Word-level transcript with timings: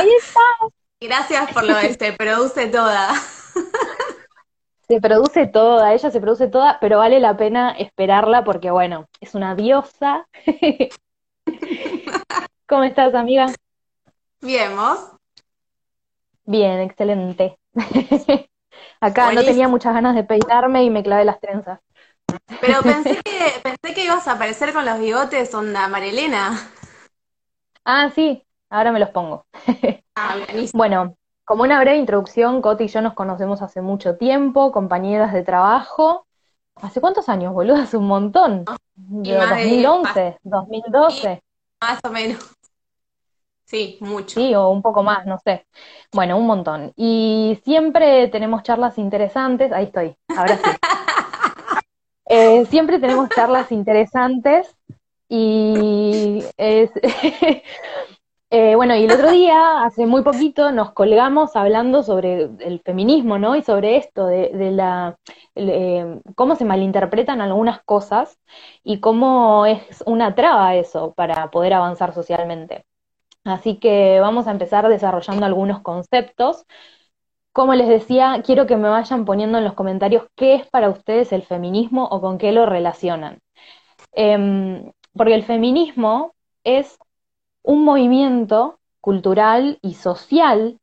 Ahí 0.00 0.10
está. 0.18 0.40
Gracias 1.00 1.52
por 1.52 1.64
lo 1.64 1.76
de 1.76 1.94
se 1.94 2.12
produce 2.12 2.66
toda. 2.68 3.12
Se 4.88 5.00
produce 5.00 5.46
toda, 5.46 5.92
ella 5.92 6.10
se 6.10 6.20
produce 6.20 6.48
toda, 6.48 6.78
pero 6.80 6.98
vale 6.98 7.20
la 7.20 7.36
pena 7.36 7.72
esperarla 7.72 8.42
porque, 8.42 8.70
bueno, 8.70 9.06
es 9.20 9.34
una 9.34 9.54
diosa. 9.54 10.26
¿Cómo 12.66 12.84
estás, 12.84 13.14
amiga? 13.14 13.46
Bien, 14.40 14.74
¿vos? 14.74 15.12
Bien, 16.44 16.80
excelente. 16.80 17.58
Acá 19.00 19.32
no 19.32 19.44
tenía 19.44 19.68
muchas 19.68 19.94
ganas 19.94 20.14
de 20.14 20.24
peinarme 20.24 20.82
y 20.82 20.90
me 20.90 21.02
clavé 21.02 21.24
las 21.24 21.40
trenzas. 21.40 21.80
Pero 22.60 22.80
pensé 22.82 23.20
que, 23.22 23.60
pensé 23.62 23.94
que 23.94 24.04
ibas 24.04 24.26
a 24.26 24.32
aparecer 24.32 24.72
con 24.72 24.84
los 24.84 24.98
bigotes 24.98 25.54
onda 25.54 25.86
Marilena. 25.88 26.58
Ah, 27.84 28.10
sí, 28.14 28.44
ahora 28.70 28.92
me 28.92 29.00
los 29.00 29.10
pongo. 29.10 29.44
Ah. 30.16 30.36
Bueno, 30.74 31.16
como 31.46 31.62
una 31.62 31.80
breve 31.80 31.96
introducción, 31.96 32.60
Coti 32.60 32.84
y 32.84 32.88
yo 32.88 33.00
nos 33.00 33.14
conocemos 33.14 33.62
hace 33.62 33.80
mucho 33.80 34.16
tiempo, 34.16 34.70
compañeras 34.70 35.32
de 35.32 35.42
trabajo. 35.42 36.26
¿Hace 36.74 37.00
cuántos 37.00 37.28
años, 37.30 37.54
boludo? 37.54 37.76
Hace 37.76 37.96
un 37.96 38.06
montón. 38.06 38.64
De 38.96 39.38
más 39.38 39.50
de- 39.50 39.62
2011, 39.62 40.38
2012. 40.42 41.42
Más 41.80 42.00
o 42.04 42.10
menos. 42.10 42.50
Sí, 43.64 43.96
mucho. 44.00 44.40
Sí, 44.40 44.54
o 44.54 44.68
un 44.68 44.82
poco 44.82 45.02
más, 45.02 45.24
no 45.26 45.38
sé. 45.38 45.64
Bueno, 46.12 46.36
un 46.36 46.46
montón. 46.46 46.92
Y 46.96 47.58
siempre 47.64 48.28
tenemos 48.28 48.62
charlas 48.62 48.98
interesantes. 48.98 49.72
Ahí 49.72 49.84
estoy, 49.86 50.14
ahora 50.36 50.56
sí. 50.56 50.62
Eh, 52.32 52.64
siempre 52.66 53.00
tenemos 53.00 53.28
charlas 53.30 53.72
interesantes 53.72 54.72
y 55.28 56.44
es... 56.56 56.90
eh, 58.50 58.74
bueno, 58.74 58.96
y 58.96 59.04
el 59.04 59.12
otro 59.12 59.30
día, 59.30 59.84
hace 59.84 60.06
muy 60.06 60.22
poquito, 60.22 60.72
nos 60.72 60.92
colgamos 60.92 61.54
hablando 61.54 62.02
sobre 62.02 62.50
el 62.58 62.80
feminismo, 62.84 63.38
¿no? 63.38 63.54
Y 63.56 63.62
sobre 63.62 63.96
esto, 63.96 64.26
de, 64.26 64.50
eh, 65.54 66.20
cómo 66.34 66.56
se 66.56 66.64
malinterpretan 66.64 67.40
algunas 67.40 67.82
cosas 67.84 68.38
y 68.82 69.00
cómo 69.00 69.66
es 69.66 70.02
una 70.06 70.34
traba 70.34 70.74
eso 70.74 71.12
para 71.14 71.50
poder 71.50 71.74
avanzar 71.74 72.12
socialmente. 72.12 72.84
Así 73.44 73.78
que 73.78 74.20
vamos 74.20 74.46
a 74.46 74.52
empezar 74.52 74.88
desarrollando 74.88 75.46
algunos 75.46 75.80
conceptos. 75.82 76.66
Como 77.52 77.74
les 77.74 77.88
decía, 77.88 78.42
quiero 78.44 78.66
que 78.66 78.76
me 78.76 78.88
vayan 78.88 79.24
poniendo 79.24 79.58
en 79.58 79.64
los 79.64 79.74
comentarios 79.74 80.24
qué 80.36 80.54
es 80.54 80.66
para 80.68 80.88
ustedes 80.90 81.32
el 81.32 81.42
feminismo 81.42 82.06
o 82.06 82.20
con 82.20 82.38
qué 82.38 82.52
lo 82.52 82.66
relacionan. 82.66 83.40
Em, 84.12 84.92
porque 85.14 85.34
el 85.34 85.44
feminismo 85.44 86.34
es 86.64 86.98
un 87.62 87.84
movimiento 87.84 88.78
cultural 89.00 89.78
y 89.82 89.94
social 89.94 90.78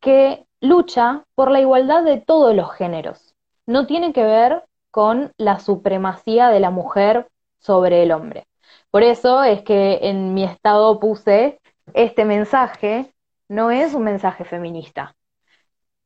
que 0.00 0.46
lucha 0.60 1.24
por 1.34 1.50
la 1.50 1.60
igualdad 1.60 2.04
de 2.04 2.20
todos 2.20 2.54
los 2.54 2.72
géneros. 2.72 3.34
No 3.66 3.86
tiene 3.86 4.12
que 4.12 4.24
ver 4.24 4.64
con 4.90 5.32
la 5.38 5.60
supremacía 5.60 6.48
de 6.48 6.60
la 6.60 6.70
mujer 6.70 7.28
sobre 7.58 8.02
el 8.02 8.12
hombre. 8.12 8.46
Por 8.90 9.02
eso 9.02 9.42
es 9.42 9.62
que 9.62 10.00
en 10.02 10.34
mi 10.34 10.44
estado 10.44 11.00
puse 11.00 11.60
este 11.94 12.24
mensaje 12.24 13.12
no 13.48 13.70
es 13.70 13.94
un 13.94 14.04
mensaje 14.04 14.44
feminista. 14.44 15.14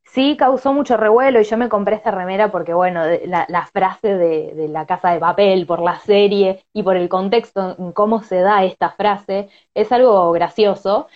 Sí 0.08 0.36
causó 0.36 0.72
mucho 0.72 0.96
revuelo 0.96 1.41
y 1.41 1.44
yo 1.44 1.56
me 1.56 1.69
compré 1.69 1.96
esta 1.96 2.10
remera 2.10 2.50
porque, 2.50 2.74
bueno, 2.74 3.02
la, 3.26 3.66
frase 3.72 4.16
de, 4.16 4.54
de 4.54 4.69
la 4.69 4.86
casa 4.86 5.10
de 5.10 5.20
papel, 5.20 5.66
por 5.66 5.80
la 5.80 6.00
serie 6.00 6.64
y 6.72 6.82
por 6.82 6.96
el 6.96 7.08
contexto 7.08 7.76
en 7.78 7.92
cómo 7.92 8.22
se 8.22 8.41
da 8.41 8.64
esta 8.64 8.91
frase, 8.91 9.48
es 9.74 9.92
algo 9.92 10.32
gracioso. 10.32 11.08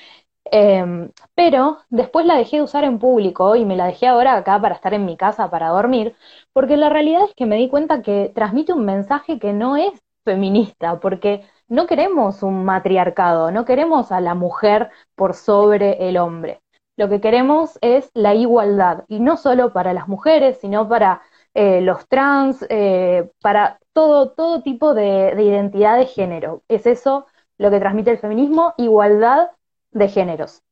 Em, 0.47 1.11
pero 1.37 1.79
después 1.91 2.27
la 2.27 2.37
dejé 2.37 2.59
de 2.59 2.65
usar 2.65 2.85
en 2.85 2.99
público 3.01 3.57
y 3.57 3.67
me 3.67 3.77
la 3.77 3.87
dejé 3.89 4.09
ahora 4.09 4.37
acá 4.37 4.61
para 4.61 4.77
estar 4.77 4.95
en 4.95 5.07
mi 5.07 5.17
casa, 5.19 5.51
para 5.51 5.71
dormir, 5.71 6.17
porque 6.55 6.79
la 6.79 6.91
realidad 6.91 7.25
es 7.29 7.35
que 7.37 7.47
me 7.47 7.57
di 7.59 7.69
cuenta 7.71 8.03
que 8.03 8.33
transmite 8.35 8.73
un 8.75 8.87
mensaje 8.87 9.39
que 9.41 9.53
no 9.55 9.77
es 9.77 9.93
feminista, 10.25 11.01
porque 11.01 11.47
no 11.69 11.87
queremos 11.89 12.43
un 12.45 12.65
matriarcado, 12.65 13.53
no 13.53 13.67
queremos 13.67 14.13
a 14.13 14.21
la 14.23 14.35
mujer 14.37 14.91
por 15.17 15.35
sobre 15.35 16.09
el 16.09 16.19
hombre. 16.19 16.62
Lo 16.97 17.09
que 17.09 17.21
queremos 17.21 17.79
es 17.81 18.11
la 18.15 18.35
igualdad, 18.35 19.05
y 19.09 19.21
no 19.21 19.37
solo 19.37 19.73
para 19.73 19.93
las 19.95 20.09
mujeres, 20.09 20.59
sino 20.61 20.89
para 20.89 21.23
eh, 21.55 21.81
los 21.81 22.07
trans, 22.09 22.65
eh, 22.69 23.31
para 23.41 23.79
todo, 23.93 24.31
todo 24.31 24.63
tipo 24.63 24.95
de, 24.95 25.35
de 25.35 25.43
identidad 25.43 25.99
de 25.99 26.07
género. 26.07 26.63
Es 26.69 26.87
eso 26.87 27.27
lo 27.59 27.71
que 27.71 27.81
transmite 27.81 28.11
el 28.11 28.19
feminismo, 28.19 28.75
igualdad 28.77 29.51
de 29.91 30.09
géneros. 30.09 30.63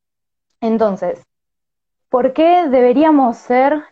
Entonces, 0.60 1.22
¿por 2.08 2.32
qué 2.32 2.68
deberíamos 2.68 3.36
ser, 3.36 3.84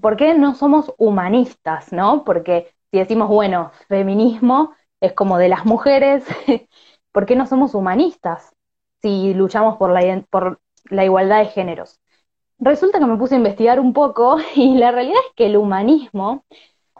por 0.00 0.16
qué 0.16 0.34
no 0.34 0.54
somos 0.54 0.92
humanistas, 0.98 1.92
¿no? 1.92 2.24
Porque 2.24 2.72
si 2.90 2.98
decimos, 2.98 3.28
bueno, 3.28 3.70
feminismo 3.88 4.74
es 5.00 5.12
como 5.12 5.38
de 5.38 5.48
las 5.48 5.64
mujeres, 5.64 6.24
¿por 7.12 7.26
qué 7.26 7.36
no 7.36 7.46
somos 7.46 7.74
humanistas 7.74 8.54
si 9.00 9.34
luchamos 9.34 9.76
por 9.78 9.90
la, 9.90 10.24
por 10.30 10.60
la 10.90 11.04
igualdad 11.04 11.40
de 11.40 11.46
géneros? 11.46 12.00
Resulta 12.58 12.98
que 12.98 13.06
me 13.06 13.16
puse 13.16 13.34
a 13.34 13.38
investigar 13.38 13.80
un 13.80 13.92
poco 13.92 14.38
y 14.54 14.76
la 14.76 14.90
realidad 14.92 15.20
es 15.28 15.34
que 15.34 15.46
el 15.46 15.56
humanismo 15.56 16.44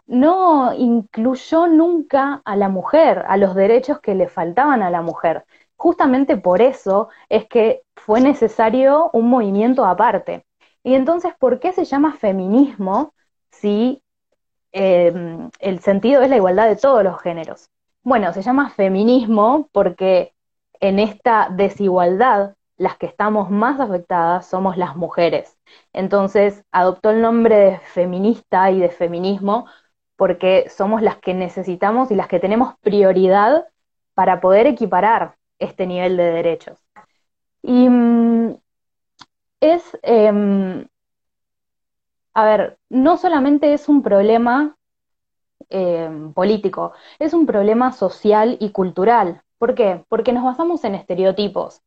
no 0.07 0.73
incluyó 0.73 1.67
nunca 1.67 2.41
a 2.43 2.55
la 2.55 2.69
mujer, 2.69 3.23
a 3.27 3.37
los 3.37 3.55
derechos 3.55 3.99
que 4.01 4.15
le 4.15 4.27
faltaban 4.27 4.83
a 4.83 4.89
la 4.89 5.01
mujer. 5.01 5.45
Justamente 5.77 6.37
por 6.37 6.61
eso 6.61 7.09
es 7.29 7.47
que 7.47 7.83
fue 7.95 8.21
necesario 8.21 9.09
un 9.13 9.29
movimiento 9.29 9.85
aparte. 9.85 10.45
Y 10.83 10.95
entonces, 10.95 11.33
¿por 11.39 11.59
qué 11.59 11.71
se 11.71 11.85
llama 11.85 12.13
feminismo 12.13 13.13
si 13.51 14.03
eh, 14.73 15.13
el 15.59 15.79
sentido 15.79 16.21
es 16.23 16.29
la 16.29 16.37
igualdad 16.37 16.67
de 16.67 16.75
todos 16.75 17.03
los 17.03 17.21
géneros? 17.21 17.69
Bueno, 18.03 18.33
se 18.33 18.41
llama 18.41 18.71
feminismo 18.71 19.69
porque 19.71 20.33
en 20.79 20.99
esta 20.99 21.49
desigualdad 21.51 22.55
las 22.81 22.97
que 22.97 23.05
estamos 23.05 23.51
más 23.51 23.79
afectadas 23.79 24.47
somos 24.47 24.75
las 24.75 24.95
mujeres. 24.95 25.55
Entonces 25.93 26.63
adoptó 26.71 27.11
el 27.11 27.21
nombre 27.21 27.55
de 27.55 27.79
feminista 27.79 28.71
y 28.71 28.79
de 28.79 28.89
feminismo 28.89 29.67
porque 30.15 30.67
somos 30.69 31.03
las 31.03 31.17
que 31.17 31.35
necesitamos 31.35 32.09
y 32.09 32.15
las 32.15 32.27
que 32.27 32.39
tenemos 32.39 32.73
prioridad 32.81 33.67
para 34.15 34.41
poder 34.41 34.65
equiparar 34.65 35.35
este 35.59 35.85
nivel 35.85 36.17
de 36.17 36.31
derechos. 36.31 36.79
Y 37.61 37.87
mm, 37.87 38.55
es, 39.61 39.83
em, 40.01 40.87
a 42.33 42.45
ver, 42.45 42.79
no 42.89 43.17
solamente 43.17 43.73
es 43.73 43.87
un 43.89 44.01
problema 44.01 44.75
em, 45.69 46.33
político, 46.33 46.93
es 47.19 47.33
un 47.33 47.45
problema 47.45 47.91
social 47.91 48.57
y 48.59 48.71
cultural. 48.71 49.43
¿Por 49.59 49.75
qué? 49.75 50.03
Porque 50.09 50.33
nos 50.33 50.43
basamos 50.43 50.83
en 50.83 50.95
estereotipos. 50.95 51.81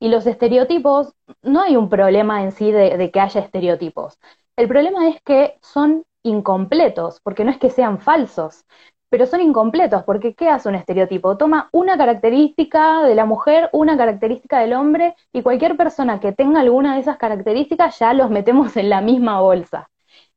Y 0.00 0.08
los 0.08 0.26
estereotipos, 0.26 1.14
no 1.42 1.60
hay 1.62 1.76
un 1.76 1.88
problema 1.90 2.42
en 2.42 2.52
sí 2.52 2.72
de, 2.72 3.10
que 3.12 3.20
haya 3.20 3.40
estereotipos. 3.42 4.18
El 4.56 4.66
problema 4.66 5.08
es 5.08 5.22
que 5.22 5.58
son 5.62 6.04
incompletos, 6.22 7.20
porque 7.22 7.44
no 7.44 7.50
es 7.50 7.58
que 7.58 7.70
sean 7.70 8.00
falsos, 8.00 8.64
pero 9.10 9.26
son 9.26 9.40
incompletos, 9.40 10.02
porque 10.04 10.34
¿qué 10.34 10.48
hace 10.48 10.68
un 10.68 10.74
estereotipo? 10.74 11.36
Toma 11.36 11.68
una 11.72 11.98
característica 11.98 13.02
de 13.02 13.14
la 13.14 13.26
mujer, 13.26 13.68
una 13.72 13.96
característica 13.96 14.60
del 14.60 14.72
hombre, 14.72 15.16
y 15.32 15.42
cualquier 15.42 15.76
persona 15.76 16.18
que 16.20 16.32
tenga 16.32 16.60
alguna 16.60 16.94
de 16.94 17.00
esas 17.00 17.18
características 17.18 17.98
ya 17.98 18.14
los 18.14 18.30
metemos 18.30 18.76
en 18.76 18.88
la 18.90 19.02
misma 19.02 19.40
bolsa. 19.40 19.90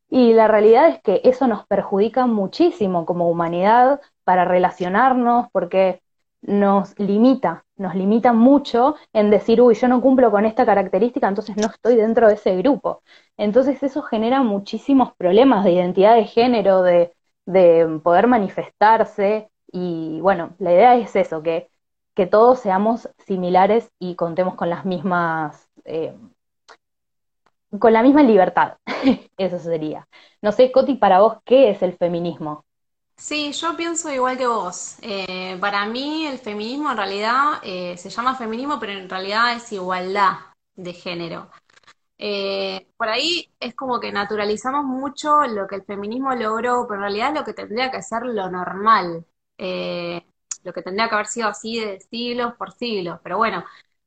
Y 0.10 0.34
la 0.34 0.48
realidad 0.48 0.90
es 0.90 1.02
que 1.02 1.22
eso 1.24 1.48
nos 1.48 1.66
perjudica 1.68 2.28
muchísimo 2.28 3.06
como 3.06 3.30
humanidad 3.30 4.02
para 4.24 4.46
relacionarnos, 4.46 5.48
porque 5.52 6.03
nos 6.44 6.98
limita, 7.00 7.66
nos 7.78 7.96
limita 7.96 8.34
mucho 8.34 8.96
en 9.14 9.30
decir, 9.30 9.62
uy, 9.62 9.76
yo 9.76 9.88
no 9.88 10.02
cumplo 10.02 10.32
con 10.32 10.46
esta 10.46 10.66
característica, 10.66 11.28
entonces 11.28 11.58
no 11.58 11.68
estoy 11.68 11.96
dentro 11.96 12.28
de 12.28 12.36
ese 12.36 12.56
grupo. 12.58 13.02
Entonces 13.38 13.82
eso 13.84 14.02
genera 14.04 14.44
muchísimos 14.44 15.14
problemas 15.16 15.64
de 15.64 15.72
identidad 15.72 16.16
de 16.16 16.26
género, 16.26 16.82
de, 16.84 17.14
de 17.46 18.00
poder 18.04 18.28
manifestarse, 18.28 19.50
y 19.72 20.20
bueno, 20.22 20.56
la 20.60 20.72
idea 20.74 20.96
es 20.98 21.16
eso, 21.16 21.42
que, 21.42 21.70
que 22.16 22.28
todos 22.28 22.60
seamos 22.60 23.10
similares 23.26 23.90
y 24.00 24.16
contemos 24.16 24.56
con 24.56 24.70
las 24.70 24.86
mismas, 24.86 25.68
eh, 25.86 26.14
con 27.80 27.92
la 27.94 28.02
misma 28.04 28.24
libertad. 28.24 28.78
Eso 29.38 29.60
sería. 29.60 30.08
No 30.42 30.52
sé, 30.52 30.72
Coti, 30.72 30.96
para 30.96 31.20
vos, 31.20 31.38
¿qué 31.46 31.70
es 31.70 31.82
el 31.82 31.98
feminismo? 31.98 32.66
Sí, 33.16 33.52
yo 33.54 33.76
pienso 33.78 34.12
igual 34.12 34.38
que 34.38 34.48
vos. 34.48 34.98
Eh, 35.02 35.58
para 35.62 35.86
mí 35.86 36.26
el 36.28 36.40
feminismo 36.40 36.92
en 36.92 36.98
realidad 36.98 37.60
eh, 37.64 37.96
se 37.98 38.10
llama 38.10 38.36
feminismo, 38.36 38.80
pero 38.80 38.92
en 38.94 39.10
realidad 39.10 39.54
es 39.56 39.72
igualdad 39.72 40.34
de 40.76 40.94
género. 40.94 41.50
Eh, 42.18 42.88
por 42.98 43.10
ahí 43.10 43.52
es 43.60 43.76
como 43.76 44.00
que 44.00 44.12
naturalizamos 44.12 44.86
mucho 44.86 45.44
lo 45.48 45.68
que 45.68 45.78
el 45.78 45.84
feminismo 45.86 46.34
logró, 46.36 46.86
pero 46.88 46.96
en 46.98 47.02
realidad 47.04 47.36
lo 47.36 47.44
que 47.46 47.54
tendría 47.54 47.92
que 47.92 48.02
ser 48.04 48.24
lo 48.26 48.50
normal, 48.52 49.26
lo 50.64 50.74
que 50.74 50.82
tendría 50.82 51.10
que 51.10 51.16
haber 51.16 51.28
sido 51.28 51.48
así 51.50 51.80
de 51.80 52.00
siglos 52.00 52.54
por 52.56 52.72
siglos. 52.72 53.20
Pero 53.24 53.38
bueno, 53.38 53.64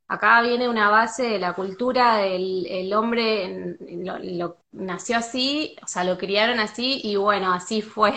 acá 0.08 0.42
viene 0.42 0.68
una 0.68 0.90
base 0.90 1.24
de 1.24 1.38
la 1.38 1.54
cultura 1.54 2.16
del 2.18 2.66
el 2.66 2.92
hombre, 2.94 3.76
lo, 3.80 4.58
nació 4.72 5.18
así, 5.18 5.76
o 5.82 5.86
sea, 5.88 6.04
lo 6.04 6.18
criaron 6.18 6.60
así 6.60 7.00
y 7.04 7.16
bueno, 7.16 7.52
así 7.52 7.82
fue. 7.82 8.14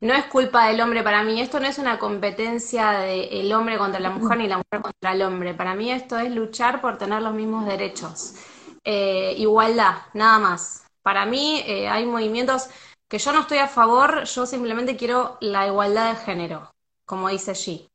No 0.00 0.12
es 0.12 0.24
culpa 0.26 0.66
del 0.66 0.80
hombre 0.80 1.02
para 1.02 1.22
mí, 1.22 1.40
esto 1.40 1.60
no 1.60 1.66
es 1.66 1.78
una 1.78 1.98
competencia 1.98 2.90
del 2.92 3.52
hombre 3.52 3.78
contra 3.78 4.00
la 4.00 4.10
mujer 4.10 4.38
ni 4.38 4.48
la 4.48 4.58
mujer 4.58 4.82
contra 4.82 5.12
el 5.12 5.22
hombre. 5.22 5.54
Para 5.54 5.74
mí 5.74 5.90
esto 5.90 6.18
es 6.18 6.30
luchar 6.30 6.80
por 6.80 6.98
tener 6.98 7.22
los 7.22 7.34
mismos 7.34 7.66
derechos. 7.66 8.34
Eh, 8.84 9.34
igualdad, 9.38 9.96
nada 10.12 10.38
más. 10.38 10.84
Para 11.02 11.24
mí 11.24 11.62
eh, 11.66 11.88
hay 11.88 12.04
movimientos 12.06 12.68
que 13.08 13.18
yo 13.18 13.32
no 13.32 13.40
estoy 13.40 13.58
a 13.58 13.68
favor, 13.68 14.24
yo 14.24 14.46
simplemente 14.46 14.96
quiero 14.96 15.38
la 15.40 15.66
igualdad 15.66 16.10
de 16.10 16.16
género, 16.20 16.70
como 17.06 17.28
dice 17.28 17.52
allí. 17.52 17.88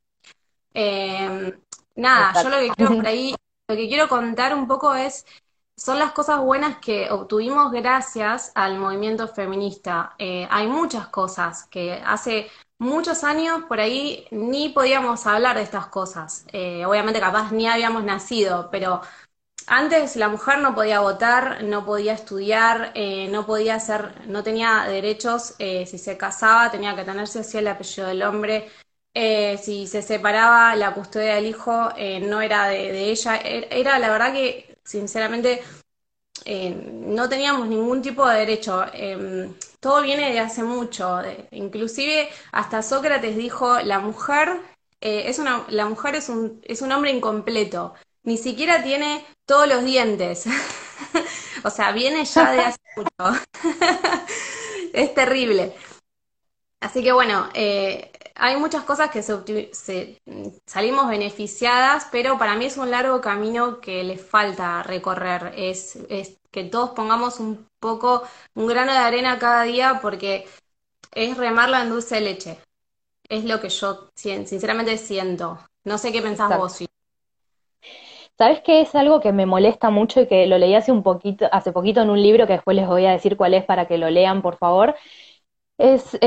Eh, 0.74 1.54
nada, 1.96 2.42
yo 2.42 2.50
lo 2.50 2.58
que 2.58 2.70
quiero 2.70 2.96
por 2.96 3.08
ahí, 3.08 3.36
lo 3.68 3.76
que 3.76 3.88
quiero 3.88 4.08
contar 4.08 4.56
un 4.56 4.68
poco 4.68 4.96
es 4.96 5.26
son 5.80 5.98
las 5.98 6.12
cosas 6.12 6.40
buenas 6.42 6.78
que 6.80 7.10
obtuvimos 7.10 7.72
gracias 7.72 8.52
al 8.54 8.78
movimiento 8.78 9.30
feminista. 9.30 10.14
Eh, 10.20 10.46
hay 10.52 10.68
muchas 10.68 11.08
cosas 11.08 11.64
que 11.66 11.94
hace 12.06 12.48
muchos 12.80 13.24
años 13.24 13.64
por 13.68 13.80
ahí 13.80 14.28
ni 14.32 14.70
podíamos 14.70 15.26
hablar 15.26 15.56
de 15.56 15.64
estas 15.64 15.88
cosas. 15.88 16.46
Eh, 16.52 16.86
obviamente 16.86 17.22
capaz 17.22 17.52
ni 17.54 17.66
habíamos 17.68 18.04
nacido, 18.04 18.68
pero 18.70 19.02
antes 19.68 20.18
la 20.18 20.28
mujer 20.28 20.60
no 20.60 20.76
podía 20.76 21.00
votar, 21.00 21.64
no 21.64 21.86
podía 21.86 22.14
estudiar, 22.14 22.92
eh, 22.96 23.30
no 23.30 23.46
podía 23.46 23.76
hacer, 23.76 24.28
no 24.28 24.44
tenía 24.44 24.84
derechos, 24.84 25.56
si 25.58 25.98
se 25.98 26.18
casaba 26.18 26.72
tenía 26.72 26.96
que 26.96 27.06
tenerse 27.06 27.40
así 27.40 27.58
el 27.58 27.68
apellido 27.68 28.08
del 28.08 28.24
hombre, 28.24 28.70
si 29.14 29.88
se 29.88 30.02
separaba 30.02 30.76
la 30.76 30.94
custodia 30.94 31.36
del 31.36 31.46
hijo 31.46 31.90
no 32.22 32.42
era 32.42 32.68
de, 32.68 33.12
ella, 33.12 33.38
era 33.38 34.00
la 34.00 34.10
verdad 34.10 34.34
que 34.34 34.69
sinceramente 34.84 35.62
eh, 36.46 36.72
no 36.72 37.30
teníamos 37.30 37.68
ningún 37.68 38.02
tipo 38.02 38.28
de 38.28 38.40
derecho. 38.40 38.86
Em, 38.94 39.54
todo 39.80 40.02
viene 40.02 40.32
de 40.32 40.40
hace 40.40 40.64
mucho. 40.64 41.22
inclusive 41.52 42.30
hasta 42.52 42.82
Sócrates 42.82 43.36
dijo, 43.38 43.80
la 43.82 44.00
mujer, 44.00 44.62
eh, 45.02 45.24
es 45.28 45.40
una, 45.40 45.66
la 45.70 45.86
mujer 45.86 46.16
es 46.16 46.30
un, 46.30 46.62
es 46.64 46.82
un 46.82 46.92
hombre 46.92 47.12
incompleto. 47.12 47.94
Ni 48.24 48.38
siquiera 48.38 48.84
tiene 48.84 49.26
todos 49.46 49.68
los 49.68 49.84
dientes. 49.84 50.46
o 51.64 51.70
sea, 51.70 51.92
viene 51.92 52.26
ya 52.26 52.52
de 52.52 52.62
hace 52.62 52.80
mucho. 52.96 53.40
es 54.94 55.14
terrible. 55.14 55.74
Así 56.82 57.04
que 57.04 57.12
bueno, 57.12 57.50
eh, 57.54 58.12
hay 58.40 58.56
muchas 58.58 58.84
cosas 58.84 59.12
que 59.12 59.22
se, 59.22 60.18
salimos 60.66 61.10
beneficiadas, 61.10 62.08
pero 62.12 62.38
para 62.38 62.56
mí 62.56 62.66
es 62.66 62.78
un 62.78 62.90
largo 62.90 63.20
camino 63.20 63.82
que 63.82 64.04
le 64.04 64.18
falta 64.18 64.82
recorrer. 64.84 65.54
Es, 65.56 66.00
que 66.52 66.64
todos 66.64 66.92
pongamos 66.92 67.40
un 67.40 67.68
poco, 67.80 68.24
un 68.56 68.66
grano 68.66 68.92
de 68.92 68.98
arena 68.98 69.38
cada 69.38 69.64
día, 69.64 70.00
porque 70.02 70.48
es 71.14 71.38
remarla 71.38 71.84
en 71.84 71.90
dulce 71.90 72.16
de 72.16 72.22
leche. 72.22 72.60
Es 73.28 73.46
lo 73.46 73.60
que 73.60 73.70
yo 73.70 74.10
sinceramente 74.16 74.98
siento. 74.98 75.60
No 75.84 75.98
sé 75.98 76.12
qué 76.12 76.22
pensás 76.22 76.58
vos. 76.58 76.86
¿Sabes 78.38 78.62
qué 78.62 78.82
es 78.82 78.96
algo 78.96 79.20
que 79.20 79.34
me 79.34 79.46
molesta 79.46 79.90
mucho 79.90 80.22
y 80.22 80.28
que 80.28 80.48
lo 80.48 80.58
leí 80.58 80.74
hace 80.74 80.94
un 80.94 81.04
poquito, 81.04 81.48
hace 81.52 81.74
poquito 81.74 82.02
en 82.02 82.10
un 82.10 82.22
libro 82.24 82.48
que 82.48 82.54
después 82.54 82.76
les 82.76 82.88
voy 82.88 83.06
a 83.06 83.12
decir 83.12 83.36
cuál 83.36 83.54
es 83.54 83.66
para 83.66 83.86
que 83.86 83.98
lo 83.98 84.10
lean, 84.10 84.42
por 84.42 84.56
favor? 84.56 84.96
Es 85.78 86.18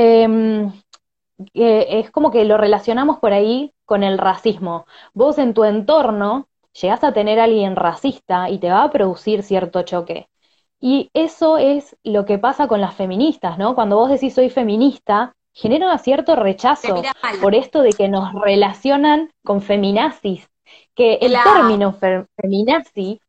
es 1.53 2.11
como 2.11 2.31
que 2.31 2.45
lo 2.45 2.57
relacionamos 2.57 3.19
por 3.19 3.33
ahí 3.33 3.73
con 3.85 4.03
el 4.03 4.17
racismo. 4.17 4.85
Vos 5.13 5.37
en 5.37 5.53
tu 5.53 5.63
entorno 5.63 6.47
llegás 6.79 7.03
a 7.03 7.13
tener 7.13 7.39
a 7.39 7.45
alguien 7.45 7.75
racista 7.75 8.49
y 8.49 8.59
te 8.59 8.69
va 8.69 8.83
a 8.83 8.91
producir 8.91 9.43
cierto 9.43 9.83
choque. 9.83 10.27
Y 10.79 11.09
eso 11.13 11.57
es 11.57 11.95
lo 12.03 12.25
que 12.25 12.37
pasa 12.37 12.67
con 12.67 12.81
las 12.81 12.95
feministas, 12.95 13.57
¿no? 13.57 13.75
Cuando 13.75 13.95
vos 13.95 14.09
decís 14.09 14.33
soy 14.33 14.49
feminista, 14.49 15.33
genera 15.53 15.97
cierto 15.97 16.35
rechazo 16.35 17.01
por 17.41 17.55
esto 17.55 17.81
de 17.81 17.91
que 17.91 18.09
nos 18.09 18.33
relacionan 18.33 19.31
con 19.45 19.61
feminazis, 19.61 20.49
que 20.95 21.15
el 21.21 21.35
término 21.43 21.95
feminazi 22.35 23.21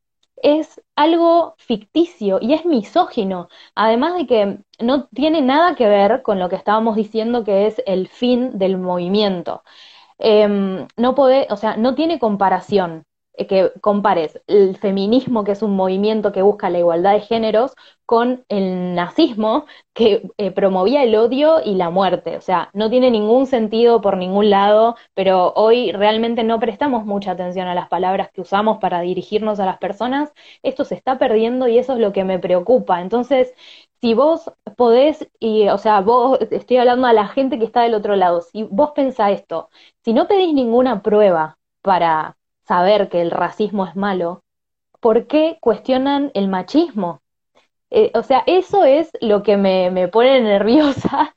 es 0.45 0.81
algo 0.95 1.55
ficticio 1.57 2.37
y 2.41 2.53
es 2.53 2.65
misógino, 2.65 3.49
además 3.75 4.15
de 4.15 4.27
que 4.27 4.59
no 4.79 5.07
tiene 5.07 5.41
nada 5.41 5.75
que 5.75 5.87
ver 5.87 6.21
con 6.21 6.39
lo 6.39 6.49
que 6.49 6.55
estábamos 6.55 6.95
diciendo 6.95 7.43
que 7.43 7.67
es 7.67 7.81
el 7.87 8.07
fin 8.07 8.57
del 8.59 8.77
movimiento. 8.77 9.63
Em, 10.19 10.87
no 10.97 11.15
puede, 11.15 11.47
o 11.51 11.57
sea, 11.57 11.77
no 11.77 11.95
tiene 11.95 12.19
comparación. 12.19 13.05
Eh, 13.37 13.47
que 13.47 13.71
compares 13.81 14.41
el 14.47 14.77
feminismo, 14.77 15.43
que 15.43 15.51
es 15.53 15.61
un 15.61 15.75
movimiento 15.75 16.31
que 16.31 16.41
busca 16.41 16.69
la 16.69 16.79
igualdad 16.79 17.13
de 17.13 17.21
géneros, 17.21 17.73
con 18.05 18.45
el 18.49 18.93
nazismo, 18.95 19.65
que 19.93 20.29
eh, 20.37 20.51
promovía 20.51 21.03
el 21.03 21.15
odio 21.15 21.61
y 21.63 21.75
la 21.75 21.89
muerte. 21.89 22.37
O 22.37 22.41
sea, 22.41 22.69
no 22.73 22.89
tiene 22.89 23.11
ningún 23.11 23.47
sentido 23.47 24.01
por 24.01 24.17
ningún 24.17 24.49
lado, 24.49 24.95
pero 25.13 25.53
hoy 25.55 25.91
realmente 25.91 26.43
no 26.43 26.59
prestamos 26.59 27.05
mucha 27.05 27.31
atención 27.31 27.67
a 27.67 27.75
las 27.75 27.87
palabras 27.89 28.29
que 28.31 28.41
usamos 28.41 28.77
para 28.79 29.01
dirigirnos 29.01 29.59
a 29.59 29.65
las 29.65 29.77
personas. 29.79 30.31
Esto 30.63 30.83
se 30.85 30.95
está 30.95 31.17
perdiendo 31.17 31.67
y 31.67 31.77
eso 31.79 31.93
es 31.93 31.99
lo 31.99 32.13
que 32.13 32.23
me 32.23 32.39
preocupa. 32.39 33.01
Entonces, 33.01 33.53
si 34.01 34.13
vos 34.13 34.51
podés, 34.77 35.27
y, 35.39 35.67
o 35.69 35.77
sea, 35.77 36.01
vos, 36.01 36.39
estoy 36.51 36.77
hablando 36.77 37.07
a 37.07 37.13
la 37.13 37.27
gente 37.27 37.57
que 37.59 37.65
está 37.65 37.81
del 37.81 37.95
otro 37.95 38.15
lado, 38.15 38.41
si 38.41 38.63
vos 38.63 38.91
pensás 38.95 39.31
esto, 39.31 39.69
si 40.03 40.13
no 40.13 40.27
pedís 40.27 40.53
ninguna 40.53 41.01
prueba 41.01 41.57
para 41.81 42.37
saber 42.67 43.09
que 43.09 43.21
el 43.21 43.31
racismo 43.31 43.85
es 43.85 43.95
malo, 43.95 44.43
¿por 44.99 45.27
qué 45.27 45.57
cuestionan 45.61 46.31
el 46.33 46.47
machismo? 46.47 47.21
Eh, 47.91 48.11
o 48.15 48.23
sea, 48.23 48.43
eso 48.47 48.83
es 48.83 49.11
lo 49.21 49.43
que 49.43 49.57
me, 49.57 49.91
me 49.91 50.07
pone 50.07 50.41
nerviosa 50.41 51.33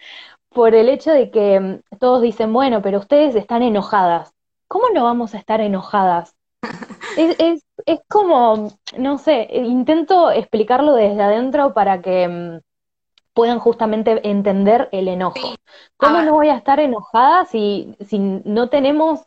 por 0.50 0.74
el 0.74 0.88
hecho 0.88 1.12
de 1.12 1.30
que 1.30 1.60
mm, 1.60 1.98
todos 1.98 2.22
dicen, 2.22 2.52
bueno, 2.52 2.82
pero 2.82 2.98
ustedes 2.98 3.34
están 3.34 3.62
enojadas. 3.62 4.32
¿Cómo 4.66 4.90
no 4.90 5.04
vamos 5.04 5.34
a 5.34 5.38
estar 5.38 5.60
enojadas? 5.60 6.34
Es, 7.16 7.34
es, 7.40 7.64
es 7.86 8.00
como, 8.08 8.68
no 8.96 9.18
sé, 9.18 9.48
intento 9.50 10.30
explicarlo 10.30 10.94
desde 10.94 11.20
adentro 11.20 11.74
para 11.74 12.00
que 12.00 12.28
mm, 12.28 12.60
puedan 13.34 13.58
justamente 13.60 14.20
entender 14.28 14.88
el 14.92 15.08
enojo. 15.08 15.54
¿Cómo 15.96 16.22
no 16.22 16.32
voy 16.32 16.48
a 16.48 16.56
estar 16.56 16.80
enojada 16.80 17.44
si, 17.44 17.96
si 18.00 18.18
no 18.18 18.68
tenemos 18.68 19.20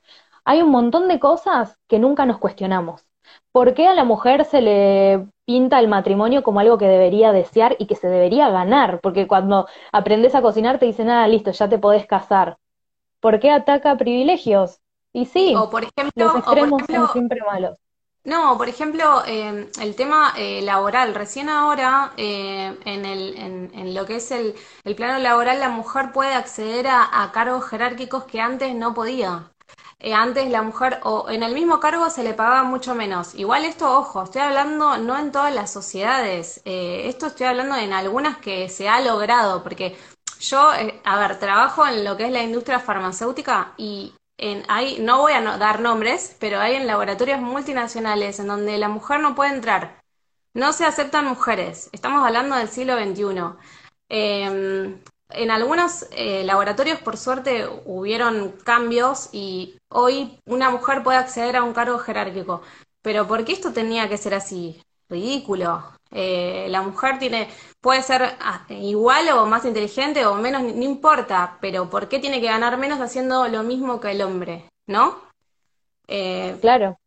hay 0.45 0.61
un 0.61 0.69
montón 0.69 1.07
de 1.07 1.19
cosas 1.19 1.77
que 1.87 1.99
nunca 1.99 2.25
nos 2.25 2.37
cuestionamos. 2.37 3.05
¿Por 3.51 3.73
qué 3.73 3.87
a 3.87 3.93
la 3.93 4.03
mujer 4.03 4.45
se 4.45 4.61
le 4.61 5.27
pinta 5.45 5.79
el 5.79 5.87
matrimonio 5.87 6.43
como 6.43 6.59
algo 6.59 6.77
que 6.77 6.87
debería 6.87 7.31
desear 7.31 7.75
y 7.79 7.87
que 7.87 7.95
se 7.95 8.07
debería 8.07 8.49
ganar? 8.49 8.99
Porque 9.01 9.27
cuando 9.27 9.67
aprendes 9.91 10.35
a 10.35 10.41
cocinar 10.41 10.79
te 10.79 10.85
dicen, 10.85 11.09
ah, 11.09 11.27
listo, 11.27 11.51
ya 11.51 11.69
te 11.69 11.77
podés 11.77 12.05
casar. 12.05 12.57
¿Por 13.19 13.39
qué 13.39 13.51
ataca 13.51 13.97
privilegios? 13.97 14.79
Y 15.13 15.25
sí, 15.25 15.53
o 15.55 15.69
por 15.69 15.83
ejemplo, 15.83 16.25
los 16.25 16.35
extremos 16.37 16.81
son 16.89 17.09
siempre 17.09 17.41
malos. 17.45 17.77
No, 18.23 18.55
por 18.57 18.69
ejemplo, 18.69 19.23
em, 19.25 19.67
el 19.81 19.95
tema 19.95 20.33
eh, 20.37 20.61
laboral. 20.61 21.13
Recién 21.15 21.49
ahora, 21.49 22.13
eh, 22.17 22.77
en, 22.85 23.05
el, 23.05 23.35
en, 23.73 23.93
lo 23.95 24.05
que 24.05 24.17
es 24.17 24.31
el, 24.31 24.55
el, 24.83 24.95
plano 24.95 25.19
laboral, 25.19 25.59
la 25.59 25.69
mujer 25.69 26.11
puede 26.13 26.35
acceder 26.35 26.87
a 26.87 27.29
cargos 27.33 27.67
jerárquicos 27.67 28.25
que 28.25 28.39
antes 28.39 28.75
no 28.75 28.93
podía. 28.93 29.51
Eh, 30.03 30.15
antes 30.15 30.49
la 30.49 30.63
mujer 30.63 30.99
o 31.03 31.29
en 31.29 31.43
el 31.43 31.53
mismo 31.53 31.79
cargo 31.79 32.09
se 32.09 32.23
le 32.23 32.33
pagaba 32.33 32.63
mucho 32.63 32.95
menos. 32.95 33.35
Igual 33.35 33.65
esto, 33.65 33.97
ojo, 33.99 34.23
estoy 34.23 34.41
hablando 34.41 34.97
no 34.97 35.17
en 35.17 35.31
todas 35.31 35.53
las 35.53 35.71
sociedades, 35.71 36.61
eh, 36.65 37.03
esto 37.05 37.27
estoy 37.27 37.45
hablando 37.45 37.75
en 37.75 37.93
algunas 37.93 38.37
que 38.37 38.67
se 38.69 38.89
ha 38.89 38.99
logrado, 39.01 39.61
porque 39.61 39.95
yo, 40.39 40.73
eh, 40.73 40.99
a 41.03 41.19
ver, 41.19 41.37
trabajo 41.39 41.85
en 41.85 42.03
lo 42.03 42.17
que 42.17 42.25
es 42.25 42.31
la 42.31 42.41
industria 42.41 42.79
farmacéutica 42.79 43.73
y 43.77 44.13
en, 44.37 44.63
hay, 44.69 44.97
no 44.99 45.19
voy 45.19 45.33
a 45.33 45.41
dar 45.57 45.81
nombres, 45.81 46.35
pero 46.39 46.59
hay 46.59 46.75
en 46.75 46.87
laboratorios 46.87 47.39
multinacionales 47.39 48.39
en 48.39 48.47
donde 48.47 48.79
la 48.79 48.89
mujer 48.89 49.19
no 49.19 49.35
puede 49.35 49.53
entrar. 49.53 50.01
No 50.55 50.73
se 50.73 50.85
aceptan 50.85 51.25
mujeres. 51.25 51.89
Estamos 51.93 52.25
hablando 52.25 52.55
del 52.55 52.69
siglo 52.69 52.97
XXI 52.97 53.55
en 55.33 55.51
algunos 55.51 56.07
eh, 56.11 56.43
laboratorios, 56.43 56.99
por 56.99 57.17
suerte, 57.17 57.67
hubieron 57.85 58.51
cambios 58.63 59.29
y 59.31 59.75
hoy 59.89 60.39
una 60.45 60.69
mujer 60.69 61.03
puede 61.03 61.17
acceder 61.17 61.55
a 61.55 61.63
un 61.63 61.73
cargo 61.73 61.97
jerárquico. 61.99 62.61
Pero 63.01 63.27
¿por 63.27 63.43
qué 63.45 63.53
esto 63.53 63.73
tenía 63.73 64.07
que 64.09 64.17
ser 64.17 64.33
así? 64.33 64.81
ridículo. 65.11 65.83
Eh, 66.09 66.67
la 66.69 66.81
mujer 66.81 67.19
tiene, 67.19 67.47
puede 67.79 68.01
ser 68.01 68.23
ah, 68.39 68.65
igual 68.69 69.29
o 69.29 69.45
más 69.45 69.65
inteligente 69.65 70.25
o 70.25 70.35
menos, 70.35 70.63
no 70.63 70.83
importa, 70.83 71.57
pero 71.61 71.89
¿por 71.89 72.07
qué 72.07 72.19
tiene 72.19 72.41
que 72.41 72.47
ganar 72.47 72.77
menos 72.77 72.99
haciendo 72.99 73.47
lo 73.47 73.63
mismo 73.63 73.99
que 73.99 74.11
el 74.11 74.21
hombre? 74.21 74.65
¿No? 74.87 75.17
Eh, 76.07 76.57
claro. 76.59 76.97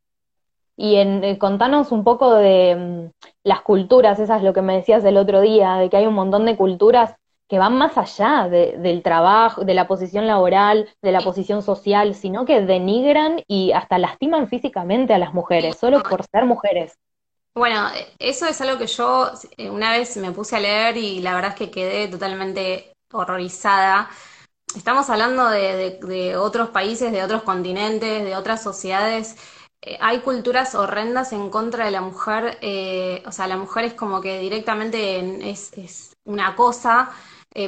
Y 0.76 0.96
en, 0.96 1.22
eh, 1.22 1.38
contanos 1.38 1.92
un 1.92 2.02
poco 2.04 2.34
de 2.34 2.76
mm, 2.76 3.26
las 3.44 3.62
culturas, 3.62 4.18
esa 4.18 4.36
es 4.36 4.42
lo 4.42 4.52
que 4.52 4.62
me 4.62 4.76
decías 4.76 5.04
el 5.04 5.16
otro 5.16 5.40
día, 5.40 5.74
de 5.76 5.90
que 5.90 5.96
hay 5.96 6.06
un 6.06 6.14
montón 6.14 6.44
de 6.46 6.56
culturas 6.56 7.14
que 7.48 7.58
van 7.58 7.76
más 7.76 7.96
allá 7.98 8.48
del 8.48 9.02
trabajo, 9.02 9.64
de 9.64 9.74
la 9.74 9.86
posición 9.86 10.26
laboral, 10.26 10.88
de 11.02 11.12
la 11.12 11.20
posición 11.20 11.62
social, 11.62 12.14
sino 12.14 12.44
que 12.46 12.62
denigran 12.62 13.42
y 13.46 13.72
hasta 13.72 13.98
lastiman 13.98 14.48
físicamente 14.48 15.12
a 15.14 15.18
las 15.18 15.34
mujeres, 15.34 15.76
solo 15.76 16.02
por 16.02 16.24
ser 16.24 16.46
mujeres. 16.46 16.98
Bueno, 17.54 17.88
eso 18.18 18.46
es 18.46 18.60
algo 18.60 18.78
que 18.78 18.88
yo 18.88 19.30
eh, 19.56 19.70
una 19.70 19.92
vez 19.92 20.16
me 20.16 20.32
puse 20.32 20.56
a 20.56 20.60
leer 20.60 20.96
y 20.96 21.20
la 21.20 21.34
verdad 21.34 21.52
es 21.52 21.56
que 21.56 21.70
quedé 21.70 22.08
totalmente 22.08 22.96
horrorizada. 23.12 24.10
Estamos 24.76 25.08
hablando 25.08 25.48
de, 25.48 26.36
otros 26.36 26.70
países, 26.70 27.12
de 27.12 27.22
otros 27.22 27.42
continentes, 27.44 28.24
de 28.24 28.34
otras 28.34 28.60
sociedades. 28.60 29.36
Eh, 29.82 29.96
hay 30.00 30.18
culturas 30.18 30.74
horrendas 30.74 31.32
en 31.32 31.48
contra 31.48 31.84
de 31.84 31.92
la 31.92 32.00
mujer. 32.00 32.58
Eh, 32.60 33.22
o 33.24 33.30
sea, 33.30 33.46
la 33.46 33.56
mujer 33.56 33.84
es 33.84 33.94
como 33.94 34.20
que 34.20 34.40
directamente 34.40 35.48
es, 35.48 36.16
una 36.24 36.56
cosa. 36.56 37.12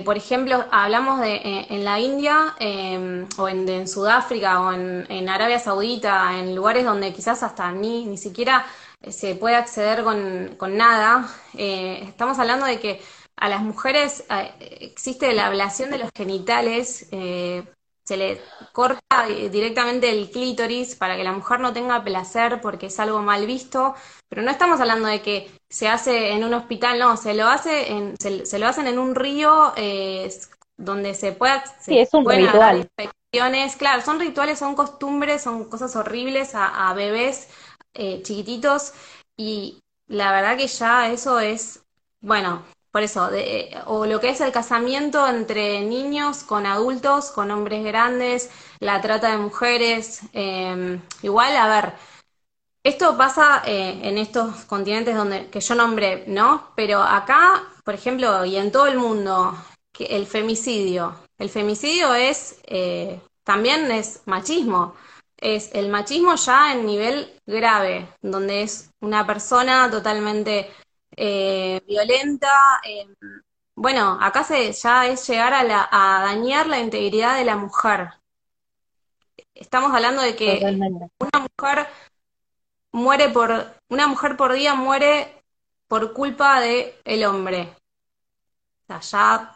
Por 0.05 0.17
ejemplo, 0.17 0.65
hablamos 0.73 1.21
de 1.21 1.41
en 1.71 1.85
la 1.85 2.01
India 2.01 2.57
em, 2.59 3.29
o 3.39 3.49
en, 3.49 3.87
Sudáfrica 3.87 4.61
o 4.61 4.73
en, 4.73 5.07
en, 5.09 5.29
Arabia 5.29 5.61
Saudita, 5.61 6.39
en 6.39 6.57
lugares 6.57 6.85
donde 6.85 7.13
quizás 7.13 7.43
hasta 7.45 7.71
ni, 7.71 8.05
ni 8.05 8.19
siquiera 8.19 8.67
se 9.11 9.35
puede 9.35 9.57
acceder 9.57 10.05
con, 10.05 10.77
nada. 10.77 11.29
Eh, 11.55 12.05
estamos 12.09 12.39
hablando 12.39 12.67
de 12.67 12.81
que 12.81 13.01
a 13.37 13.49
las 13.49 13.63
mujeres 13.63 14.25
eh, 14.31 14.53
existe 14.81 15.33
la 15.35 15.47
ablación 15.47 15.91
de 15.91 15.99
los 15.99 16.11
genitales, 16.17 17.09
eh, 17.13 17.65
se 18.05 18.17
le 18.17 18.41
corta 18.73 19.27
directamente 19.27 20.11
el 20.11 20.31
clítoris 20.31 20.95
para 20.95 21.17
que 21.17 21.25
la 21.25 21.33
mujer 21.33 21.59
no 21.59 21.73
tenga 21.73 22.05
placer 22.05 22.61
porque 22.61 22.87
es 22.87 23.01
algo 23.01 23.21
mal 23.21 23.47
visto, 23.47 23.95
pero 24.29 24.43
no 24.43 24.51
estamos 24.51 24.81
hablando 24.81 25.09
de 25.09 25.23
que 25.23 25.51
se 25.69 25.89
hace 25.89 26.33
en 26.33 26.45
un 26.45 26.55
hospital, 26.55 26.99
no, 26.99 27.17
se 27.17 27.35
lo 27.35 27.47
hace 27.49 27.93
en, 27.93 28.15
se, 28.19 28.59
lo 28.59 28.67
hacen 28.67 28.87
en 28.87 28.99
un 28.99 29.15
río 29.15 29.73
donde 30.77 31.15
se 31.15 31.33
pueda 31.33 31.65
sí, 31.81 31.99
es 31.99 32.13
un 32.13 32.29
ritual. 32.29 32.89
infecciones, 32.99 33.77
claro, 33.77 34.03
son 34.03 34.21
rituales, 34.21 34.59
son 34.59 34.75
costumbres, 34.75 35.43
son 35.43 35.65
cosas 35.65 35.97
horribles 35.97 36.53
a 36.55 36.93
bebés 36.95 37.49
eh, 37.99 38.21
chiquititos 38.23 38.93
y 39.39 39.81
la 40.07 40.31
verdad 40.31 40.59
que 40.59 40.67
ya 40.67 41.11
eso 41.11 41.41
es, 41.41 41.83
bueno, 42.21 42.63
por 42.93 43.03
eso, 43.03 43.31
de, 43.31 43.75
o 43.87 44.05
lo 44.05 44.21
que 44.21 44.29
es 44.29 44.43
el 44.43 44.53
casamiento 44.53 45.27
entre 45.27 45.81
niños 45.81 46.43
con 46.43 46.67
adultos, 46.67 47.31
con 47.31 47.51
hombres 47.51 47.83
grandes, 47.85 48.51
la 48.81 49.01
trata 49.01 49.31
de 49.31 49.39
mujeres, 49.39 50.21
em, 50.35 51.01
igual, 51.23 51.57
a 51.57 51.69
ver, 51.69 51.93
esto 52.89 53.17
pasa 53.17 53.63
eh, 53.67 54.01
en 54.03 54.19
estos 54.19 54.65
continentes 54.65 55.15
donde, 55.15 55.49
que 55.49 55.61
yo 55.61 55.75
nombré, 55.75 56.25
¿no? 56.27 56.71
Pero 56.75 57.03
acá, 57.03 57.63
por 57.85 57.95
ejemplo, 57.95 58.45
y 58.45 58.57
en 58.57 58.73
todo 58.73 58.87
el 58.87 58.99
mundo, 58.99 59.57
que 59.93 60.05
el 60.05 60.27
femicidio, 60.27 61.15
el 61.39 61.51
femicidio 61.51 62.15
es, 62.15 62.61
eh, 62.67 63.21
también 63.45 63.91
es 63.91 64.23
machismo 64.27 64.95
es 65.39 65.71
el 65.75 65.89
machismo 65.89 66.35
ya 66.35 66.73
en 66.73 66.87
nivel 66.87 67.41
grave, 67.47 68.09
donde 68.23 68.63
es 68.63 68.91
una 69.01 69.27
persona 69.27 69.91
totalmente 69.91 70.71
eh, 71.17 71.81
violenta. 71.87 72.81
Eh, 72.85 73.07
bueno, 73.75 74.19
acá 74.21 74.45
se, 74.45 74.73
ya 74.73 75.07
es 75.07 75.27
llegar 75.29 75.53
a, 75.53 75.63
la, 75.63 75.89
a 75.91 76.23
dañar 76.25 76.67
la 76.67 76.81
integridad 76.81 77.37
de 77.37 77.45
la 77.45 77.57
mujer. 77.57 78.11
Estamos 79.55 79.93
hablando 79.93 80.23
de 80.23 80.37
que 80.37 80.61
una 80.65 81.47
mujer 81.59 81.89
muere 82.97 83.29
por, 83.29 83.67
una 83.89 84.07
mujer 84.09 84.37
por 84.37 84.53
día 84.53 84.75
muere 84.75 85.43
por 85.89 86.13
culpa 86.13 86.61
de 86.61 86.95
el 87.05 87.25
hombre. 87.25 87.69
O 88.83 88.87
sea, 88.87 89.01
ya 89.01 89.53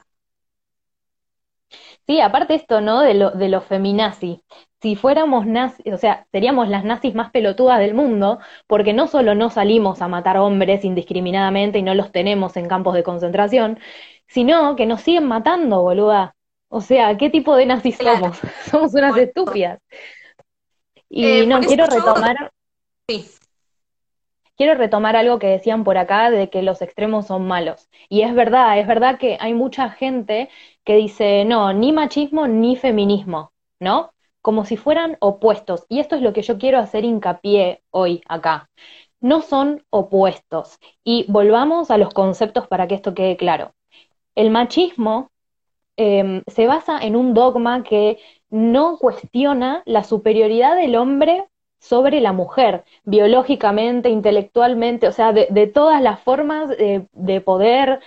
Sí, 2.06 2.20
aparte 2.20 2.54
esto, 2.54 2.80
¿no? 2.80 3.00
De 3.00 3.14
lo, 3.14 3.30
de 3.30 3.48
lo 3.48 3.60
feminazi 3.60 4.42
si 4.80 4.96
fuéramos 4.96 5.46
nazis, 5.46 5.92
o 5.92 5.98
sea, 5.98 6.26
seríamos 6.32 6.68
las 6.68 6.84
nazis 6.84 7.14
más 7.14 7.30
pelotudas 7.30 7.78
del 7.78 7.94
mundo, 7.94 8.38
porque 8.66 8.92
no 8.92 9.06
solo 9.08 9.34
no 9.34 9.50
salimos 9.50 10.00
a 10.00 10.08
matar 10.08 10.38
hombres 10.38 10.84
indiscriminadamente 10.84 11.78
y 11.78 11.82
no 11.82 11.94
los 11.94 12.12
tenemos 12.12 12.56
en 12.56 12.66
campos 12.66 12.94
de 12.94 13.02
concentración, 13.02 13.78
sino 14.26 14.76
que 14.76 14.86
nos 14.86 15.02
siguen 15.02 15.26
matando, 15.26 15.82
boluda. 15.82 16.34
O 16.68 16.80
sea, 16.80 17.16
¿qué 17.18 17.28
tipo 17.30 17.56
de 17.56 17.66
nazis 17.66 17.98
somos? 17.98 18.38
somos 18.70 18.94
unas 18.94 19.16
estúpidas. 19.16 19.80
Y 21.08 21.24
eh, 21.26 21.46
no, 21.46 21.60
quiero 21.60 21.86
retomar. 21.86 22.50
Quiero 24.56 24.74
retomar 24.74 25.16
algo 25.16 25.38
que 25.38 25.46
decían 25.46 25.84
por 25.84 25.96
acá 25.96 26.30
de 26.30 26.50
que 26.50 26.62
los 26.62 26.82
extremos 26.82 27.26
son 27.26 27.46
malos. 27.46 27.88
Y 28.08 28.22
es 28.22 28.34
verdad, 28.34 28.78
es 28.78 28.86
verdad 28.86 29.18
que 29.18 29.38
hay 29.40 29.54
mucha 29.54 29.88
gente 29.90 30.50
que 30.84 30.96
dice, 30.96 31.44
no, 31.44 31.72
ni 31.72 31.92
machismo 31.92 32.46
ni 32.46 32.76
feminismo, 32.76 33.52
¿no? 33.80 34.10
como 34.42 34.64
si 34.64 34.76
fueran 34.76 35.16
opuestos. 35.20 35.84
Y 35.88 36.00
esto 36.00 36.16
es 36.16 36.22
lo 36.22 36.32
que 36.32 36.42
yo 36.42 36.58
quiero 36.58 36.78
hacer 36.78 37.04
hincapié 37.04 37.82
hoy 37.90 38.22
acá. 38.28 38.70
No 39.20 39.42
son 39.42 39.84
opuestos. 39.90 40.78
Y 41.04 41.26
volvamos 41.28 41.90
a 41.90 41.98
los 41.98 42.14
conceptos 42.14 42.66
para 42.68 42.88
que 42.88 42.94
esto 42.94 43.14
quede 43.14 43.36
claro. 43.36 43.74
El 44.34 44.50
machismo 44.50 45.30
em, 45.96 46.42
se 46.46 46.66
basa 46.66 46.98
en 47.00 47.16
un 47.16 47.34
dogma 47.34 47.82
que 47.82 48.18
no 48.48 48.98
cuestiona 48.98 49.82
la 49.84 50.04
superioridad 50.04 50.76
del 50.76 50.96
hombre 50.96 51.46
sobre 51.80 52.20
la 52.20 52.32
mujer, 52.32 52.84
biológicamente, 53.04 54.10
intelectualmente, 54.10 55.08
o 55.08 55.12
sea, 55.12 55.32
de, 55.32 55.66
todas 55.66 56.00
las 56.02 56.20
formas 56.20 56.68
de, 56.68 57.40
poder, 57.40 58.00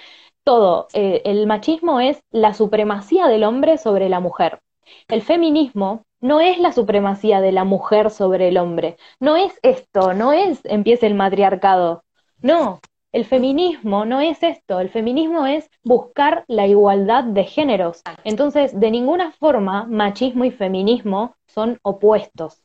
todo. 0.44 0.88
Eh, 0.94 1.22
el 1.26 1.48
machismo 1.48 2.00
es 2.00 2.22
la 2.32 2.54
supremacía 2.54 3.28
del 3.28 3.44
hombre 3.44 3.78
sobre 3.78 4.10
la 4.10 4.20
mujer. 4.20 4.60
El 5.08 5.22
feminismo 5.22 6.04
no 6.22 6.40
es 6.40 6.58
la 6.60 6.72
supremacía 6.72 7.42
de 7.42 7.52
la 7.52 7.66
mujer 7.66 8.10
sobre 8.10 8.48
el 8.48 8.58
hombre, 8.58 8.98
no 9.20 9.36
es 9.36 9.60
esto, 9.62 10.14
no 10.14 10.32
es 10.32 10.62
empiece 10.64 11.06
el 11.08 11.16
matriarcado, 11.16 12.04
no, 12.42 12.80
el 13.12 13.26
feminismo 13.26 14.06
no 14.06 14.22
es 14.22 14.42
esto, 14.42 14.80
el 14.80 14.90
feminismo 14.90 15.46
es 15.46 15.70
buscar 15.84 16.46
la 16.48 16.66
igualdad 16.66 17.26
de 17.26 17.44
géneros. 17.44 18.02
Entonces, 18.24 18.80
de 18.80 18.90
ninguna 18.90 19.32
forma, 19.34 19.86
machismo 19.86 20.46
y 20.46 20.52
feminismo 20.52 21.36
son 21.46 21.78
opuestos. 21.84 22.63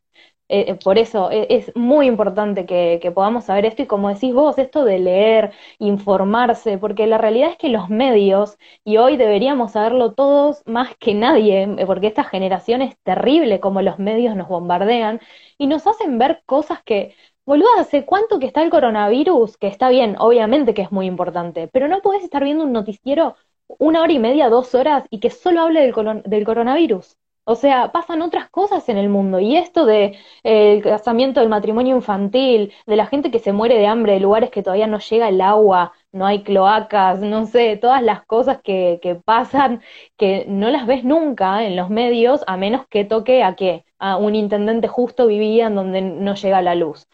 Eh, 0.50 0.64
eh, 0.68 0.74
por 0.82 0.98
eso 0.98 1.30
eh, 1.30 1.46
es 1.50 1.72
muy 1.76 2.06
importante 2.06 2.64
que, 2.66 3.12
podamos 3.14 3.44
saber 3.44 3.66
esto 3.66 3.82
y 3.82 3.86
como 3.86 4.08
decís 4.08 4.32
vos, 4.32 4.58
esto 4.58 4.84
de 4.84 4.98
leer, 4.98 5.52
informarse, 5.78 6.78
porque 6.78 7.06
la 7.06 7.18
realidad 7.18 7.50
es 7.50 7.58
que 7.58 7.68
los 7.68 7.90
medios, 7.90 8.58
y 8.84 8.96
hoy 8.96 9.16
deberíamos 9.16 9.72
saberlo 9.72 10.12
todos 10.14 10.62
más 10.66 10.96
que 10.98 11.14
nadie, 11.14 11.68
porque 11.86 12.06
esta 12.06 12.24
generación 12.24 12.82
es 12.82 12.96
terrible 13.02 13.60
como 13.60 13.82
los 13.82 13.98
medios 13.98 14.36
nos 14.36 14.48
bombardean 14.48 15.20
y 15.58 15.66
nos 15.66 15.86
hacen 15.86 16.18
ver 16.18 16.42
cosas 16.46 16.82
que, 16.82 17.14
boludo, 17.44 17.68
¿hace 17.78 18.04
cuánto 18.06 18.38
que 18.38 18.46
está 18.46 18.62
el 18.62 18.70
coronavirus? 18.70 19.56
Que 19.58 19.66
está 19.68 19.88
bien, 19.90 20.16
obviamente 20.18 20.74
que 20.74 20.82
es 20.82 20.92
muy 20.92 21.06
importante, 21.06 21.68
pero 21.68 21.88
no 21.88 22.00
podés 22.00 22.24
estar 22.24 22.44
viendo 22.44 22.64
un 22.64 22.72
noticiero 22.72 23.36
una 23.78 24.02
hora 24.02 24.12
y 24.12 24.18
media, 24.18 24.48
dos 24.48 24.74
horas 24.74 25.04
y 25.10 25.20
que 25.20 25.30
solo 25.30 25.60
hable 25.62 25.80
del, 25.80 26.22
del 26.24 26.44
coronavirus. 26.44 27.16
O 27.50 27.54
sea, 27.54 27.92
pasan 27.92 28.20
otras 28.20 28.50
cosas 28.50 28.88
en 28.90 28.98
el 28.98 29.08
mundo. 29.08 29.40
Y 29.40 29.56
esto 29.56 29.86
de 29.86 30.18
eh, 30.44 30.80
casamiento 30.82 31.40
del 31.40 31.48
matrimonio 31.48 31.96
infantil, 31.96 32.72
de 32.86 32.96
la 32.96 33.06
gente 33.06 33.30
que 33.30 33.38
se 33.38 33.52
muere 33.52 33.76
de 33.78 33.86
hambre, 33.86 34.12
de 34.14 34.20
lugares 34.20 34.50
que 34.50 34.62
todavía 34.62 34.86
no 34.86 34.98
llega 34.98 35.28
el 35.30 35.40
agua, 35.40 35.92
no 36.12 36.26
hay 36.26 36.42
cloacas, 36.42 37.20
no 37.20 37.46
sé, 37.46 37.76
todas 37.78 38.02
las 38.02 38.24
cosas 38.26 38.60
que, 38.62 38.98
que 39.02 39.14
pasan 39.14 39.80
que 40.18 40.44
no 40.48 40.68
las 40.70 40.86
ves 40.86 41.04
nunca 41.04 41.64
en 41.64 41.74
los 41.76 41.88
medios, 41.90 42.44
a 42.46 42.56
menos 42.58 42.86
que 42.88 43.04
toque 43.06 43.42
a 43.42 43.56
qué, 43.56 43.84
a 43.98 44.16
un 44.18 44.34
intendente 44.34 44.86
justo 44.88 45.26
vivía 45.26 45.68
en 45.68 45.74
donde 45.74 46.02
no 46.02 46.34
llega 46.34 46.60
la 46.62 46.74
luz. 46.74 47.08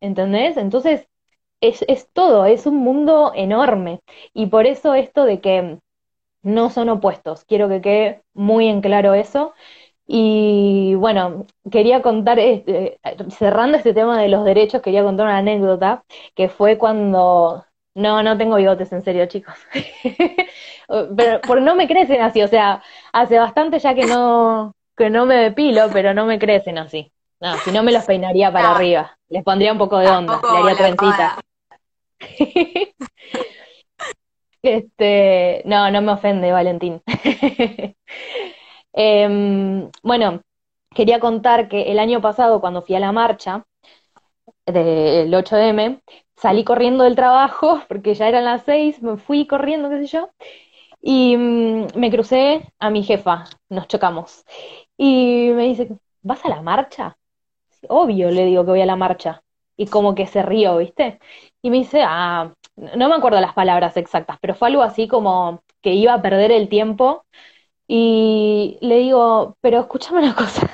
¿Entendés? 0.00 0.56
Entonces, 0.56 1.08
es, 1.60 1.84
es 1.88 2.10
todo, 2.12 2.44
es 2.46 2.66
un 2.66 2.76
mundo 2.78 3.32
enorme. 3.34 4.00
Y 4.34 4.46
por 4.46 4.66
eso 4.66 4.94
esto 4.94 5.24
de 5.24 5.40
que 5.40 5.78
no 6.44 6.70
son 6.70 6.88
opuestos. 6.90 7.44
Quiero 7.44 7.68
que 7.68 7.80
quede 7.80 8.22
muy 8.34 8.68
en 8.68 8.80
claro 8.80 9.14
eso. 9.14 9.54
Y 10.06 10.94
bueno, 10.96 11.46
quería 11.70 12.02
contar, 12.02 12.38
este, 12.38 13.00
cerrando 13.30 13.78
este 13.78 13.94
tema 13.94 14.20
de 14.20 14.28
los 14.28 14.44
derechos, 14.44 14.82
quería 14.82 15.02
contar 15.02 15.26
una 15.26 15.38
anécdota 15.38 16.04
que 16.36 16.48
fue 16.48 16.78
cuando... 16.78 17.64
No, 17.96 18.22
no 18.22 18.36
tengo 18.36 18.56
bigotes, 18.56 18.92
en 18.92 19.02
serio, 19.02 19.26
chicos. 19.26 19.54
pero 21.16 21.40
por 21.40 21.62
no 21.62 21.76
me 21.76 21.86
crecen 21.86 22.22
así, 22.22 22.42
o 22.42 22.48
sea, 22.48 22.82
hace 23.12 23.38
bastante 23.38 23.78
ya 23.78 23.94
que 23.94 24.04
no, 24.04 24.74
que 24.96 25.10
no 25.10 25.26
me 25.26 25.36
depilo, 25.36 25.88
pero 25.92 26.12
no 26.12 26.26
me 26.26 26.40
crecen 26.40 26.76
así. 26.76 27.12
No, 27.40 27.56
si 27.58 27.70
no 27.70 27.84
me 27.84 27.92
los 27.92 28.04
peinaría 28.04 28.52
para 28.52 28.72
arriba. 28.72 29.16
Les 29.28 29.44
pondría 29.44 29.72
un 29.72 29.78
poco 29.78 29.98
de 29.98 30.08
onda, 30.08 30.40
le 30.42 30.58
haría 30.58 30.76
trencita. 30.76 31.38
Este, 34.64 35.62
no, 35.66 35.90
no 35.90 36.00
me 36.02 36.12
ofende, 36.12 36.50
Valentín. 36.52 37.02
Em, 38.92 39.90
bueno, 40.02 40.42
quería 40.94 41.20
contar 41.20 41.68
que 41.68 41.90
el 41.92 41.98
año 41.98 42.20
pasado, 42.20 42.60
cuando 42.60 42.82
fui 42.82 42.94
a 42.96 43.00
la 43.00 43.12
marcha 43.12 43.64
del 44.66 45.34
8M, 45.34 46.00
salí 46.36 46.64
corriendo 46.64 47.04
del 47.04 47.16
trabajo, 47.16 47.80
porque 47.88 48.14
ya 48.14 48.28
eran 48.28 48.44
las 48.44 48.64
seis, 48.64 49.02
me 49.02 49.16
fui 49.16 49.46
corriendo, 49.46 49.90
qué 49.90 49.98
sé 50.00 50.06
yo, 50.06 50.30
y 51.02 51.36
mm, 51.38 51.88
me 51.96 52.12
crucé 52.12 52.72
a 52.80 52.90
mi 52.90 53.04
jefa, 53.04 53.46
nos 53.70 53.88
chocamos. 53.88 54.44
Y 54.98 55.50
me 55.54 55.64
dice, 55.64 55.90
¿vas 56.22 56.44
a 56.46 56.50
la 56.50 56.62
marcha? 56.62 57.18
Obvio, 57.90 58.30
le 58.32 58.46
digo 58.46 58.64
que 58.66 58.72
voy 58.72 58.82
a 58.82 58.86
la 58.86 58.96
marcha. 58.96 59.43
Y 59.76 59.86
como 59.86 60.14
que 60.14 60.26
se 60.26 60.42
rió, 60.42 60.78
¿viste? 60.78 61.18
Y 61.62 61.70
me 61.70 61.78
dice, 61.78 62.02
ah, 62.06 62.52
no 62.76 63.08
me 63.08 63.14
acuerdo 63.16 63.40
las 63.40 63.54
palabras 63.54 63.96
exactas, 63.96 64.38
pero 64.40 64.54
fue 64.54 64.68
algo 64.68 64.82
así 64.82 65.08
como 65.08 65.62
que 65.82 65.94
iba 65.94 66.14
a 66.14 66.22
perder 66.22 66.52
el 66.52 66.68
tiempo. 66.68 67.24
Y 67.88 68.78
le 68.82 68.98
digo, 68.98 69.56
pero 69.60 69.80
escúchame 69.80 70.20
una 70.20 70.34
cosa, 70.36 70.70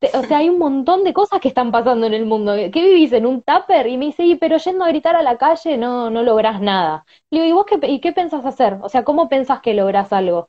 o 0.14 0.22
sea, 0.24 0.38
hay 0.38 0.48
un 0.50 0.58
montón 0.58 1.04
de 1.04 1.12
cosas 1.12 1.40
que 1.40 1.48
están 1.48 1.70
pasando 1.70 2.06
en 2.06 2.14
el 2.14 2.26
mundo. 2.26 2.54
¿Qué 2.72 2.82
vivís 2.84 3.12
en 3.12 3.26
un 3.26 3.42
tupper? 3.42 3.86
Y 3.86 3.96
me 3.96 4.06
dice, 4.06 4.24
y, 4.24 4.34
pero 4.36 4.56
yendo 4.58 4.84
a 4.84 4.88
gritar 4.88 5.14
a 5.16 5.22
la 5.22 5.38
calle 5.38 5.76
no, 5.78 6.10
no 6.10 6.22
lográs 6.22 6.60
nada. 6.60 7.04
Le 7.30 7.42
digo, 7.42 7.50
¿y 7.50 7.52
vos 7.54 7.66
qué, 7.66 7.86
y 7.88 8.00
qué 8.00 8.12
pensás 8.12 8.44
hacer? 8.44 8.78
O 8.82 8.88
sea, 8.88 9.04
¿cómo 9.04 9.28
pensás 9.28 9.60
que 9.60 9.74
lográs 9.74 10.12
algo? 10.12 10.48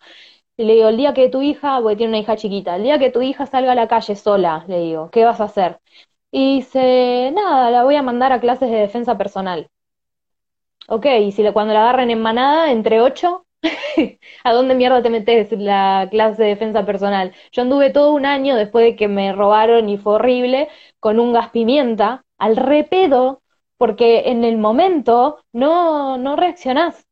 Y 0.57 0.65
le 0.65 0.75
digo, 0.75 0.89
el 0.89 0.97
día 0.97 1.13
que 1.13 1.29
tu 1.29 1.41
hija, 1.43 1.79
porque 1.81 1.97
tiene 1.97 2.11
una 2.11 2.19
hija 2.19 2.37
chiquita, 2.37 2.75
el 2.77 2.83
día 2.83 2.99
que 2.99 3.11
tu 3.11 3.21
hija 3.21 3.45
salga 3.47 3.73
a 3.73 3.75
la 3.75 3.87
calle 3.87 4.15
sola, 4.15 4.65
le 4.67 4.79
digo, 4.81 5.09
¿qué 5.11 5.25
vas 5.25 5.41
a 5.41 5.45
hacer? 5.45 5.79
Y 6.33 6.57
dice, 6.57 7.31
nada, 7.33 7.71
la 7.71 7.85
voy 7.85 7.95
a 7.95 8.01
mandar 8.01 8.33
a 8.33 8.41
clases 8.41 8.69
de 8.69 8.77
defensa 8.77 9.17
personal. 9.17 9.69
Ok, 10.89 11.05
y 11.21 11.31
si 11.31 11.43
cuando 11.53 11.73
la 11.73 11.83
agarren 11.83 12.11
en 12.11 12.21
manada, 12.21 12.71
entre 12.71 12.99
ocho, 12.99 13.45
¿A 14.43 14.53
dónde 14.53 14.75
mierda 14.75 15.01
te 15.01 15.09
metes 15.09 15.51
la 15.53 16.07
clase 16.11 16.43
de 16.43 16.49
defensa 16.49 16.85
personal? 16.85 17.33
Yo 17.51 17.61
anduve 17.61 17.91
todo 17.91 18.13
un 18.13 18.25
año 18.25 18.55
después 18.55 18.85
de 18.85 18.95
que 18.95 19.07
me 19.07 19.33
robaron 19.33 19.89
y 19.89 19.97
fue 19.97 20.15
horrible 20.15 20.69
con 20.99 21.19
un 21.19 21.33
gas 21.33 21.49
pimienta 21.49 22.25
al 22.37 22.57
repedo 22.57 23.41
porque 23.77 24.23
en 24.29 24.43
el 24.43 24.57
momento 24.57 25.39
no, 25.53 26.17
no 26.17 26.35
reaccionás. 26.35 27.05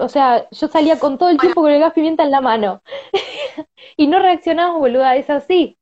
o 0.00 0.08
sea, 0.08 0.48
yo 0.50 0.68
salía 0.68 0.98
con 0.98 1.18
todo 1.18 1.30
el 1.30 1.38
tiempo 1.38 1.62
con 1.62 1.70
el 1.72 1.80
gas 1.80 1.92
pimienta 1.94 2.24
en 2.24 2.30
la 2.30 2.40
mano 2.40 2.82
y 3.96 4.06
no 4.06 4.18
reaccionás, 4.18 4.74
boluda, 4.74 5.16
es 5.16 5.30
así. 5.30 5.78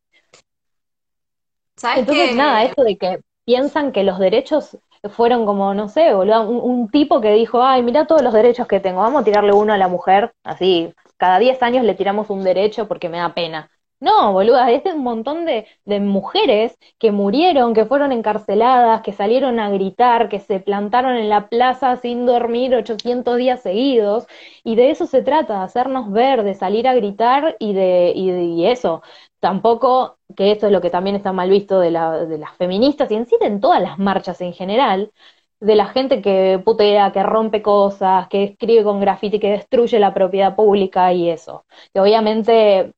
Entonces, 1.97 2.35
nada, 2.37 2.65
esto 2.65 2.83
de 2.83 2.97
que 2.97 3.21
piensan 3.45 3.93
que 3.93 4.05
los 4.05 4.19
derechos 4.19 4.79
fueron 5.09 5.47
como, 5.47 5.73
no 5.75 5.89
sé, 5.89 6.13
boludo, 6.13 6.49
un, 6.49 6.89
tipo 6.91 7.21
que 7.21 7.33
dijo, 7.33 7.63
ay, 7.63 7.83
mira 7.83 8.07
todos 8.07 8.23
los 8.23 8.33
derechos 8.33 8.67
que 8.67 8.81
tengo, 8.81 9.01
vamos 9.01 9.23
a 9.23 9.25
tirarle 9.25 9.53
uno 9.53 9.73
a 9.73 9.79
la 9.79 9.89
mujer, 9.89 10.33
así, 10.45 10.93
cada 11.17 11.39
10 11.39 11.63
años 11.63 11.85
le 11.85 11.95
tiramos 11.95 12.31
un 12.31 12.45
derecho 12.45 12.87
porque 12.87 13.09
me 13.09 13.19
da 13.19 13.35
pena. 13.35 13.71
No, 14.01 14.33
boluda, 14.33 14.71
es 14.73 14.85
un 14.87 15.03
montón 15.03 15.45
de, 15.45 15.67
de, 15.85 16.01
mujeres 16.01 16.77
que 16.99 17.13
murieron, 17.13 17.75
que 17.75 17.85
fueron 17.85 18.13
encarceladas, 18.13 19.03
que 19.03 19.13
salieron 19.13 19.61
a 19.61 19.69
gritar, 19.71 20.29
que 20.31 20.41
se 20.41 20.59
plantaron 20.61 21.17
en 21.17 21.29
la 21.29 21.49
plaza 21.49 21.97
sin 21.97 22.25
dormir 22.25 22.75
800 22.75 23.37
días 23.37 23.61
seguidos, 23.63 24.27
y 24.65 24.77
de 24.77 24.91
eso 24.91 25.07
se 25.07 25.23
trata, 25.23 25.59
de 25.59 25.65
hacernos 25.65 26.11
ver, 26.13 26.45
de 26.45 26.55
salir 26.55 26.89
a 26.89 26.95
gritar 26.95 27.57
y 27.59 27.75
de, 27.75 28.13
y, 28.17 28.65
eso, 28.67 29.03
tampoco, 29.39 30.19
que 30.37 30.51
esto 30.53 30.67
es 30.67 30.73
lo 30.73 30.81
que 30.81 30.91
también 30.91 31.17
está 31.17 31.33
mal 31.33 31.51
visto 31.51 31.79
de, 31.79 31.91
la, 31.91 32.25
de 32.25 32.39
las 32.39 32.57
feministas 32.57 33.11
y 33.11 33.15
en 33.17 33.27
sí 33.27 33.37
en 33.41 33.61
todas 33.61 33.83
las 33.83 33.99
marchas 33.99 34.41
en 34.41 34.53
general, 34.55 35.13
de 35.61 35.75
la 35.75 35.87
gente 35.87 36.23
que 36.23 36.61
putea, 36.65 37.13
que 37.13 37.23
rompe 37.23 37.61
cosas, 37.63 38.29
que 38.29 38.45
escribe 38.45 38.83
con 38.85 39.01
grafiti, 39.01 39.39
que 39.39 39.51
destruye 39.51 39.99
la 39.99 40.15
propiedad 40.15 40.57
pública 40.57 41.13
y 41.13 41.29
eso. 41.29 41.67
Que 41.93 42.01
obviamente, 42.01 42.95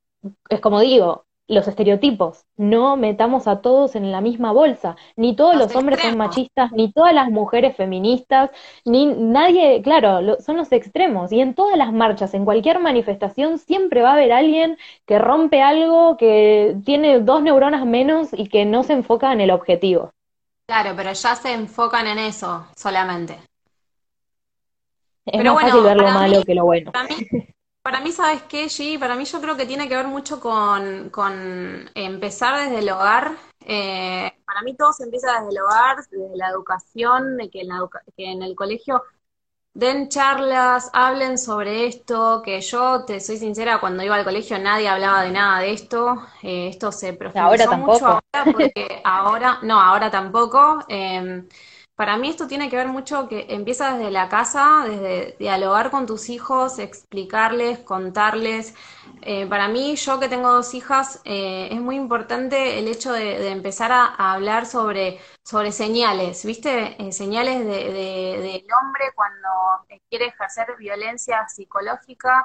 es 0.48 0.60
como 0.60 0.80
digo, 0.80 1.24
los 1.48 1.68
estereotipos. 1.68 2.44
No 2.56 2.96
metamos 2.96 3.46
a 3.46 3.60
todos 3.60 3.94
en 3.94 4.10
la 4.10 4.20
misma 4.20 4.52
bolsa. 4.52 4.96
Ni 5.16 5.36
todos 5.36 5.56
los, 5.56 5.74
hombres 5.76 6.00
son 6.00 6.16
machistas, 6.16 6.72
ni 6.72 6.92
todas 6.92 7.14
las 7.14 7.30
mujeres 7.30 7.76
feministas, 7.76 8.50
ni 8.84 9.06
nadie, 9.06 9.82
claro, 9.82 10.40
son 10.40 10.56
los 10.56 10.72
extremos. 10.72 11.32
Y 11.32 11.40
en 11.40 11.54
todas 11.54 11.76
las 11.76 11.92
marchas, 11.92 12.34
en 12.34 12.44
cualquier 12.44 12.80
manifestación, 12.80 13.58
siempre 13.58 14.02
va 14.02 14.10
a 14.10 14.14
haber 14.14 14.32
alguien 14.32 14.78
que 15.06 15.18
rompe 15.18 15.62
algo, 15.62 16.16
que 16.16 16.76
tiene 16.84 17.20
dos 17.20 17.42
neuronas 17.42 17.86
menos 17.86 18.28
y 18.32 18.48
que 18.48 18.64
no 18.64 18.82
se 18.82 18.94
enfoca 18.94 19.32
en 19.32 19.40
el 19.40 19.50
objetivo. 19.50 20.12
Claro, 20.66 20.94
pero 20.96 21.12
ya 21.12 21.34
se 21.36 21.52
enfocan 21.52 22.06
en 22.06 22.18
eso 22.18 22.66
solamente. 22.76 23.34
Es 25.24 25.38
pero 25.38 25.54
más 25.54 25.62
fácil 25.62 25.82
ver 25.82 25.96
lo 25.96 26.10
malo 26.10 26.42
que 26.42 26.54
lo 26.54 26.64
bueno. 26.64 26.92
Para 26.92 27.08
mí, 27.08 27.14
¿sabes 28.12 28.42
qué, 28.42 28.66
G? 28.66 28.98
Para 28.98 29.16
mí 29.16 29.24
yo 29.24 29.40
creo 29.40 29.56
que 29.56 29.66
tiene 29.66 29.88
que 29.88 29.96
ver 29.96 30.06
mucho 30.06 30.40
con, 30.40 31.10
empezar 31.94 32.60
desde 32.60 32.78
el 32.78 32.90
hogar. 32.90 33.32
Eh, 33.64 34.32
para 34.44 34.62
mí 34.62 34.76
todo 34.76 34.92
se 34.92 35.04
empieza 35.04 35.32
desde 35.32 35.50
el 35.50 35.60
hogar, 35.60 35.96
desde 36.10 36.36
la 36.36 36.48
educación, 36.50 37.36
de 37.36 37.50
que 37.50 37.60
en, 37.62 37.68
que 38.16 38.30
en 38.30 38.42
el 38.42 38.54
colegio 38.54 39.02
den 39.74 40.10
charlas, 40.10 40.90
hablen 40.92 41.38
sobre 41.38 41.86
esto, 41.86 42.42
que 42.44 42.60
yo 42.60 43.04
te 43.04 43.20
soy 43.20 43.38
sincera, 43.38 43.80
cuando 43.80 44.02
iba 44.02 44.14
al 44.14 44.24
colegio 44.24 44.58
nadie 44.58 44.88
hablaba 44.88 45.22
de 45.22 45.30
nada 45.30 45.60
de 45.60 45.72
esto, 45.72 46.22
eh, 46.42 46.68
esto 46.68 46.92
se 46.92 47.14
profundizó 47.14 47.76
mucho 47.78 48.06
ahora 48.06 48.52
porque 48.52 49.00
ahora, 49.04 49.58
no, 49.62 49.80
ahora 49.80 50.10
tampoco. 50.10 50.84
Eh, 50.88 51.44
para 51.94 52.16
mí 52.16 52.30
esto 52.30 52.46
tiene 52.46 52.70
que 52.70 52.76
ver 52.76 52.88
mucho 52.88 53.28
que 53.28 53.46
empieza 53.50 53.96
desde 53.96 54.10
la 54.10 54.28
casa, 54.28 54.84
desde 54.86 55.36
dialogar 55.38 55.90
con 55.90 56.06
tus 56.06 56.30
hijos, 56.30 56.78
explicarles, 56.78 57.80
contarles. 57.80 58.74
Eh, 59.20 59.46
para 59.46 59.68
mí, 59.68 59.94
yo 59.96 60.18
que 60.18 60.28
tengo 60.28 60.50
dos 60.50 60.72
hijas, 60.74 61.20
eh, 61.24 61.68
es 61.70 61.80
muy 61.80 61.96
importante 61.96 62.78
el 62.78 62.88
hecho 62.88 63.12
de, 63.12 63.50
empezar 63.50 63.92
a, 63.92 64.32
hablar 64.32 64.64
sobre, 64.66 65.20
sobre 65.44 65.70
señales, 65.70 66.44
¿viste? 66.46 66.96
Eh, 67.02 67.12
señales 67.12 67.58
del 67.58 67.66
de, 67.66 68.66
hombre 68.80 69.04
cuando 69.14 69.48
quiere 70.08 70.26
ejercer 70.26 70.74
violencia 70.78 71.46
psicológica. 71.48 72.44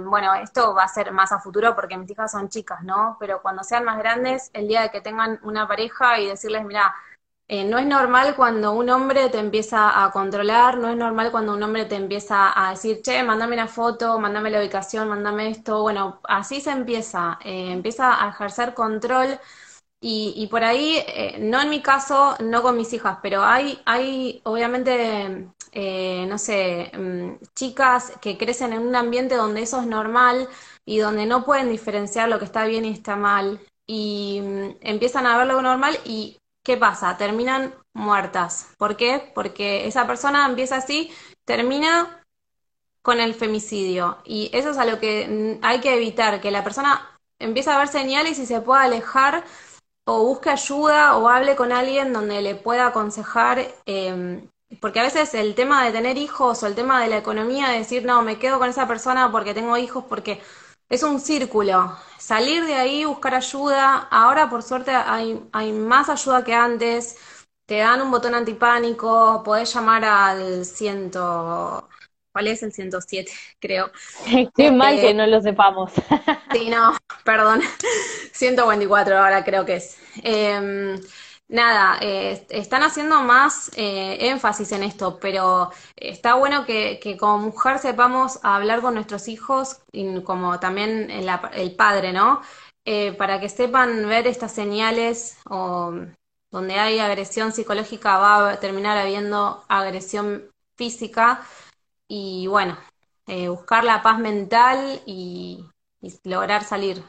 bueno, 0.00 0.34
esto 0.34 0.74
va 0.74 0.84
a 0.84 0.88
ser 0.88 1.12
más 1.12 1.32
a 1.32 1.38
futuro 1.38 1.74
porque 1.74 1.96
mis 1.96 2.10
hijas 2.10 2.32
son 2.32 2.48
chicas, 2.48 2.82
¿no? 2.82 3.16
Pero 3.20 3.40
cuando 3.42 3.62
sean 3.62 3.84
más 3.84 3.98
grandes, 3.98 4.50
el 4.54 4.68
día 4.68 4.82
de 4.82 4.90
que 4.90 5.00
tengan 5.00 5.38
una 5.42 5.68
pareja 5.68 6.18
y 6.18 6.26
decirles, 6.28 6.64
mira, 6.64 6.94
eh, 7.48 7.64
no 7.64 7.78
es 7.78 7.86
normal 7.86 8.34
cuando 8.36 8.72
un 8.72 8.88
hombre 8.90 9.28
te 9.28 9.38
empieza 9.38 10.04
a 10.04 10.10
controlar, 10.12 10.78
no 10.78 10.90
es 10.90 10.96
normal 10.96 11.30
cuando 11.30 11.52
un 11.54 11.62
hombre 11.62 11.84
te 11.84 11.94
empieza 11.96 12.52
a 12.66 12.70
decir, 12.70 13.02
che, 13.02 13.22
mándame 13.22 13.54
una 13.54 13.68
foto, 13.68 14.18
mándame 14.18 14.50
la 14.50 14.60
ubicación, 14.60 15.08
mándame 15.08 15.50
esto. 15.50 15.82
Bueno, 15.82 16.20
así 16.24 16.60
se 16.60 16.70
empieza, 16.70 17.38
eh, 17.44 17.72
empieza 17.72 18.24
a 18.24 18.30
ejercer 18.30 18.74
control 18.74 19.38
y, 20.00 20.46
por 20.50 20.62
ahí, 20.64 20.98
eh, 21.06 21.38
no 21.40 21.62
en 21.62 21.70
mi 21.70 21.80
caso, 21.82 22.36
no 22.40 22.62
con 22.62 22.76
mis 22.76 22.92
hijas, 22.92 23.18
pero 23.22 23.42
hay, 23.42 23.80
hay 23.86 24.42
obviamente, 24.44 25.48
no 26.28 26.38
sé, 26.38 26.92
mm, 26.94 27.42
chicas 27.54 28.12
que 28.20 28.36
crecen 28.38 28.72
en 28.74 28.86
un 28.86 28.94
ambiente 28.96 29.34
donde 29.36 29.62
eso 29.62 29.80
es 29.80 29.86
normal 29.86 30.48
y 30.84 30.98
donde 30.98 31.24
no 31.26 31.44
pueden 31.44 31.70
diferenciar 31.70 32.28
lo 32.28 32.38
que 32.38 32.44
está 32.44 32.66
bien 32.66 32.84
y 32.84 32.90
está 32.92 33.16
mal 33.16 33.60
y 33.86 34.40
mm, 34.42 34.76
empiezan 34.82 35.26
a 35.26 35.38
ver 35.38 35.46
lo 35.46 35.60
normal 35.62 35.98
y 36.04 36.38
¿qué 36.64 36.76
pasa? 36.76 37.16
Terminan 37.16 37.74
muertas. 37.92 38.70
¿Por 38.78 38.96
qué? 38.96 39.30
Porque 39.34 39.86
esa 39.86 40.06
persona 40.06 40.46
empieza 40.46 40.76
así, 40.76 41.12
termina 41.44 42.24
con 43.02 43.20
el 43.20 43.34
femicidio. 43.34 44.18
Y 44.24 44.50
eso 44.52 44.70
es 44.70 44.78
a 44.78 44.86
lo 44.86 44.98
que 44.98 45.58
hay 45.62 45.80
que 45.80 45.94
evitar, 45.94 46.40
que 46.40 46.50
la 46.50 46.64
persona 46.64 47.18
empiece 47.38 47.70
a 47.70 47.78
ver 47.78 47.88
señales 47.88 48.38
y 48.38 48.46
se 48.46 48.60
pueda 48.62 48.82
alejar 48.82 49.44
o 50.06 50.24
busque 50.24 50.50
ayuda 50.50 51.16
o 51.16 51.28
hable 51.28 51.56
con 51.56 51.72
alguien 51.72 52.12
donde 52.12 52.42
le 52.42 52.54
pueda 52.54 52.88
aconsejar. 52.88 53.66
Em, 53.86 54.48
porque 54.80 55.00
a 55.00 55.04
veces 55.04 55.34
el 55.34 55.54
tema 55.54 55.84
de 55.84 55.92
tener 55.92 56.16
hijos 56.16 56.62
o 56.62 56.66
el 56.66 56.74
tema 56.74 57.00
de 57.02 57.08
la 57.08 57.18
economía, 57.18 57.68
de 57.68 57.78
decir, 57.78 58.04
no, 58.04 58.22
me 58.22 58.38
quedo 58.38 58.58
con 58.58 58.70
esa 58.70 58.88
persona 58.88 59.30
porque 59.30 59.54
tengo 59.54 59.76
hijos, 59.76 60.04
porque 60.08 60.40
es 60.94 61.02
un 61.02 61.20
círculo. 61.20 61.96
Salir 62.18 62.64
de 62.64 62.74
ahí, 62.74 63.04
buscar 63.04 63.34
ayuda. 63.34 64.08
Ahora, 64.10 64.48
por 64.48 64.62
suerte, 64.62 64.92
hay, 64.92 65.40
hay 65.52 65.72
más 65.72 66.08
ayuda 66.08 66.44
que 66.44 66.54
antes. 66.54 67.16
Te 67.66 67.78
dan 67.78 68.00
un 68.02 68.10
botón 68.10 68.34
antipánico, 68.34 69.42
podés 69.44 69.72
llamar 69.74 70.04
al 70.04 70.64
ciento... 70.64 71.88
¿Cuál 72.32 72.48
es 72.48 72.64
el 72.64 72.72
107? 72.72 73.30
Creo. 73.60 73.90
Qué 74.56 74.72
mal 74.72 75.00
que 75.00 75.14
no 75.14 75.26
lo 75.26 75.40
sepamos. 75.40 75.92
sí, 76.52 76.68
no, 76.68 76.96
perdón. 77.24 77.60
124 78.32 79.18
ahora 79.18 79.44
creo 79.44 79.64
que 79.64 79.76
es. 79.76 79.96
Eh, 80.22 81.00
nada, 81.48 81.98
eh, 82.00 82.46
están 82.50 82.82
haciendo 82.82 83.22
más 83.22 83.70
eh, 83.76 84.28
énfasis 84.28 84.72
en 84.72 84.82
esto, 84.82 85.18
pero 85.20 85.70
está 85.96 86.34
bueno 86.34 86.64
que, 86.66 87.16
como 87.18 87.38
mujer 87.38 87.78
sepamos 87.78 88.40
hablar 88.42 88.80
con 88.80 88.94
nuestros 88.94 89.28
hijos, 89.28 89.80
y 89.92 90.22
como 90.22 90.58
también 90.60 91.10
el, 91.10 91.76
padre, 91.76 92.12
¿no? 92.12 92.40
Eh, 92.84 93.12
para 93.12 93.40
que 93.40 93.48
sepan 93.48 94.06
ver 94.08 94.26
estas 94.26 94.52
señales 94.52 95.38
o 95.48 95.94
donde 96.50 96.74
hay 96.74 96.98
agresión 96.98 97.52
psicológica 97.52 98.18
va 98.18 98.50
a 98.50 98.60
terminar 98.60 98.98
habiendo 98.98 99.64
agresión 99.68 100.50
física 100.76 101.42
y 102.08 102.46
bueno, 102.46 102.78
eh, 103.26 103.48
buscar 103.48 103.84
la 103.84 104.02
paz 104.02 104.18
mental 104.18 105.02
y 105.06 105.64
lograr 106.24 106.62
salir. 106.64 107.02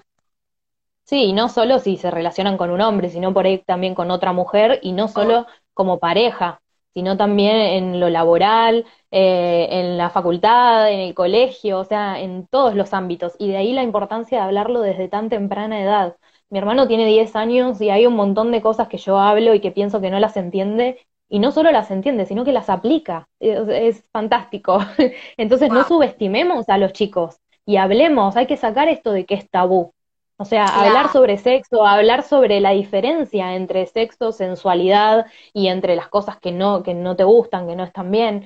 Sí, 1.05 1.25
y 1.25 1.33
no 1.33 1.49
solo 1.49 1.79
si 1.79 1.97
se 1.97 2.09
relacionan 2.11 2.57
con 2.57 2.71
un 2.71 2.81
hombre, 2.81 3.09
sino 3.09 3.33
por 3.33 3.45
ahí 3.45 3.59
también 3.59 3.93
con 3.95 4.09
otra 4.11 4.33
mujer 4.33 4.79
y 4.81 4.91
no 4.91 5.07
solo 5.07 5.45
como 5.73 5.99
pareja, 5.99 6.61
sino 6.95 7.15
también 7.17 7.55
en 7.57 7.99
lo 7.99 8.09
laboral, 8.09 8.85
eh, 9.11 9.67
en 9.71 9.97
la 9.97 10.09
facultad, 10.09 10.91
en 10.91 10.99
el 10.99 11.13
colegio, 11.13 11.79
o 11.79 11.85
sea, 11.85 12.19
en 12.19 12.47
todos 12.47 12.75
los 12.75 12.93
ámbitos. 12.93 13.35
Y 13.37 13.49
de 13.49 13.57
ahí 13.57 13.73
la 13.73 13.83
importancia 13.83 14.39
de 14.39 14.43
hablarlo 14.45 14.81
desde 14.81 15.07
tan 15.07 15.29
temprana 15.29 15.81
edad. 15.81 16.17
Mi 16.49 16.57
hermano 16.59 16.87
tiene 16.87 17.05
10 17.07 17.35
años 17.35 17.79
y 17.81 17.89
hay 17.91 18.05
un 18.07 18.15
montón 18.15 18.51
de 18.51 18.61
cosas 18.61 18.87
que 18.87 18.97
yo 18.97 19.19
hablo 19.19 19.53
y 19.53 19.61
que 19.61 19.71
pienso 19.71 20.01
que 20.01 20.09
no 20.09 20.19
las 20.19 20.37
entiende. 20.37 20.99
Y 21.29 21.39
no 21.39 21.51
solo 21.51 21.71
las 21.71 21.91
entiende, 21.91 22.25
sino 22.25 22.43
que 22.45 22.51
las 22.53 22.69
aplica. 22.69 23.27
Es, 23.39 23.67
es 23.69 24.09
fantástico. 24.11 24.79
Entonces 25.37 25.71
no 25.71 25.83
subestimemos 25.83 26.69
a 26.69 26.77
los 26.79 26.93
chicos 26.93 27.37
y 27.65 27.77
hablemos, 27.77 28.35
hay 28.37 28.47
que 28.47 28.57
sacar 28.57 28.89
esto 28.89 29.11
de 29.11 29.25
que 29.25 29.35
es 29.35 29.49
tabú. 29.49 29.94
O 30.37 30.45
sea, 30.45 30.65
Claro. 30.65 30.81
hablar 30.85 31.09
sobre 31.09 31.37
sexo, 31.37 31.85
hablar 31.85 32.23
sobre 32.23 32.59
la 32.59 32.71
diferencia 32.71 33.55
entre 33.55 33.85
sexo, 33.87 34.31
sensualidad 34.33 35.25
y 35.53 35.67
entre 35.69 35.95
las 35.95 36.09
cosas 36.09 36.37
que 36.39 36.51
no, 36.51 36.83
que 36.83 36.93
no 36.93 37.15
te 37.15 37.23
gustan, 37.23 37.67
que 37.67 37.75
no 37.75 37.83
están 37.85 38.11
bien. 38.11 38.45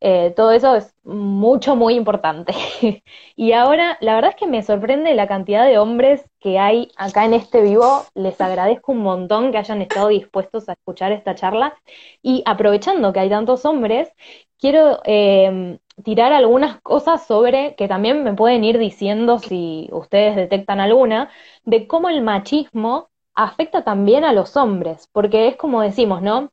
Eh, 0.00 0.32
todo 0.36 0.52
eso 0.52 0.74
es 0.76 0.94
mucho, 1.04 1.76
muy 1.76 1.94
importante. 1.94 2.52
Y 3.36 3.52
ahora, 3.52 3.96
la 4.00 4.14
verdad 4.16 4.30
es 4.30 4.36
que 4.36 4.46
me 4.48 4.62
sorprende 4.62 5.14
la 5.14 5.28
cantidad 5.28 5.64
de 5.64 5.78
hombres 5.78 6.24
que 6.40 6.58
hay 6.58 6.90
acá 6.96 7.24
en 7.24 7.34
este 7.34 7.62
vivo. 7.62 8.10
Les 8.14 8.40
agradezco 8.40 8.92
un 8.92 8.98
montón 8.98 9.52
que 9.52 9.58
hayan 9.58 9.80
estado 9.82 10.08
dispuestos 10.08 10.68
a 10.68 10.72
escuchar 10.72 11.12
esta 11.12 11.34
charla. 11.36 11.74
Y 12.22 12.42
aprovechando 12.46 13.12
que 13.12 13.20
hay 13.20 13.30
tantos 13.30 13.64
hombres, 13.64 14.10
quiero 14.58 15.00
eh, 15.04 15.78
tirar 16.04 16.32
algunas 16.32 16.80
cosas 16.80 17.26
sobre, 17.26 17.74
que 17.76 17.88
también 17.88 18.24
me 18.24 18.34
pueden 18.34 18.64
ir 18.64 18.78
diciendo 18.78 19.38
si 19.38 19.88
ustedes 19.92 20.36
detectan 20.36 20.80
alguna, 20.80 21.30
de 21.64 21.86
cómo 21.86 22.08
el 22.08 22.22
machismo 22.22 23.10
afecta 23.34 23.84
también 23.84 24.24
a 24.24 24.32
los 24.32 24.56
hombres, 24.56 25.08
porque 25.12 25.48
es 25.48 25.56
como 25.56 25.82
decimos, 25.82 26.22
¿no? 26.22 26.50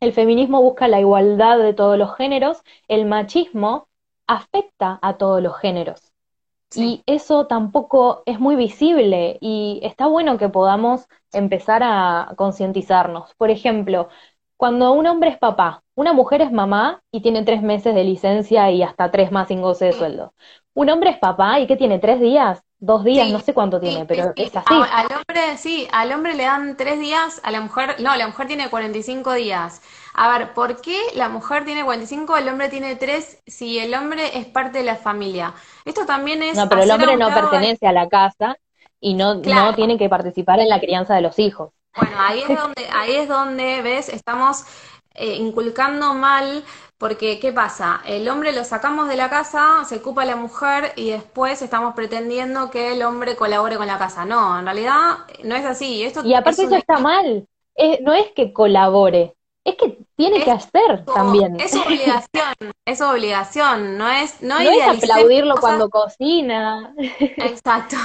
El 0.00 0.12
feminismo 0.12 0.62
busca 0.62 0.88
la 0.88 1.00
igualdad 1.00 1.58
de 1.58 1.74
todos 1.74 1.98
los 1.98 2.16
géneros, 2.16 2.62
el 2.88 3.06
machismo 3.06 3.88
afecta 4.26 4.98
a 5.02 5.16
todos 5.16 5.42
los 5.42 5.56
géneros. 5.58 6.12
Y 6.76 7.02
eso 7.06 7.46
tampoco 7.46 8.22
es 8.26 8.40
muy 8.40 8.56
visible 8.56 9.38
y 9.40 9.80
está 9.84 10.06
bueno 10.08 10.38
que 10.38 10.48
podamos 10.48 11.06
empezar 11.32 11.82
a 11.84 12.34
concientizarnos. 12.36 13.34
Por 13.36 13.50
ejemplo, 13.50 14.08
cuando 14.56 14.92
un 14.92 15.06
hombre 15.06 15.30
es 15.30 15.38
papá, 15.38 15.82
una 15.94 16.12
mujer 16.12 16.42
es 16.42 16.52
mamá 16.52 17.02
y 17.12 17.22
tiene 17.22 17.42
tres 17.44 17.62
meses 17.62 17.94
de 17.94 18.04
licencia 18.04 18.70
y 18.70 18.82
hasta 18.82 19.10
tres 19.10 19.32
más 19.32 19.48
sin 19.48 19.62
goce 19.62 19.86
de 19.86 19.92
sueldo. 19.92 20.34
Un 20.74 20.90
hombre 20.90 21.10
es 21.10 21.18
papá 21.18 21.60
y 21.60 21.66
que 21.66 21.76
tiene 21.76 21.98
tres 21.98 22.20
días, 22.20 22.62
dos 22.78 23.04
días, 23.04 23.28
Sí, 23.28 23.30
no 23.30 23.40
sé 23.40 23.54
cuánto 23.54 23.80
sí, 23.80 23.80
tiene, 23.80 24.06
pero 24.06 24.34
sí. 24.36 24.42
es 24.42 24.56
así. 24.56 24.90
A- 24.90 25.00
al 25.00 25.06
hombre, 25.12 25.56
sí, 25.58 25.88
al 25.92 26.10
hombre 26.12 26.34
le 26.34 26.44
dan 26.44 26.76
tres 26.76 26.98
días, 26.98 27.40
a 27.44 27.50
la 27.52 27.60
mujer, 27.60 27.96
no, 28.00 28.16
la 28.16 28.26
mujer 28.26 28.46
tiene 28.48 28.68
45 28.70 29.32
días. 29.34 29.80
A 30.14 30.36
ver, 30.36 30.52
¿por 30.54 30.80
qué 30.80 30.98
la 31.14 31.28
mujer 31.28 31.64
tiene 31.64 31.84
45, 31.84 32.36
el 32.36 32.48
hombre 32.48 32.68
tiene 32.68 32.96
tres, 32.96 33.38
si 33.46 33.78
el 33.78 33.94
hombre 33.94 34.36
es 34.38 34.46
parte 34.46 34.78
de 34.78 34.84
la 34.84 34.96
familia? 34.96 35.54
Esto 35.84 36.06
también 36.06 36.42
es 36.42 36.58
No, 36.58 36.68
pero 36.68 36.82
el 36.82 36.90
hombre 36.90 37.16
no 37.18 37.34
pertenece 37.34 37.86
a 37.86 37.92
la 37.92 38.08
casa 38.08 38.56
y 39.00 39.14
no, 39.14 39.34
no 39.34 39.74
tiene 39.74 39.98
que 39.98 40.08
participar 40.08 40.60
en 40.60 40.68
la 40.68 40.80
crianza 40.80 41.14
de 41.14 41.20
los 41.22 41.38
hijos. 41.38 41.72
Bueno, 41.96 42.16
ahí 42.18 42.42
es 42.48 42.58
donde, 42.58 42.88
ahí 42.92 43.12
es 43.16 43.28
donde, 43.28 43.82
ves, 43.82 44.08
estamos 44.08 44.64
eh, 45.14 45.34
inculcando 45.34 46.14
mal, 46.14 46.64
porque 46.98 47.38
¿qué 47.38 47.52
pasa? 47.52 48.00
El 48.04 48.28
hombre 48.28 48.52
lo 48.52 48.64
sacamos 48.64 49.08
de 49.08 49.16
la 49.16 49.30
casa, 49.30 49.84
se 49.86 49.96
ocupa 49.96 50.24
la 50.24 50.36
mujer 50.36 50.92
y 50.96 51.10
después 51.10 51.62
estamos 51.62 51.94
pretendiendo 51.94 52.70
que 52.70 52.92
el 52.92 53.02
hombre 53.02 53.36
colabore 53.36 53.76
con 53.76 53.86
la 53.86 53.98
casa. 53.98 54.24
No, 54.24 54.58
en 54.58 54.64
realidad 54.64 55.18
no 55.44 55.54
es 55.54 55.64
así. 55.64 56.02
Esto 56.02 56.24
Y 56.24 56.34
aparte 56.34 56.62
es 56.62 56.68
eso 56.68 56.76
está 56.76 56.98
mal. 56.98 57.46
No 58.02 58.14
es 58.14 58.28
que 58.34 58.52
colabore, 58.52 59.34
es 59.64 59.76
que 59.76 59.98
tiene 60.16 60.42
que 60.44 60.50
hacer 60.52 61.04
también. 61.04 61.58
Es 61.60 61.74
obligación, 61.74 62.54
es 62.84 63.00
obligación, 63.00 63.98
no 63.98 64.08
es, 64.08 64.40
no 64.42 64.60
No 64.60 64.70
es 64.70 65.02
aplaudirlo 65.02 65.54
cosas- 65.56 65.60
cuando 65.60 65.90
cocina. 65.90 66.94
Exacto. 66.98 67.96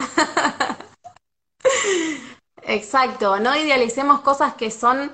Exacto, 2.68 3.40
no 3.40 3.56
idealicemos 3.56 4.20
cosas 4.20 4.54
que 4.54 4.70
son, 4.70 5.10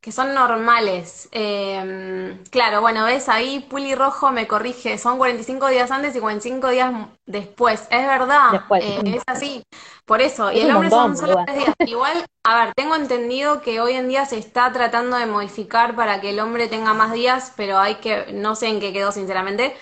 que 0.00 0.12
son 0.12 0.34
normales. 0.34 1.28
Eh, 1.32 2.38
claro, 2.50 2.80
bueno, 2.80 3.04
ves 3.06 3.28
ahí, 3.28 3.60
Puli 3.68 3.94
Rojo 3.96 4.30
me 4.30 4.46
corrige, 4.46 4.98
son 4.98 5.18
45 5.18 5.66
días 5.68 5.90
antes 5.90 6.14
y 6.14 6.20
45 6.20 6.68
días 6.70 6.92
después. 7.26 7.88
Es 7.90 8.06
verdad, 8.06 8.52
Después. 8.52 8.84
eh, 8.84 9.02
es 9.04 9.22
así. 9.26 9.64
Por 10.04 10.20
eso, 10.22 10.52
y 10.52 10.60
el 10.60 10.70
hombre 10.70 10.90
montón, 10.90 10.92
son 10.92 11.16
solo 11.16 11.34
tres 11.44 11.56
días. 11.58 11.74
Igual, 11.84 12.24
a 12.44 12.64
ver, 12.66 12.74
tengo 12.76 12.94
entendido 12.94 13.62
que 13.62 13.80
hoy 13.80 13.94
en 13.94 14.08
día 14.08 14.24
se 14.26 14.38
está 14.38 14.72
tratando 14.72 15.16
de 15.16 15.26
modificar 15.26 15.96
para 15.96 16.20
que 16.20 16.30
el 16.30 16.38
hombre 16.40 16.68
tenga 16.68 16.94
más 16.94 17.12
días, 17.12 17.52
pero 17.56 17.78
hay 17.78 17.96
que, 17.96 18.32
no 18.32 18.54
sé 18.54 18.68
en 18.68 18.78
qué 18.80 18.92
quedó 18.92 19.10
sinceramente. 19.12 19.74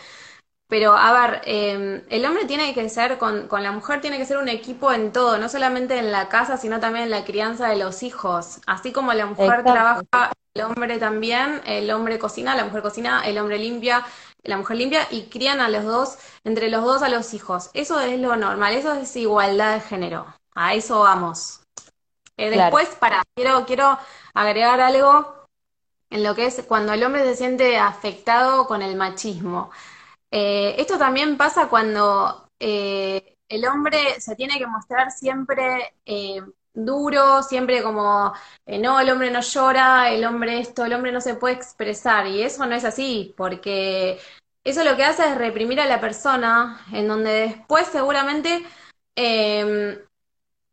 Pero, 0.71 0.97
a 0.97 1.13
ver, 1.13 1.43
eh, 1.47 2.05
el 2.09 2.25
hombre 2.25 2.45
tiene 2.47 2.73
que 2.73 2.89
ser, 2.89 3.19
con, 3.19 3.49
con 3.49 3.65
la 3.65 3.73
mujer 3.73 4.01
tiene 4.01 4.19
que 4.19 4.25
ser 4.25 4.39
un 4.39 4.49
equipo 4.49 4.93
en 4.93 5.13
todo, 5.13 5.37
no 5.37 5.49
solamente 5.49 5.99
en 5.99 6.13
la 6.13 6.29
casa, 6.29 6.57
sino 6.57 6.79
también 6.79 7.05
en 7.07 7.11
la 7.11 7.25
crianza 7.25 7.69
de 7.69 7.77
los 7.77 8.05
hijos. 8.05 8.61
Así 8.69 8.93
como 8.93 9.13
la 9.13 9.27
mujer 9.27 9.47
Exacto. 9.47 9.73
trabaja, 9.73 10.33
el 10.55 10.63
hombre 10.63 10.99
también, 10.99 11.61
el 11.67 11.91
hombre 11.91 12.21
cocina, 12.21 12.55
la 12.55 12.65
mujer 12.65 12.83
cocina, 12.83 13.23
el 13.27 13.37
hombre 13.39 13.59
limpia, 13.59 14.07
la 14.45 14.57
mujer 14.57 14.77
limpia 14.77 15.09
y 15.11 15.25
crían 15.25 15.61
a 15.61 15.69
los 15.69 15.85
dos, 15.85 16.19
entre 16.45 16.71
los 16.71 16.85
dos 16.85 17.03
a 17.03 17.09
los 17.09 17.35
hijos. 17.35 17.71
Eso 17.75 17.99
es 17.99 18.21
lo 18.21 18.37
normal, 18.37 18.73
eso 18.75 18.93
es 18.95 19.17
igualdad 19.17 19.75
de 19.75 19.81
género. 19.81 20.25
A 20.55 20.75
eso 20.75 21.01
vamos. 21.01 21.63
Eh, 22.37 22.49
Claro. 22.49 22.77
después, 22.77 22.97
para, 23.01 23.25
quiero, 23.35 23.67
quiero 23.67 23.99
agregar 24.35 24.81
algo 24.81 25.35
en 26.11 26.23
lo 26.23 26.35
que 26.35 26.47
es 26.47 26.63
cuando 26.67 26.93
el 26.93 27.03
hombre 27.03 27.25
se 27.25 27.37
siente 27.37 27.79
afectado 27.79 28.67
con 28.67 28.83
el 28.83 28.97
machismo. 28.97 29.71
Eh, 30.31 30.77
esto 30.79 30.99
también 30.99 31.37
pasa 31.37 31.69
cuando 31.69 32.51
eh, 32.61 33.37
el 33.49 33.65
hombre 33.67 34.21
se 34.21 34.37
tiene 34.37 34.59
que 34.59 34.67
mostrar 34.67 35.11
siempre 35.11 35.95
eh, 36.07 36.41
duro, 36.73 37.43
siempre 37.43 37.83
como, 37.83 38.33
no, 38.67 39.01
el 39.01 39.11
hombre 39.11 39.31
no 39.31 39.41
llora, 39.41 40.11
el 40.11 40.25
hombre 40.25 40.61
esto, 40.61 40.85
el 40.85 40.93
hombre 40.95 41.13
no 41.13 41.21
se 41.21 41.35
puede 41.35 41.55
expresar. 41.55 42.27
Y 42.27 42.43
eso 42.43 42.65
no 42.67 42.75
es 42.77 42.85
así, 42.85 43.35
porque 43.37 44.19
eso 44.65 44.85
lo 44.85 44.97
que 44.97 45.05
hace 45.05 45.25
es 45.29 45.37
reprimir 45.39 45.81
a 45.81 45.87
la 45.87 46.01
persona, 46.01 46.81
en 46.93 47.09
donde 47.09 47.31
después 47.31 47.87
seguramente 47.89 48.65
eh, 49.17 50.05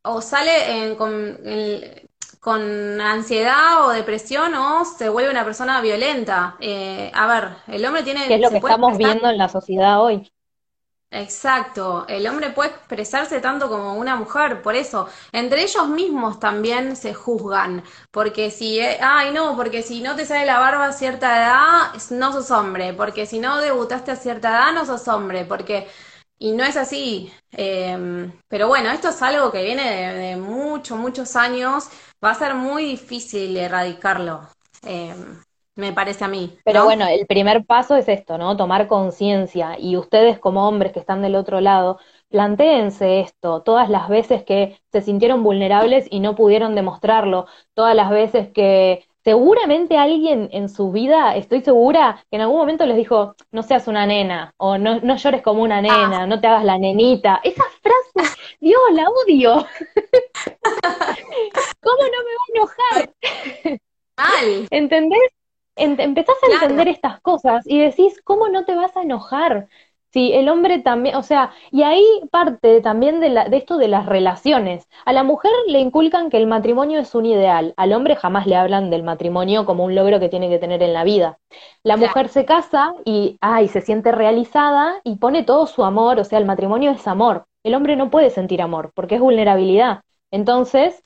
o 0.04 0.22
sale 0.22 0.84
en- 0.88 0.96
con, 0.96 1.14
el- 1.46 2.07
con 2.40 3.00
ansiedad 3.02 3.86
o 3.86 3.90
depresión 3.90 4.54
o 4.56 4.86
se 4.86 5.10
vuelve 5.10 5.32
una 5.32 5.44
persona 5.46 5.82
violenta. 5.82 6.56
Eh, 6.60 7.12
a 7.14 7.28
ver, 7.28 7.50
el 7.68 7.86
hombre 7.86 8.04
tiene, 8.04 8.28
es 8.28 8.40
lo 8.40 8.52
que 8.52 8.60
estamos 8.60 8.96
expresar- 8.96 8.98
viendo 8.98 9.28
en 9.30 9.38
la 9.38 9.50
sociedad 9.50 10.02
hoy. 10.02 10.32
Exacto, 11.10 12.06
el 12.10 12.28
hombre 12.28 12.50
puede 12.50 12.72
expresarse 12.72 13.40
tanto 13.40 13.70
como 13.70 13.94
una 13.96 14.18
mujer, 14.18 14.62
por 14.62 14.76
eso, 14.76 15.08
entre 15.32 15.64
ellos 15.64 15.88
mismos 15.88 16.38
también 16.38 16.98
se 16.98 17.14
juzgan, 17.14 17.82
porque 18.12 18.52
si, 18.52 18.80
eh, 18.82 18.98
ay 19.02 19.32
no, 19.32 19.56
porque 19.56 19.84
si 19.84 20.02
no 20.02 20.18
te 20.18 20.26
sale 20.26 20.46
la 20.46 20.60
barba 20.60 20.88
a 20.88 20.92
cierta 20.92 21.38
edad, 21.38 21.94
no 22.12 22.34
sos 22.34 22.52
hombre, 22.52 22.94
porque 22.94 23.26
si 23.26 23.40
no 23.40 23.58
debutaste 23.60 24.12
a 24.12 24.16
cierta 24.18 24.50
edad, 24.50 24.74
no 24.74 24.86
sos 24.86 25.08
hombre, 25.08 25.46
porque, 25.46 25.88
y 26.40 26.52
no 26.54 26.64
es 26.64 26.78
así, 26.78 27.32
eh, 27.52 28.32
pero 28.48 28.68
bueno, 28.68 28.92
esto 28.92 29.10
es 29.10 29.22
algo 29.22 29.52
que 29.52 29.64
viene 29.64 29.84
de, 29.84 30.14
de 30.30 30.38
muchos, 30.38 30.98
muchos 30.98 31.36
años, 31.36 31.90
va 32.24 32.32
a 32.32 32.36
ser 32.36 32.56
muy 32.56 32.84
difícil 32.86 33.56
erradicarlo, 33.58 34.48
eh, 34.84 35.16
me 35.76 35.94
parece 35.94 36.26
a 36.26 36.28
mí, 36.28 36.58
Pero 36.64 36.84
¿no? 36.84 36.84
bueno, 36.84 37.08
el 37.08 37.26
primer 37.28 37.66
paso 37.66 37.96
es 37.96 38.10
esto, 38.10 38.38
¿no? 38.38 38.58
Tomar 38.58 38.88
conciencia. 38.88 39.78
Y 39.80 39.96
ustedes 39.96 40.38
como 40.40 40.68
hombres 40.68 40.92
que 40.92 41.00
están 41.00 41.22
del 41.22 41.36
otro 41.36 41.62
lado, 41.62 41.98
plantéense 42.30 43.22
esto 43.22 43.64
todas 43.64 43.90
las 43.90 44.10
veces 44.10 44.44
que 44.44 44.78
se 44.92 45.02
sintieron 45.02 45.44
vulnerables 45.44 46.08
y 46.12 46.20
no 46.20 46.36
pudieron 46.36 46.76
demostrarlo, 46.76 47.46
todas 47.74 47.96
las 47.96 48.10
veces 48.10 48.50
que 48.52 49.06
seguramente 49.28 49.98
alguien 49.98 50.48
en 50.54 50.70
su 50.70 50.90
vida, 50.94 51.36
estoy 51.36 51.62
segura, 51.62 52.24
que 52.32 52.38
en 52.38 52.44
algún 52.44 52.60
momento 52.60 52.86
les 52.86 52.96
dijo, 52.96 53.36
no 53.52 53.62
seas 53.62 53.90
una 53.90 54.06
nena, 54.06 54.54
o 54.56 54.78
no, 54.78 55.02
no 55.02 55.18
llores 55.18 55.42
como 55.42 55.64
una 55.64 55.82
nena, 55.82 56.26
no 56.26 56.40
te 56.40 56.48
hagas 56.48 56.64
la 56.64 56.78
nenita. 56.78 57.42
Esa 57.44 57.66
frase, 57.82 58.34
Dios, 58.62 58.80
la 58.94 59.04
odio. 59.10 59.66
¿Cómo 61.82 62.04
no 62.04 62.20
me 62.24 62.32
va 62.38 62.44
a 62.46 62.52
enojar? 62.56 63.80
Mal, 64.18 64.68
¿Entendés? 64.72 65.30
En- 65.76 66.00
empezás 66.00 66.38
a 66.42 66.46
Claro. 66.48 66.64
entender 66.64 66.88
estas 66.88 67.20
cosas 67.20 67.68
y 67.68 67.80
decís, 67.82 68.22
¿cómo 68.24 68.48
no 68.48 68.64
te 68.64 68.76
vas 68.76 68.96
a 68.96 69.02
enojar? 69.02 69.68
Sí, 70.18 70.32
el 70.34 70.50
hombre 70.50 70.80
también, 70.80 71.16
o 71.16 71.22
sea, 71.22 71.52
y 71.70 71.84
ahí 71.84 72.04
parte 72.32 72.82
también 72.82 73.20
de, 73.20 73.30
la, 73.30 73.50
de 73.50 73.58
esto 73.58 73.78
de 73.78 73.88
las 73.88 74.08
relaciones. 74.08 74.88
A 75.06 75.14
la 75.14 75.22
mujer 75.24 75.52
le 75.68 75.80
inculcan 75.80 76.32
que 76.32 76.38
el 76.38 76.48
matrimonio 76.48 77.00
es 77.00 77.14
un 77.14 77.28
ideal, 77.28 77.76
al 77.78 77.94
hombre 77.94 78.16
jamás 78.16 78.48
le 78.48 78.56
hablan 78.56 78.90
del 78.90 79.04
matrimonio 79.04 79.64
como 79.68 79.86
un 79.86 79.94
logro 79.94 80.20
que 80.20 80.28
tiene 80.28 80.50
que 80.50 80.58
tener 80.58 80.82
en 80.82 80.94
la 80.94 81.04
vida. 81.04 81.38
La 81.84 81.98
mujer 81.98 82.30
se 82.30 82.46
casa 82.46 82.96
y, 83.06 83.38
ay, 83.42 83.68
se 83.68 83.82
siente 83.82 84.12
realizada 84.12 85.02
y 85.04 85.18
pone 85.18 85.44
todo 85.44 85.68
su 85.68 85.84
amor, 85.84 86.20
o 86.20 86.24
sea, 86.24 86.40
el 86.40 86.46
matrimonio 86.46 86.90
es 86.90 87.08
amor. 87.08 87.46
El 87.64 87.76
hombre 87.76 87.96
no 87.96 88.10
puede 88.10 88.32
sentir 88.32 88.64
amor 88.64 88.92
porque 88.96 89.16
es 89.16 89.22
vulnerabilidad. 89.22 90.02
Entonces, 90.32 91.00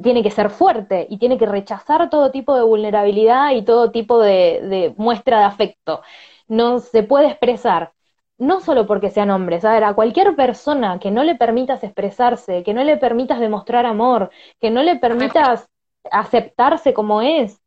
tiene 0.00 0.22
que 0.22 0.30
ser 0.30 0.50
fuerte 0.50 1.08
y 1.10 1.18
tiene 1.18 1.38
que 1.38 1.46
rechazar 1.46 2.08
todo 2.08 2.30
tipo 2.30 2.54
de 2.54 2.62
vulnerabilidad 2.62 3.50
y 3.50 3.62
todo 3.62 3.90
tipo 3.90 4.20
de, 4.20 4.60
de 4.62 4.94
muestra 4.96 5.40
de 5.40 5.44
afecto. 5.44 6.02
No 6.46 6.78
se 6.78 7.02
puede 7.02 7.26
expresar 7.28 7.92
no 8.38 8.60
solo 8.60 8.86
porque 8.86 9.10
sean 9.10 9.30
hombres, 9.30 9.64
a 9.64 9.72
ver, 9.72 9.84
a 9.84 9.94
cualquier 9.94 10.34
persona 10.34 10.98
que 10.98 11.10
no 11.10 11.24
le 11.24 11.36
permitas 11.36 11.84
expresarse, 11.84 12.62
que 12.62 12.74
no 12.74 12.82
le 12.84 12.96
permitas 12.96 13.40
demostrar 13.40 13.86
amor, 13.86 14.30
que 14.60 14.70
no 14.70 14.82
le 14.82 14.96
permitas 14.96 15.68
aceptarse 16.10 16.92
como 16.94 17.22
es, 17.22 17.60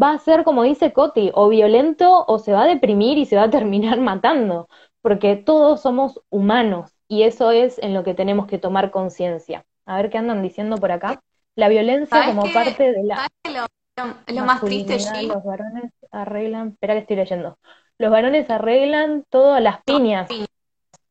va 0.00 0.12
a 0.12 0.18
ser, 0.18 0.44
como 0.44 0.62
dice 0.62 0.92
Coti, 0.92 1.30
o 1.34 1.48
violento 1.48 2.24
o 2.26 2.38
se 2.38 2.52
va 2.52 2.62
a 2.62 2.66
deprimir 2.66 3.18
y 3.18 3.26
se 3.26 3.36
va 3.36 3.44
a 3.44 3.50
terminar 3.50 4.00
matando, 4.00 4.68
porque 5.02 5.36
todos 5.36 5.82
somos 5.82 6.20
humanos 6.30 6.92
y 7.08 7.24
eso 7.24 7.50
es 7.50 7.78
en 7.78 7.94
lo 7.94 8.02
que 8.02 8.14
tenemos 8.14 8.46
que 8.46 8.58
tomar 8.58 8.90
conciencia. 8.90 9.64
A 9.86 9.96
ver 9.96 10.10
qué 10.10 10.18
andan 10.18 10.42
diciendo 10.42 10.76
por 10.78 10.90
acá. 10.92 11.20
La 11.56 11.68
violencia 11.68 12.24
como 12.24 12.50
parte 12.52 12.90
de 12.92 13.04
la... 13.04 13.28
Lo, 13.52 13.66
lo 14.34 14.44
más 14.44 14.60
triste, 14.62 14.98
Los 15.22 15.44
varones 15.44 15.92
arreglan... 16.10 16.70
Espera 16.70 16.94
que 16.94 17.00
estoy 17.00 17.16
leyendo 17.16 17.58
los 17.98 18.10
varones 18.10 18.48
arreglan 18.50 19.24
todo 19.30 19.54
a 19.54 19.60
las 19.60 19.82
piñas. 19.82 20.28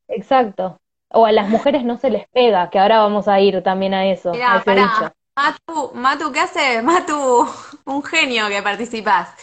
Exacto. 0.08 0.80
O 1.10 1.26
a 1.26 1.32
las 1.32 1.50
mujeres 1.50 1.84
no 1.84 1.98
se 1.98 2.10
les 2.10 2.28
pega, 2.30 2.70
que 2.70 2.80
ahora 2.80 3.00
vamos 3.00 3.28
a 3.28 3.40
ir 3.40 3.62
también 3.62 3.94
a 3.94 4.08
eso, 4.08 4.32
a 4.34 4.58
ese 4.58 4.72
dicho. 4.72 5.12
Matu, 5.36 5.92
Matu, 5.94 6.32
¿qué 6.32 6.40
haces? 6.40 6.84
Matu, 6.84 7.48
un 7.86 8.04
genio 8.04 8.48
que 8.50 8.62
participás. 8.62 9.34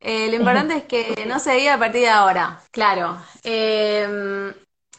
Eh, 0.00 0.28
lo 0.28 0.36
importante 0.36 0.76
es 0.76 0.84
que 0.84 1.26
no 1.26 1.38
se 1.38 1.54
diga 1.54 1.74
a 1.74 1.78
partir 1.78 2.02
de 2.02 2.08
ahora, 2.08 2.60
claro. 2.70 3.18
Eh, 3.42 4.54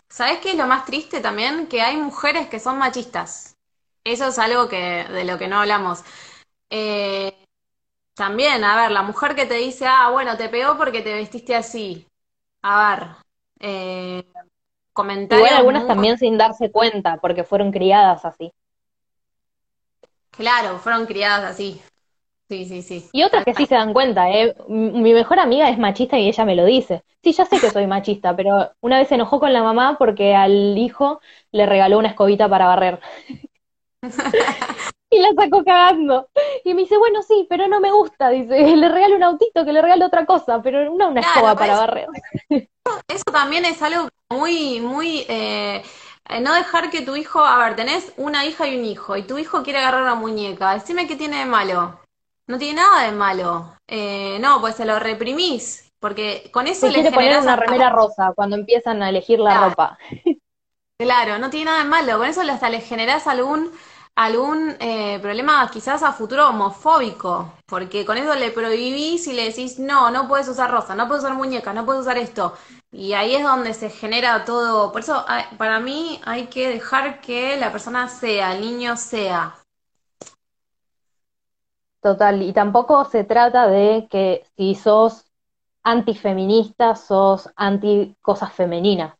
¿Sabes 0.09 0.39
qué 0.39 0.51
es 0.51 0.55
lo 0.55 0.67
más 0.67 0.85
triste 0.85 1.21
también? 1.21 1.67
Que 1.67 1.81
hay 1.81 1.95
mujeres 1.95 2.47
que 2.47 2.59
son 2.59 2.77
machistas. 2.77 3.55
Eso 4.03 4.27
es 4.27 4.39
algo 4.39 4.67
que 4.67 5.05
de 5.05 5.23
lo 5.23 5.37
que 5.37 5.47
no 5.47 5.59
hablamos. 5.59 6.03
Eh, 6.69 7.33
también, 8.19 8.65
a 8.65 8.75
ver, 8.75 8.91
la 8.91 9.01
mujer 9.01 9.33
que 9.33 9.45
te 9.45 9.53
dice, 9.53 9.85
ah, 9.87 10.09
bueno, 10.11 10.35
te 10.35 10.49
pegó 10.49 10.77
porque 10.77 11.01
te 11.01 11.13
vestiste 11.13 11.55
así. 11.55 12.05
A 12.61 12.97
ver, 12.97 13.07
eh, 13.61 14.25
comentarios. 14.91 15.47
Igual 15.47 15.57
algunas 15.57 15.87
también 15.87 16.17
sin 16.17 16.37
darse 16.37 16.69
cuenta, 16.69 17.15
porque 17.21 17.45
fueron 17.45 17.71
criadas 17.71 18.25
así. 18.25 18.51
Claro, 20.31 20.79
fueron 20.79 21.05
criadas 21.05 21.49
así. 21.49 21.81
Sí, 22.49 22.65
sí, 22.65 22.81
sí. 22.81 23.09
Y 23.13 23.23
otras 23.23 23.45
que 23.45 23.53
sí 23.53 23.65
se 23.65 23.75
dan 23.75 23.93
cuenta, 23.93 24.29
¿eh? 24.29 24.53
Mi 24.67 25.13
mejor 25.13 25.39
amiga 25.39 25.69
es 25.69 25.77
machista 25.77 26.19
y 26.19 26.27
ella 26.27 26.43
me 26.43 26.57
lo 26.57 26.65
dice. 26.65 27.03
Sí, 27.23 27.31
ya 27.31 27.45
sé 27.45 27.57
que 27.61 27.69
soy 27.69 27.87
machista, 27.87 28.35
pero 28.35 28.69
una 28.81 28.99
vez 28.99 29.07
se 29.07 29.15
enojó 29.15 29.39
con 29.39 29.53
la 29.53 29.63
mamá 29.63 29.95
porque 29.97 30.35
al 30.35 30.77
hijo 30.77 31.21
le 31.53 31.65
regaló 31.65 31.97
una 31.97 32.09
escobita 32.09 32.49
para 32.49 32.67
barrer. 32.67 32.99
y 35.11 35.19
la 35.19 35.29
sacó 35.35 35.63
cagando. 35.63 36.29
Y 36.63 36.73
me 36.73 36.81
dice, 36.81 36.97
bueno, 36.97 37.21
sí, 37.23 37.45
pero 37.49 37.67
no 37.67 37.79
me 37.79 37.91
gusta. 37.91 38.29
Dice, 38.29 38.57
le 38.75 38.89
regalo 38.89 39.15
un 39.15 39.23
autito, 39.23 39.65
que 39.65 39.73
le 39.73 39.81
regalo 39.81 40.05
otra 40.05 40.25
cosa, 40.25 40.61
pero 40.61 40.93
no 40.93 41.09
una 41.09 41.21
escoba 41.21 41.55
para 41.55 41.77
barrer. 41.77 42.07
Eso 43.07 43.23
también 43.31 43.65
es 43.65 43.81
algo 43.81 44.09
muy, 44.29 44.79
muy... 44.79 45.25
Eh, 45.27 45.83
no 46.41 46.53
dejar 46.53 46.91
que 46.91 47.01
tu 47.01 47.15
hijo, 47.15 47.43
a 47.43 47.57
ver, 47.57 47.75
tenés 47.75 48.13
una 48.17 48.45
hija 48.45 48.67
y 48.67 48.77
un 48.77 48.85
hijo, 48.85 49.17
y 49.17 49.23
tu 49.23 49.39
hijo 49.39 49.63
quiere 49.63 49.79
agarrar 49.79 50.03
una 50.03 50.13
muñeca, 50.13 50.73
decime 50.73 51.07
qué 51.07 51.15
tiene 51.15 51.39
de 51.39 51.45
malo. 51.45 51.99
No 52.45 52.59
tiene 52.59 52.81
nada 52.81 53.05
de 53.05 53.11
malo. 53.11 53.73
Eh, 53.87 54.37
no, 54.39 54.61
pues 54.61 54.75
se 54.75 54.85
lo 54.85 54.99
reprimís, 54.99 55.91
porque 55.99 56.51
con 56.53 56.67
eso 56.67 56.87
le 56.87 56.93
quiere 56.93 57.11
poner 57.11 57.39
una 57.39 57.55
remera 57.55 57.89
rosa 57.89 58.33
cuando 58.35 58.55
empiezan 58.55 59.01
a 59.01 59.09
elegir 59.09 59.39
la 59.39 59.69
ropa. 59.69 59.97
Claro, 60.99 61.39
no 61.39 61.49
tiene 61.49 61.65
nada 61.65 61.83
de 61.83 61.89
malo, 61.89 62.17
con 62.17 62.27
eso 62.27 62.41
hasta 62.41 62.69
le 62.69 62.81
generás 62.81 63.25
algún 63.25 63.71
algún 64.19 64.75
eh, 64.81 65.17
problema 65.21 65.69
quizás 65.71 66.03
a 66.03 66.11
futuro 66.11 66.49
homofóbico, 66.49 67.53
porque 67.65 68.05
con 68.05 68.17
eso 68.17 68.35
le 68.35 68.51
prohibís 68.51 69.25
y 69.27 69.33
le 69.33 69.45
decís, 69.45 69.79
no, 69.79 70.11
no 70.11 70.27
puedes 70.27 70.49
usar 70.49 70.69
rosa, 70.69 70.93
no 70.93 71.07
puedes 71.07 71.23
usar 71.23 71.37
muñecas, 71.37 71.73
no 71.73 71.85
puedes 71.85 72.01
usar 72.01 72.17
esto. 72.17 72.53
Y 72.91 73.13
ahí 73.13 73.35
es 73.35 73.43
donde 73.43 73.73
se 73.73 73.89
genera 73.89 74.43
todo. 74.43 74.91
Por 74.91 75.01
eso, 75.01 75.25
para 75.57 75.79
mí, 75.79 76.19
hay 76.25 76.47
que 76.47 76.67
dejar 76.67 77.21
que 77.21 77.55
la 77.55 77.71
persona 77.71 78.09
sea, 78.09 78.55
el 78.55 78.61
niño 78.61 78.97
sea. 78.97 79.55
Total, 82.01 82.41
y 82.41 82.51
tampoco 82.51 83.05
se 83.05 83.23
trata 83.23 83.67
de 83.67 84.09
que 84.11 84.45
si 84.57 84.75
sos 84.75 85.31
antifeminista, 85.83 86.93
sos 86.97 87.49
anti 87.55 88.17
cosas 88.21 88.51
femeninas. 88.51 89.18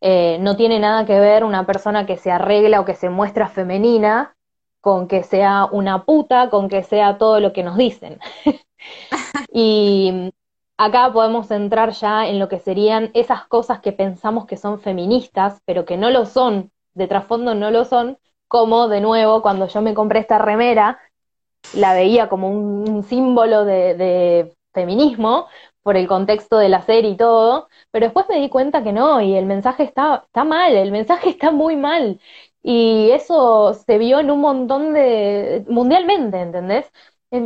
Eh, 0.00 0.38
no 0.40 0.56
tiene 0.56 0.78
nada 0.78 1.04
que 1.06 1.18
ver 1.18 1.44
una 1.44 1.66
persona 1.66 2.06
que 2.06 2.16
se 2.16 2.30
arregla 2.30 2.80
o 2.80 2.84
que 2.84 2.94
se 2.94 3.10
muestra 3.10 3.48
femenina 3.48 4.36
con 4.80 5.08
que 5.08 5.22
sea 5.24 5.68
una 5.70 6.04
puta, 6.04 6.50
con 6.50 6.68
que 6.68 6.82
sea 6.82 7.18
todo 7.18 7.40
lo 7.40 7.52
que 7.52 7.64
nos 7.64 7.76
dicen. 7.76 8.20
y 9.52 10.32
acá 10.76 11.12
podemos 11.12 11.50
entrar 11.50 11.90
ya 11.90 12.28
en 12.28 12.38
lo 12.38 12.48
que 12.48 12.60
serían 12.60 13.10
esas 13.14 13.46
cosas 13.46 13.80
que 13.80 13.92
pensamos 13.92 14.46
que 14.46 14.56
son 14.56 14.80
feministas, 14.80 15.60
pero 15.64 15.84
que 15.84 15.96
no 15.96 16.10
lo 16.10 16.26
son, 16.26 16.70
de 16.94 17.08
trasfondo 17.08 17.54
no 17.54 17.70
lo 17.70 17.84
son, 17.84 18.18
como 18.46 18.88
de 18.88 19.00
nuevo 19.00 19.42
cuando 19.42 19.66
yo 19.66 19.82
me 19.82 19.94
compré 19.94 20.20
esta 20.20 20.38
remera, 20.38 21.00
la 21.74 21.92
veía 21.92 22.28
como 22.28 22.48
un, 22.50 23.02
símbolo 23.02 23.64
de 23.64 24.56
feminismo, 24.72 25.48
por 25.88 25.96
el 25.96 26.06
contexto 26.06 26.58
de 26.58 26.68
la 26.68 26.82
serie 26.82 27.12
y 27.12 27.16
todo, 27.16 27.68
pero 27.90 28.04
después 28.04 28.26
me 28.28 28.38
di 28.38 28.50
cuenta 28.50 28.82
que 28.84 28.92
no, 28.92 29.22
y 29.22 29.34
el 29.36 29.46
mensaje 29.46 29.84
está, 29.84 30.24
está 30.26 30.44
mal, 30.44 30.76
el 30.76 30.92
mensaje 30.92 31.30
está 31.30 31.50
muy 31.50 31.76
mal. 31.76 32.20
Y 32.62 33.10
eso 33.12 33.72
se 33.72 33.96
vio 33.96 34.20
en 34.20 34.30
un 34.30 34.40
montón 34.42 34.92
de, 34.92 35.64
mundialmente, 35.66 36.40
¿entendés? 36.42 36.92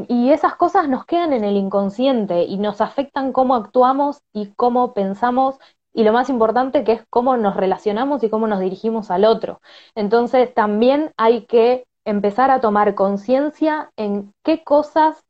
y 0.09 0.31
esas 0.31 0.57
cosas 0.57 0.89
nos 0.89 1.05
quedan 1.07 1.33
en 1.33 1.45
el 1.45 1.57
inconsciente 1.57 2.43
y 2.43 2.57
nos 2.59 2.81
afectan 2.81 3.33
cómo 3.33 3.55
actuamos 3.55 4.23
y 4.33 4.49
cómo 4.57 4.93
pensamos 4.93 5.59
y 5.95 6.03
lo 6.03 6.13
más 6.13 6.29
importante 6.29 6.83
que 6.83 6.93
es 6.95 7.05
cómo 7.11 7.37
nos 7.37 7.55
relacionamos 7.57 8.25
y 8.25 8.31
cómo 8.31 8.49
nos 8.49 8.59
dirigimos 8.59 9.13
al 9.13 9.25
otro. 9.25 9.61
Entonces 9.95 10.53
también 10.53 11.13
hay 11.17 11.47
que 11.47 11.85
empezar 12.05 12.51
a 12.51 12.61
tomar 12.61 12.97
conciencia 12.97 13.93
en 13.97 14.33
qué 14.43 14.65
cosas, 14.65 15.23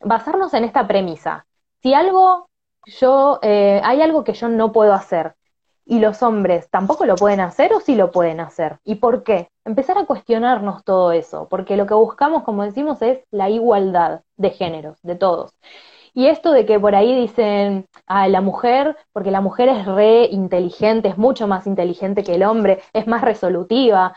basarnos 0.00 0.52
en 0.54 0.64
esta 0.64 0.88
premisa. 0.88 1.46
Si 1.86 1.94
algo 1.94 2.48
yo, 2.86 3.38
eh, 3.42 3.80
hay 3.84 4.02
algo 4.02 4.24
que 4.24 4.32
yo 4.34 4.48
no 4.48 4.72
puedo 4.72 4.94
hacer. 4.94 5.34
Y 5.88 6.00
los 6.00 6.22
hombres 6.22 6.68
tampoco 6.70 7.06
lo 7.06 7.14
pueden 7.16 7.40
hacer 7.40 7.72
o 7.72 7.80
sí 7.80 7.94
lo 7.94 8.10
pueden 8.10 8.40
hacer. 8.40 8.78
¿Y 8.84 8.96
por 8.96 9.22
qué? 9.22 9.48
Empezar 9.64 9.98
a 9.98 10.06
cuestionarnos 10.06 10.84
todo 10.84 11.12
eso, 11.12 11.48
porque 11.48 11.76
lo 11.76 11.86
que 11.86 11.94
buscamos, 11.94 12.42
como 12.44 12.64
decimos, 12.64 13.02
es 13.02 13.20
la 13.30 13.50
igualdad 13.50 14.22
de 14.36 14.50
géneros, 14.50 14.98
de 15.02 15.14
todos. 15.16 15.52
Y 16.14 16.28
esto 16.28 16.52
de 16.52 16.66
que 16.66 16.80
por 16.80 16.94
ahí 16.94 17.14
dicen, 17.14 17.86
a 18.06 18.28
la 18.28 18.40
mujer, 18.40 18.96
porque 19.12 19.30
la 19.30 19.40
mujer 19.42 19.68
es 19.68 19.86
re 19.86 20.24
inteligente, 20.30 21.08
es 21.08 21.18
mucho 21.18 21.46
más 21.46 21.66
inteligente 21.66 22.24
que 22.24 22.34
el 22.34 22.42
hombre, 22.44 22.80
es 22.92 23.06
más 23.06 23.22
resolutiva. 23.22 24.14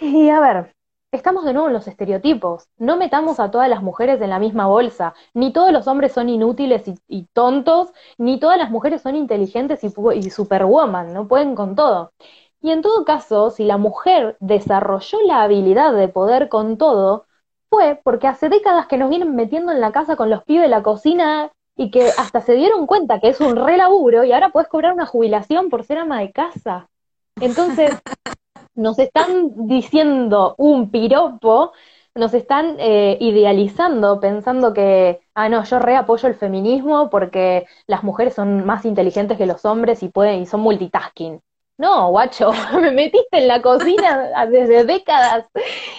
Y 0.00 0.28
a 0.30 0.40
ver, 0.40 0.74
estamos 1.12 1.44
de 1.44 1.52
nuevo 1.52 1.68
en 1.68 1.74
los 1.74 1.86
estereotipos. 1.86 2.68
No 2.78 2.96
metamos 2.96 3.38
a 3.38 3.50
todas 3.50 3.68
las 3.68 3.82
mujeres 3.82 4.20
en 4.20 4.30
la 4.30 4.38
misma 4.38 4.66
bolsa. 4.66 5.14
Ni 5.34 5.52
todos 5.52 5.70
los 5.70 5.86
hombres 5.86 6.12
son 6.12 6.28
inútiles 6.28 6.84
y, 7.06 7.24
tontos, 7.34 7.92
ni 8.18 8.40
todas 8.40 8.58
las 8.58 8.70
mujeres 8.70 9.02
son 9.02 9.14
inteligentes 9.14 9.84
y, 9.84 9.92
y 10.14 10.30
superwoman, 10.30 11.12
no 11.12 11.28
pueden 11.28 11.54
con 11.54 11.76
todo. 11.76 12.12
Y 12.62 12.70
en 12.70 12.80
todo 12.82 13.04
caso, 13.04 13.50
si 13.50 13.64
la 13.64 13.76
mujer 13.76 14.36
desarrolló 14.40 15.18
la 15.26 15.42
habilidad 15.42 15.92
de 15.92 16.08
poder 16.08 16.48
con 16.48 16.78
todo, 16.78 17.26
fue 17.68 18.00
porque 18.02 18.28
hace 18.28 18.48
décadas 18.48 18.86
que 18.86 18.98
nos 18.98 19.10
vienen 19.10 19.34
metiendo 19.34 19.72
en 19.72 19.80
la 19.80 19.92
casa 19.92 20.16
con 20.16 20.30
los 20.30 20.44
pibes 20.44 20.62
de 20.62 20.68
la 20.68 20.82
cocina 20.82 21.50
y 21.76 21.90
que 21.90 22.10
hasta 22.18 22.40
se 22.40 22.54
dieron 22.54 22.86
cuenta 22.86 23.20
que 23.20 23.28
es 23.28 23.40
un 23.40 23.56
re 23.56 23.76
laburo 23.76 24.24
y 24.24 24.32
ahora 24.32 24.50
puedes 24.50 24.68
cobrar 24.68 24.92
una 24.92 25.06
jubilación 25.06 25.70
por 25.70 25.84
ser 25.84 25.98
ama 25.98 26.20
de 26.20 26.32
casa. 26.32 26.88
Entonces, 27.40 27.90
nos 28.74 28.98
están 28.98 29.66
diciendo 29.68 30.54
un 30.58 30.90
piropo, 30.90 31.72
nos 32.14 32.34
están 32.34 32.76
eh, 32.78 33.16
idealizando, 33.20 34.20
pensando 34.20 34.72
que, 34.74 35.20
ah, 35.34 35.48
no, 35.48 35.64
yo 35.64 35.78
re 35.78 35.96
apoyo 35.96 36.28
el 36.28 36.34
feminismo 36.34 37.08
porque 37.10 37.66
las 37.86 38.04
mujeres 38.04 38.34
son 38.34 38.64
más 38.66 38.84
inteligentes 38.84 39.38
que 39.38 39.46
los 39.46 39.64
hombres 39.64 40.02
y 40.02 40.08
pueden 40.08 40.42
y 40.42 40.46
son 40.46 40.60
multitasking. 40.60 41.40
No, 41.78 42.10
guacho, 42.10 42.52
me 42.80 42.90
metiste 42.92 43.38
en 43.38 43.48
la 43.48 43.62
cocina 43.62 44.46
desde 44.46 44.84
décadas. 44.84 45.46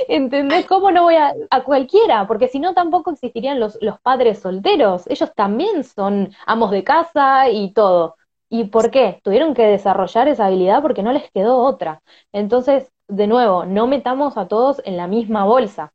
¿Entendés 0.08 0.66
cómo 0.66 0.92
no 0.92 1.04
voy 1.04 1.16
a, 1.16 1.34
a 1.50 1.64
cualquiera? 1.64 2.28
Porque 2.28 2.48
si 2.48 2.60
no, 2.60 2.74
tampoco 2.74 3.12
existirían 3.12 3.60
los, 3.60 3.78
los 3.82 4.00
padres 4.00 4.40
solteros. 4.40 5.04
Ellos 5.08 5.32
también 5.36 5.84
son 5.84 6.34
amos 6.46 6.72
de 6.72 6.84
casa 6.84 7.50
y 7.50 7.74
todo. 7.74 8.16
¿Y 8.54 8.66
por 8.66 8.92
qué? 8.92 9.20
Tuvieron 9.24 9.56
que 9.56 9.64
desarrollar 9.64 10.28
esa 10.28 10.46
habilidad 10.46 10.84
porque 10.84 11.02
no 11.02 11.12
les 11.12 11.32
quedó 11.32 11.58
otra. 11.58 12.04
Entonces, 12.32 12.92
de 13.08 13.26
nuevo, 13.26 13.66
no 13.66 13.88
metamos 13.88 14.38
a 14.38 14.48
todos 14.48 14.80
en 14.86 14.96
la 14.96 15.08
misma 15.08 15.44
bolsa. 15.44 15.92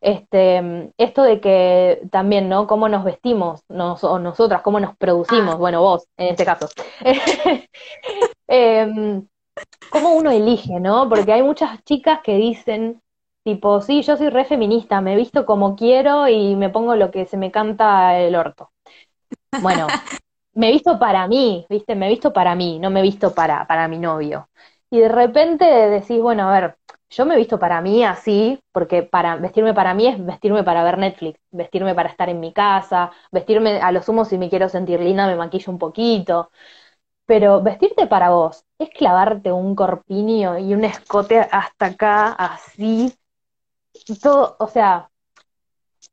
Este, 0.00 0.92
esto 0.98 1.24
de 1.24 1.40
que 1.40 2.02
también, 2.12 2.48
¿no? 2.48 2.68
Cómo 2.68 2.88
nos 2.88 3.02
vestimos, 3.02 3.62
nos, 3.68 4.04
o 4.04 4.20
nosotras, 4.20 4.62
cómo 4.62 4.78
nos 4.78 4.96
producimos, 4.96 5.56
Ah. 5.56 5.58
bueno, 5.58 5.80
vos, 5.82 6.06
en 6.16 6.28
este 6.28 6.44
caso. 6.44 6.68
Em, 8.48 9.26
cómo 9.90 10.14
uno 10.14 10.30
elige, 10.30 10.78
¿no? 10.78 11.08
Porque 11.08 11.32
hay 11.32 11.42
muchas 11.42 11.82
chicas 11.84 12.20
que 12.22 12.36
dicen, 12.36 13.02
tipo, 13.44 13.80
sí, 13.80 14.02
yo 14.02 14.16
soy 14.16 14.28
re 14.30 14.44
feminista, 14.44 15.00
me 15.00 15.16
visto 15.16 15.44
como 15.44 15.74
quiero 15.74 16.28
y 16.28 16.54
me 16.54 16.70
pongo 16.70 16.94
lo 16.94 17.10
que 17.10 17.26
se 17.26 17.36
me 17.36 17.50
canta 17.50 18.16
el 18.20 18.36
orto. 18.36 18.70
Bueno, 19.62 19.88
me 20.56 20.72
visto 20.72 20.98
para 20.98 21.28
mí, 21.28 21.66
¿viste? 21.70 21.94
Me 21.94 22.08
visto 22.08 22.32
para 22.32 22.54
mí, 22.56 22.78
no 22.80 22.90
me 22.90 23.02
visto 23.02 23.34
para, 23.34 23.66
para 23.66 23.88
mi 23.88 23.98
novio. 23.98 24.48
Y 24.90 25.00
de 25.00 25.08
repente 25.08 25.64
decís, 25.66 26.20
bueno, 26.20 26.48
a 26.48 26.52
ver, 26.60 26.78
yo 27.10 27.26
me 27.26 27.36
visto 27.36 27.58
para 27.58 27.80
mí 27.82 28.04
así, 28.04 28.60
porque 28.72 29.02
para 29.02 29.36
vestirme 29.36 29.74
para 29.74 29.94
mí 29.94 30.08
es 30.08 30.24
vestirme 30.24 30.64
para 30.64 30.84
ver 30.84 30.98
Netflix, 30.98 31.40
vestirme 31.52 31.94
para 31.94 32.08
estar 32.10 32.28
en 32.30 32.40
mi 32.40 32.52
casa, 32.52 33.12
vestirme 33.32 33.80
a 33.80 33.92
lo 33.92 34.02
sumo 34.02 34.24
si 34.24 34.38
me 34.38 34.50
quiero 34.50 34.68
sentir 34.68 35.00
linda, 35.00 35.26
me 35.26 35.36
maquillo 35.36 35.72
un 35.72 35.78
poquito. 35.78 36.50
Pero 37.26 37.62
vestirte 37.62 38.06
para 38.08 38.30
vos 38.30 38.64
es 38.78 38.90
clavarte 38.90 39.52
un 39.52 39.74
corpiño 39.76 40.58
y 40.58 40.74
un 40.74 40.84
escote 40.84 41.40
hasta 41.40 41.86
acá, 41.86 42.32
así, 42.32 43.14
todo, 44.22 44.56
o 44.58 44.68
sea, 44.68 45.10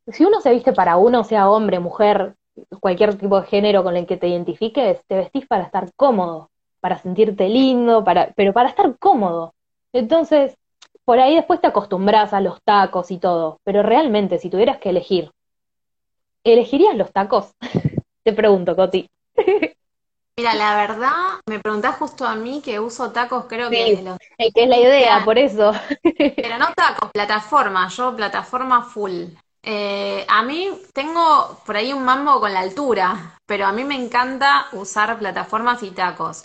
si 0.07 0.25
uno 0.25 0.41
se 0.41 0.51
viste 0.51 0.73
para 0.73 0.97
uno, 0.97 1.23
sea 1.23 1.49
hombre, 1.49 1.79
mujer, 1.79 2.35
cualquier 2.79 3.17
tipo 3.17 3.39
de 3.41 3.47
género 3.47 3.83
con 3.83 3.95
el 3.97 4.05
que 4.05 4.17
te 4.17 4.27
identifiques, 4.27 5.01
te 5.07 5.15
vestís 5.15 5.47
para 5.47 5.63
estar 5.63 5.89
cómodo, 5.95 6.49
para 6.79 6.97
sentirte 6.97 7.49
lindo, 7.49 8.03
para, 8.03 8.31
pero 8.35 8.53
para 8.53 8.69
estar 8.69 8.97
cómodo. 8.99 9.53
Entonces, 9.93 10.55
por 11.05 11.19
ahí 11.19 11.35
después 11.35 11.61
te 11.61 11.67
acostumbras 11.67 12.33
a 12.33 12.41
los 12.41 12.61
tacos 12.63 13.11
y 13.11 13.17
todo, 13.17 13.59
pero 13.63 13.83
realmente, 13.83 14.39
si 14.39 14.49
tuvieras 14.49 14.77
que 14.77 14.89
elegir, 14.89 15.31
¿elegirías 16.43 16.95
los 16.95 17.11
tacos? 17.11 17.51
Te 18.23 18.33
pregunto, 18.33 18.75
Coti. 18.75 19.09
Mira, 20.35 20.55
la 20.55 20.75
verdad, 20.75 21.11
me 21.47 21.59
preguntás 21.59 21.97
justo 21.97 22.25
a 22.25 22.35
mí 22.35 22.61
que 22.63 22.79
uso 22.79 23.11
tacos, 23.11 23.45
creo 23.47 23.69
que 23.69 23.85
Sí. 23.85 23.91
desde 23.91 24.03
los 24.03 24.17
que 24.17 24.63
es 24.63 24.67
la 24.67 24.79
idea, 24.79 25.21
por 25.23 25.37
eso. 25.37 25.73
Pero 26.01 26.57
no 26.57 26.73
tacos, 26.73 27.11
plataforma, 27.11 27.87
yo 27.89 28.15
plataforma 28.15 28.81
full. 28.81 29.25
Eh, 29.63 30.25
a 30.27 30.43
mí 30.43 30.69
tengo 30.93 31.61
por 31.65 31.77
ahí 31.77 31.93
un 31.93 32.03
mambo 32.03 32.39
con 32.39 32.53
la 32.53 32.59
altura, 32.59 33.37
pero 33.45 33.65
a 33.65 33.71
mí 33.71 33.83
me 33.85 33.95
encanta 33.95 34.67
usar 34.73 35.17
plataformas 35.17 35.81
y 35.83 35.91
tacos. 35.91 36.43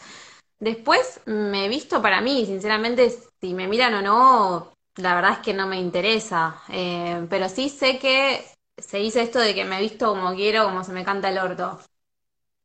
Después 0.60 1.20
me 1.26 1.66
he 1.66 1.68
visto 1.68 2.00
para 2.00 2.20
mí, 2.20 2.46
sinceramente, 2.46 3.10
si 3.40 3.54
me 3.54 3.66
miran 3.68 3.94
o 3.94 4.02
no, 4.02 4.72
la 4.96 5.14
verdad 5.14 5.32
es 5.32 5.38
que 5.38 5.54
no 5.54 5.66
me 5.66 5.80
interesa. 5.80 6.62
Eh, 6.68 7.26
pero 7.28 7.48
sí 7.48 7.68
sé 7.68 7.98
que 7.98 8.44
se 8.76 8.98
dice 8.98 9.22
esto 9.22 9.40
de 9.40 9.54
que 9.54 9.64
me 9.64 9.78
he 9.78 9.82
visto 9.82 10.10
como 10.10 10.34
quiero, 10.34 10.64
como 10.64 10.84
se 10.84 10.92
me 10.92 11.04
canta 11.04 11.28
el 11.30 11.38
orto. 11.38 11.78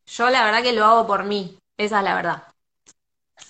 Yo 0.05 0.29
la 0.29 0.43
verdad 0.45 0.61
que 0.61 0.73
lo 0.73 0.85
hago 0.85 1.07
por 1.07 1.23
mí, 1.23 1.57
esa 1.77 1.99
es 1.99 2.03
la 2.03 2.15
verdad. 2.15 2.43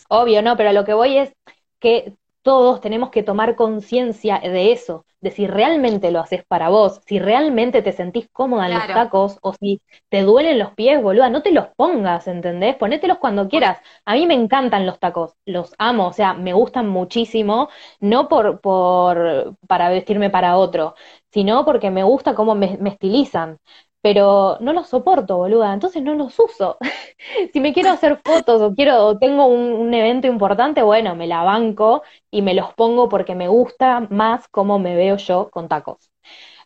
Obvio, 0.07 0.41
no, 0.41 0.55
pero 0.55 0.71
lo 0.71 0.85
que 0.85 0.93
voy 0.93 1.17
es 1.17 1.33
que 1.79 2.15
todos 2.43 2.81
tenemos 2.81 3.09
que 3.11 3.23
tomar 3.23 3.55
conciencia 3.55 4.39
de 4.39 4.71
eso, 4.73 5.05
de 5.21 5.31
si 5.31 5.47
realmente 5.47 6.11
lo 6.11 6.19
haces 6.19 6.43
para 6.45 6.69
vos, 6.69 7.01
si 7.07 7.19
realmente 7.19 7.81
te 7.81 7.93
sentís 7.93 8.27
cómoda 8.31 8.67
en 8.67 8.75
los 8.75 8.91
tacos 8.91 9.39
o 9.41 9.53
si 9.53 9.81
te 10.09 10.23
duelen 10.23 10.59
los 10.59 10.73
pies, 10.73 11.01
boluda, 11.01 11.29
no 11.29 11.41
te 11.41 11.51
los 11.53 11.67
pongas, 11.77 12.27
¿entendés? 12.27 12.75
Ponételos 12.75 13.17
cuando 13.19 13.47
quieras. 13.49 13.79
A 14.05 14.13
mí 14.15 14.27
me 14.27 14.33
encantan 14.35 14.85
los 14.85 14.99
tacos, 14.99 15.33
los 15.45 15.73
amo, 15.79 16.07
o 16.09 16.13
sea, 16.13 16.33
me 16.33 16.53
gustan 16.53 16.89
muchísimo, 16.89 17.69
no 18.01 18.27
por, 18.27 18.61
por, 18.61 19.55
para 19.67 19.89
vestirme 19.89 20.29
para 20.29 20.57
otro, 20.57 20.95
sino 21.31 21.65
porque 21.65 21.89
me 21.91 22.03
gusta 22.03 22.35
cómo 22.35 22.55
me, 22.55 22.77
me 22.79 22.89
estilizan. 22.91 23.57
Pero 24.03 24.57
no 24.59 24.73
los 24.73 24.89
soporto, 24.89 25.37
boluda, 25.37 25.73
entonces 25.73 26.03
no 26.03 26.13
los 26.15 26.37
uso. 26.39 26.77
Si 27.53 27.59
me 27.61 27.73
quiero 27.73 27.91
hacer 27.91 28.19
fotos 28.23 28.61
o 28.61 28.75
quiero 28.75 29.05
o 29.07 29.17
tengo 29.17 29.45
un, 29.47 29.93
evento 29.93 30.27
importante, 30.27 30.81
bueno, 30.83 31.15
me 31.15 31.27
la 31.27 31.43
banco 31.43 32.03
y 32.29 32.41
me 32.41 32.53
los 32.53 32.73
pongo 32.73 33.07
porque 33.09 33.33
me 33.35 33.47
gusta 33.47 34.01
más 34.09 34.47
cómo 34.49 34.77
me 34.79 34.95
veo 34.95 35.17
yo 35.17 35.49
con 35.51 35.69
tacos. 35.69 36.11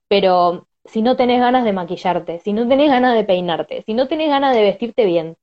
Pero 0.08 0.68
si 0.86 1.02
no 1.04 1.16
tenés 1.18 1.40
ganas 1.42 1.64
de 1.66 1.74
maquillarte, 1.74 2.40
si 2.40 2.54
no 2.54 2.68
tenés 2.68 2.90
ganas 2.90 3.16
de 3.16 3.24
peinarte, 3.26 3.84
si 3.84 3.94
no 3.94 4.08
tenés 4.08 4.30
ganas 4.30 4.56
de 4.56 4.64
vestirte 4.64 5.06
bien 5.06 5.38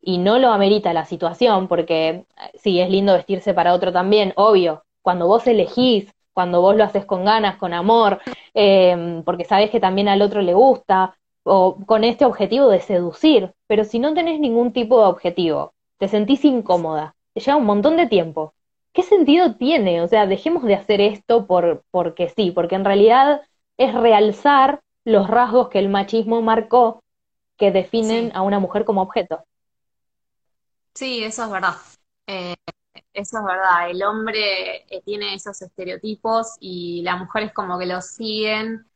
y 0.00 0.18
no 0.18 0.38
lo 0.38 0.50
amerita 0.50 0.92
la 0.92 1.04
situación, 1.06 1.68
porque 1.68 2.08
eh, 2.08 2.26
sí, 2.54 2.80
es 2.80 2.90
lindo 2.90 3.14
vestirse 3.14 3.54
para 3.54 3.74
otro 3.74 3.92
también, 3.92 4.32
obvio, 4.36 4.84
cuando 5.02 5.26
vos 5.28 5.46
elegís, 5.46 6.12
cuando 6.32 6.60
vos 6.60 6.76
lo 6.76 6.84
haces 6.84 7.04
con 7.04 7.24
ganas, 7.24 7.58
con 7.58 7.74
amor, 7.74 8.20
eh, 8.54 9.22
porque 9.24 9.44
sabés 9.44 9.70
que 9.70 9.80
también 9.80 10.08
al 10.08 10.22
otro 10.22 10.42
le 10.42 10.54
gusta, 10.54 11.18
o 11.48 11.78
con 11.86 12.04
este 12.04 12.24
objetivo 12.24 12.68
de 12.68 12.80
seducir, 12.80 13.54
pero 13.66 13.84
si 13.84 13.98
no 13.98 14.14
tenés 14.14 14.40
ningún 14.40 14.72
tipo 14.72 15.00
de 15.00 15.06
objetivo, 15.06 15.74
te 15.98 16.08
sentís 16.08 16.44
incómoda, 16.44 17.16
te 17.34 17.40
lleva 17.40 17.56
un 17.58 17.66
montón 17.66 17.96
de 17.96 18.06
tiempo. 18.06 18.54
¿Qué 18.92 19.02
sentido 19.02 19.56
tiene? 19.56 20.02
O 20.02 20.08
sea, 20.08 20.26
dejemos 20.26 20.64
de 20.64 20.74
hacer 20.74 21.00
esto 21.00 21.46
por, 21.46 21.84
porque 21.90 22.28
sí, 22.30 22.50
porque 22.50 22.74
en 22.76 22.84
realidad 22.84 23.42
es 23.78 23.94
realzar 23.94 24.80
los 25.04 25.28
rasgos 25.28 25.68
que 25.68 25.78
el 25.78 25.88
machismo 25.88 26.42
marcó 26.42 27.02
que 27.56 27.70
definen 27.72 28.30
Sí. 28.30 28.32
a 28.34 28.42
una 28.42 28.58
mujer 28.60 28.84
como 28.84 29.02
objeto. 29.02 29.44
Sí, 30.94 31.22
eso 31.24 31.44
es 31.44 31.50
verdad. 31.50 31.74
Eh, 32.26 32.56
eso 33.14 33.38
es 33.38 33.44
verdad. 33.44 33.90
El 33.90 34.02
hombre 34.04 34.84
eh, 34.88 35.02
tiene 35.04 35.34
esos 35.34 35.60
estereotipos 35.62 36.56
y 36.60 37.02
las 37.04 37.20
mujeres 37.20 37.52
como 37.54 37.78
que 37.78 37.86
los 37.86 38.06
siguen 38.06 38.87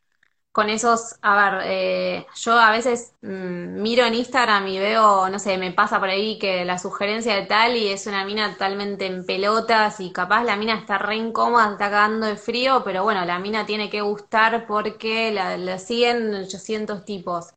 con 0.52 0.70
esos. 0.70 1.16
A 1.22 1.50
ver, 1.50 1.62
eh, 1.66 2.26
yo 2.36 2.58
a 2.58 2.70
veces 2.70 3.14
mm, 3.22 3.82
miro 3.82 4.04
en 4.04 4.14
Instagram 4.14 4.68
y 4.68 4.78
veo, 4.78 5.28
no 5.28 5.38
sé, 5.38 5.58
me 5.58 5.72
pasa 5.72 5.98
por 5.98 6.08
ahí 6.10 6.38
que 6.38 6.64
la 6.64 6.78
sugerencia 6.78 7.34
de 7.34 7.46
tal 7.46 7.76
y 7.76 7.88
es 7.88 8.06
una 8.06 8.24
mina 8.24 8.52
totalmente 8.52 9.06
en 9.06 9.24
pelotas 9.26 10.00
y 10.00 10.12
capaz 10.12 10.44
la 10.44 10.56
mina 10.56 10.78
está 10.78 10.98
re 10.98 11.16
incómoda, 11.16 11.72
está 11.72 11.90
cagando 11.90 12.26
de 12.26 12.36
frío, 12.36 12.82
pero 12.84 13.02
bueno, 13.02 13.24
la 13.24 13.38
mina 13.38 13.66
tiene 13.66 13.90
que 13.90 14.02
gustar 14.02 14.66
porque 14.66 15.32
la, 15.32 15.56
la 15.56 15.78
siguen 15.78 16.34
800 16.34 17.04
tipos. 17.04 17.54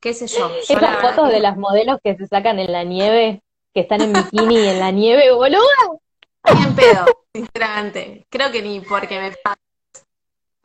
¿Qué 0.00 0.12
sé 0.12 0.26
yo? 0.26 0.50
Yo 0.68 0.76
Esas 0.76 1.00
fotos 1.00 1.28
que 1.28 1.34
de 1.36 1.40
las 1.40 1.56
modelos 1.56 1.98
que 2.04 2.14
se 2.14 2.26
sacan 2.26 2.58
en 2.58 2.70
la 2.70 2.84
nieve, 2.84 3.42
que 3.72 3.80
están 3.80 4.02
en 4.02 4.12
bikini 4.12 4.68
en 4.68 4.78
la 4.78 4.90
nieve, 4.90 5.32
boludo. 5.32 5.62
Ni 6.54 6.62
en 6.62 6.74
pedo, 6.74 7.06
sinceramente. 7.34 8.26
Creo 8.28 8.52
que 8.52 8.60
ni 8.60 8.80
porque 8.80 9.18
me 9.18 9.32
pasa, 9.42 9.58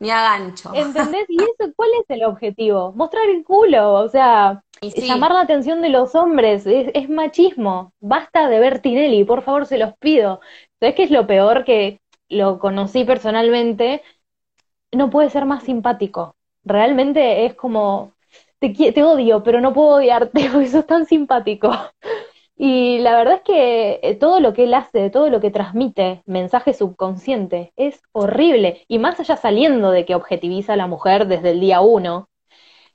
ni 0.00 0.10
a 0.10 0.22
gancho. 0.22 0.70
¿Entendés? 0.72 1.26
¿Y 1.28 1.42
eso 1.42 1.72
cuál 1.76 1.90
es 2.00 2.06
el 2.10 2.24
objetivo? 2.24 2.92
Mostrar 2.92 3.28
el 3.28 3.44
culo, 3.44 3.94
o 3.94 4.08
sea, 4.08 4.62
sí, 4.88 5.00
llamar 5.06 5.32
la 5.32 5.40
atención 5.42 5.82
de 5.82 5.88
los 5.88 6.14
hombres, 6.14 6.66
es, 6.66 6.90
es 6.94 7.08
machismo. 7.08 7.92
Basta 8.00 8.48
de 8.48 8.60
ver 8.60 8.80
Tinelli, 8.80 9.24
por 9.24 9.42
favor, 9.42 9.66
se 9.66 9.78
los 9.78 9.96
pido. 9.98 10.40
¿Sabés 10.78 10.94
qué 10.94 11.02
es 11.04 11.10
lo 11.10 11.26
peor 11.26 11.64
que 11.64 12.00
lo 12.28 12.58
conocí 12.60 13.04
personalmente? 13.04 14.02
No 14.92 15.10
puede 15.10 15.30
ser 15.30 15.46
más 15.46 15.64
simpático. 15.64 16.36
Realmente 16.64 17.46
es 17.46 17.54
como, 17.54 18.14
te, 18.60 18.70
te 18.92 19.02
odio, 19.04 19.42
pero 19.42 19.60
no 19.60 19.72
puedo 19.74 19.96
odiarte, 19.96 20.48
porque 20.52 20.68
sos 20.68 20.86
tan 20.86 21.06
simpático. 21.06 21.70
Y 22.62 22.98
la 22.98 23.16
verdad 23.16 23.36
es 23.36 23.42
que 23.42 24.00
eh, 24.02 24.16
todo 24.16 24.38
lo 24.40 24.52
que 24.52 24.64
él 24.64 24.74
hace, 24.74 25.08
todo 25.10 25.30
lo 25.30 25.40
que 25.40 25.50
transmite, 25.50 26.22
mensaje 26.26 26.74
subconsciente, 26.74 27.72
es 27.76 28.02
horrible. 28.12 28.84
Y 28.86 28.98
más 28.98 29.18
allá 29.18 29.36
saliendo 29.36 29.90
de 29.90 30.04
que 30.04 30.14
objetiviza 30.14 30.74
a 30.74 30.76
la 30.76 30.86
mujer 30.86 31.26
desde 31.26 31.52
el 31.52 31.60
día 31.60 31.80
uno, 31.80 32.28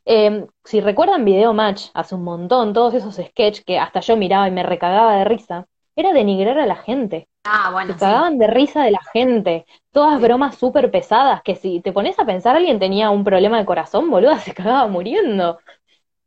eh, 0.05 0.47
si 0.65 0.81
recuerdan 0.81 1.25
Video 1.25 1.53
Match 1.53 1.87
hace 1.93 2.15
un 2.15 2.23
montón, 2.23 2.73
todos 2.73 2.93
esos 2.95 3.15
sketches 3.15 3.65
que 3.65 3.79
hasta 3.79 4.01
yo 4.01 4.17
miraba 4.17 4.47
y 4.47 4.51
me 4.51 4.63
recagaba 4.63 5.17
de 5.17 5.25
risa, 5.25 5.67
era 5.95 6.13
denigrar 6.13 6.59
a 6.59 6.65
la 6.67 6.75
gente. 6.77 7.27
ah, 7.43 7.71
bueno, 7.71 7.93
Se 7.93 7.99
sí. 7.99 8.05
cagaban 8.05 8.37
de 8.39 8.47
risa 8.47 8.83
de 8.83 8.91
la 8.91 9.01
gente. 9.13 9.65
Todas 9.91 10.21
bromas 10.21 10.55
súper 10.57 10.91
pesadas 10.91 11.41
que 11.43 11.55
si 11.55 11.81
te 11.81 11.93
pones 11.93 12.19
a 12.19 12.25
pensar 12.25 12.55
alguien 12.55 12.79
tenía 12.79 13.09
un 13.11 13.23
problema 13.23 13.59
de 13.59 13.65
corazón, 13.65 14.09
boluda, 14.11 14.39
se 14.41 14.53
cagaba 14.53 14.87
muriendo. 14.87 15.59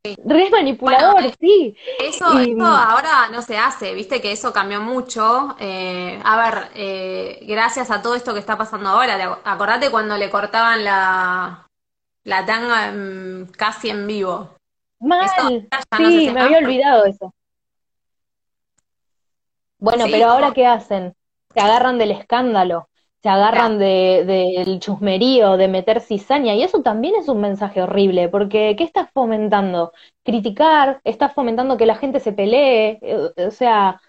Re 0.05 0.51
manipulador, 0.51 1.15
Bueno, 1.15 1.35
sí. 1.41 1.77
Eso, 2.01 2.27
Y- 2.41 2.53
eso 2.53 2.65
ahora 2.65 3.29
no 3.31 3.43
se 3.43 3.59
hace, 3.59 3.95
viste 3.95 4.21
que 4.21 4.33
eso 4.33 4.53
cambió 4.53 4.81
mucho. 4.81 5.57
Eh, 5.59 6.21
a 6.25 6.37
ver, 6.37 6.69
eh, 6.75 7.41
gracias 7.43 7.91
a 7.91 8.01
todo 8.01 8.15
esto 8.15 8.33
que 8.33 8.41
está 8.41 8.57
pasando 8.57 8.89
ahora, 8.89 9.17
te 9.17 9.25
ac- 9.25 9.39
acordate 9.45 9.91
cuando 9.91 10.17
le 10.17 10.31
cortaban 10.31 10.85
la, 10.85 11.67
la 12.25 12.47
tanga 12.47 12.93
casi 13.57 13.91
en 13.91 14.07
vivo. 14.07 14.55
Mal, 15.01 15.23
Eso 15.23 15.53
no 15.99 16.11
sí, 16.11 16.31
me 16.31 16.41
había 16.41 16.59
olvidado 16.59 17.05
eso. 17.05 17.35
Bueno, 19.79 20.05
Sí, 20.07 20.13
pero 20.13 20.31
ahora 20.31 20.53
¿qué 20.53 20.67
hacen? 20.67 21.15
Se 21.55 21.61
agarran 21.61 21.99
del 21.99 22.11
escándalo. 22.13 22.89
Se 23.23 23.29
agarran 23.29 23.79
de, 23.79 24.25
del 24.27 24.79
chusmerío, 24.81 25.57
de 25.57 25.69
meter 25.69 26.01
cizaña, 26.01 26.55
y 26.55 26.63
eso 26.63 26.83
también 26.83 27.15
es 27.17 27.29
un 27.29 27.41
mensaje 27.41 27.83
horrible, 27.83 28.29
porque 28.29 28.77
¿qué 28.77 28.85
estás 28.85 29.11
fomentando? 29.13 29.93
Criticar, 30.23 31.01
estás 31.05 31.35
fomentando 31.35 31.77
que 31.77 31.87
la 31.87 31.97
gente 31.97 32.21
se 32.21 32.33
pelee, 32.33 32.99
eh, 33.03 33.47
o 33.47 33.51
sea, 33.51 34.01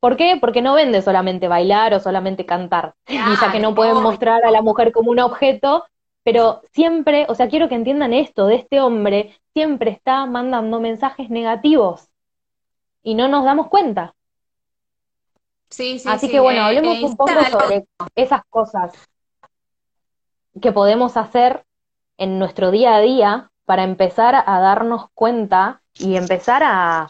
¿por 0.00 0.16
qué? 0.16 0.38
Porque 0.40 0.62
no 0.62 0.74
vende 0.74 1.02
solamente 1.02 1.48
bailar 1.48 1.94
o 1.94 2.00
solamente 2.00 2.46
cantar, 2.46 2.94
y 3.08 3.16
ya 3.40 3.50
que 3.52 3.60
no 3.60 3.74
pueden 3.74 4.02
mostrar 4.02 4.44
a 4.44 4.50
la 4.50 4.62
mujer 4.62 4.92
como 4.92 5.10
un 5.10 5.20
objeto, 5.20 5.84
pero 6.22 6.62
siempre, 6.72 7.26
o 7.28 7.34
sea, 7.34 7.48
quiero 7.48 7.68
que 7.68 7.74
entiendan 7.74 8.12
esto, 8.12 8.46
de 8.46 8.56
este 8.56 8.80
hombre, 8.80 9.36
siempre 9.54 9.90
está 9.90 10.26
mandando 10.26 10.80
mensajes 10.80 11.30
negativos, 11.30 12.08
y 13.02 13.14
no 13.14 13.28
nos 13.28 13.44
damos 13.44 13.68
cuenta. 13.68 14.14
Sí, 15.70 15.98
sí, 15.98 16.08
Así 16.08 16.26
sí, 16.26 16.32
que 16.32 16.40
bueno, 16.40 16.60
eh, 16.60 16.64
hablemos 16.64 16.98
eh, 16.98 17.04
un 17.04 17.16
poco 17.16 17.44
sobre 17.50 17.86
esas 18.14 18.42
cosas 18.50 18.92
que 20.60 20.72
podemos 20.72 21.16
hacer 21.16 21.64
en 22.18 22.38
nuestro 22.38 22.70
día 22.70 22.96
a 22.96 23.00
día 23.00 23.50
para 23.64 23.84
empezar 23.84 24.34
a 24.34 24.60
darnos 24.60 25.06
cuenta 25.14 25.80
y 25.94 26.16
empezar 26.16 26.62
a, 26.64 27.08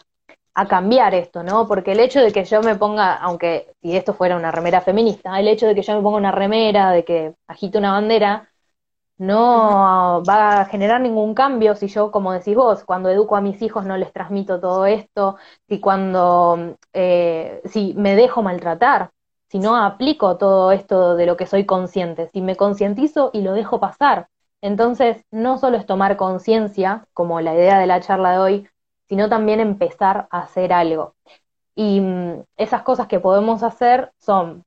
a 0.53 0.67
cambiar 0.67 1.15
esto, 1.15 1.43
¿no? 1.43 1.67
Porque 1.67 1.93
el 1.93 1.99
hecho 1.99 2.21
de 2.21 2.31
que 2.31 2.43
yo 2.43 2.61
me 2.61 2.75
ponga, 2.75 3.15
aunque 3.15 3.73
si 3.81 3.95
esto 3.95 4.13
fuera 4.13 4.35
una 4.35 4.51
remera 4.51 4.81
feminista, 4.81 5.39
el 5.39 5.47
hecho 5.47 5.65
de 5.67 5.75
que 5.75 5.81
yo 5.81 5.95
me 5.95 6.01
ponga 6.01 6.17
una 6.17 6.31
remera, 6.31 6.91
de 6.91 7.03
que 7.03 7.33
agite 7.47 7.77
una 7.77 7.93
bandera, 7.93 8.50
no 9.21 10.23
va 10.27 10.61
a 10.61 10.65
generar 10.65 10.99
ningún 10.99 11.35
cambio 11.35 11.75
si 11.75 11.87
yo, 11.87 12.09
como 12.09 12.33
decís 12.33 12.55
vos, 12.55 12.83
cuando 12.83 13.09
educo 13.09 13.35
a 13.35 13.41
mis 13.41 13.61
hijos 13.61 13.85
no 13.85 13.95
les 13.95 14.11
transmito 14.11 14.59
todo 14.59 14.87
esto, 14.87 15.37
si 15.69 15.79
cuando, 15.79 16.75
eh, 16.93 17.61
si 17.65 17.93
me 17.93 18.15
dejo 18.15 18.41
maltratar, 18.41 19.11
si 19.47 19.59
no 19.59 19.75
aplico 19.75 20.37
todo 20.37 20.71
esto 20.71 21.15
de 21.15 21.27
lo 21.27 21.37
que 21.37 21.45
soy 21.45 21.67
consciente, 21.67 22.29
si 22.29 22.41
me 22.41 22.55
concientizo 22.55 23.29
y 23.31 23.41
lo 23.41 23.53
dejo 23.53 23.79
pasar. 23.79 24.27
Entonces, 24.59 25.23
no 25.29 25.59
solo 25.59 25.77
es 25.77 25.85
tomar 25.85 26.17
conciencia, 26.17 27.05
como 27.13 27.41
la 27.41 27.53
idea 27.53 27.77
de 27.77 27.85
la 27.85 27.99
charla 28.01 28.31
de 28.31 28.39
hoy, 28.39 28.69
sino 29.07 29.29
también 29.29 29.59
empezar 29.59 30.27
a 30.31 30.39
hacer 30.39 30.73
algo. 30.73 31.13
Y 31.75 32.01
mm, 32.01 32.43
esas 32.57 32.81
cosas 32.81 33.05
que 33.07 33.19
podemos 33.19 33.61
hacer 33.61 34.11
son, 34.17 34.63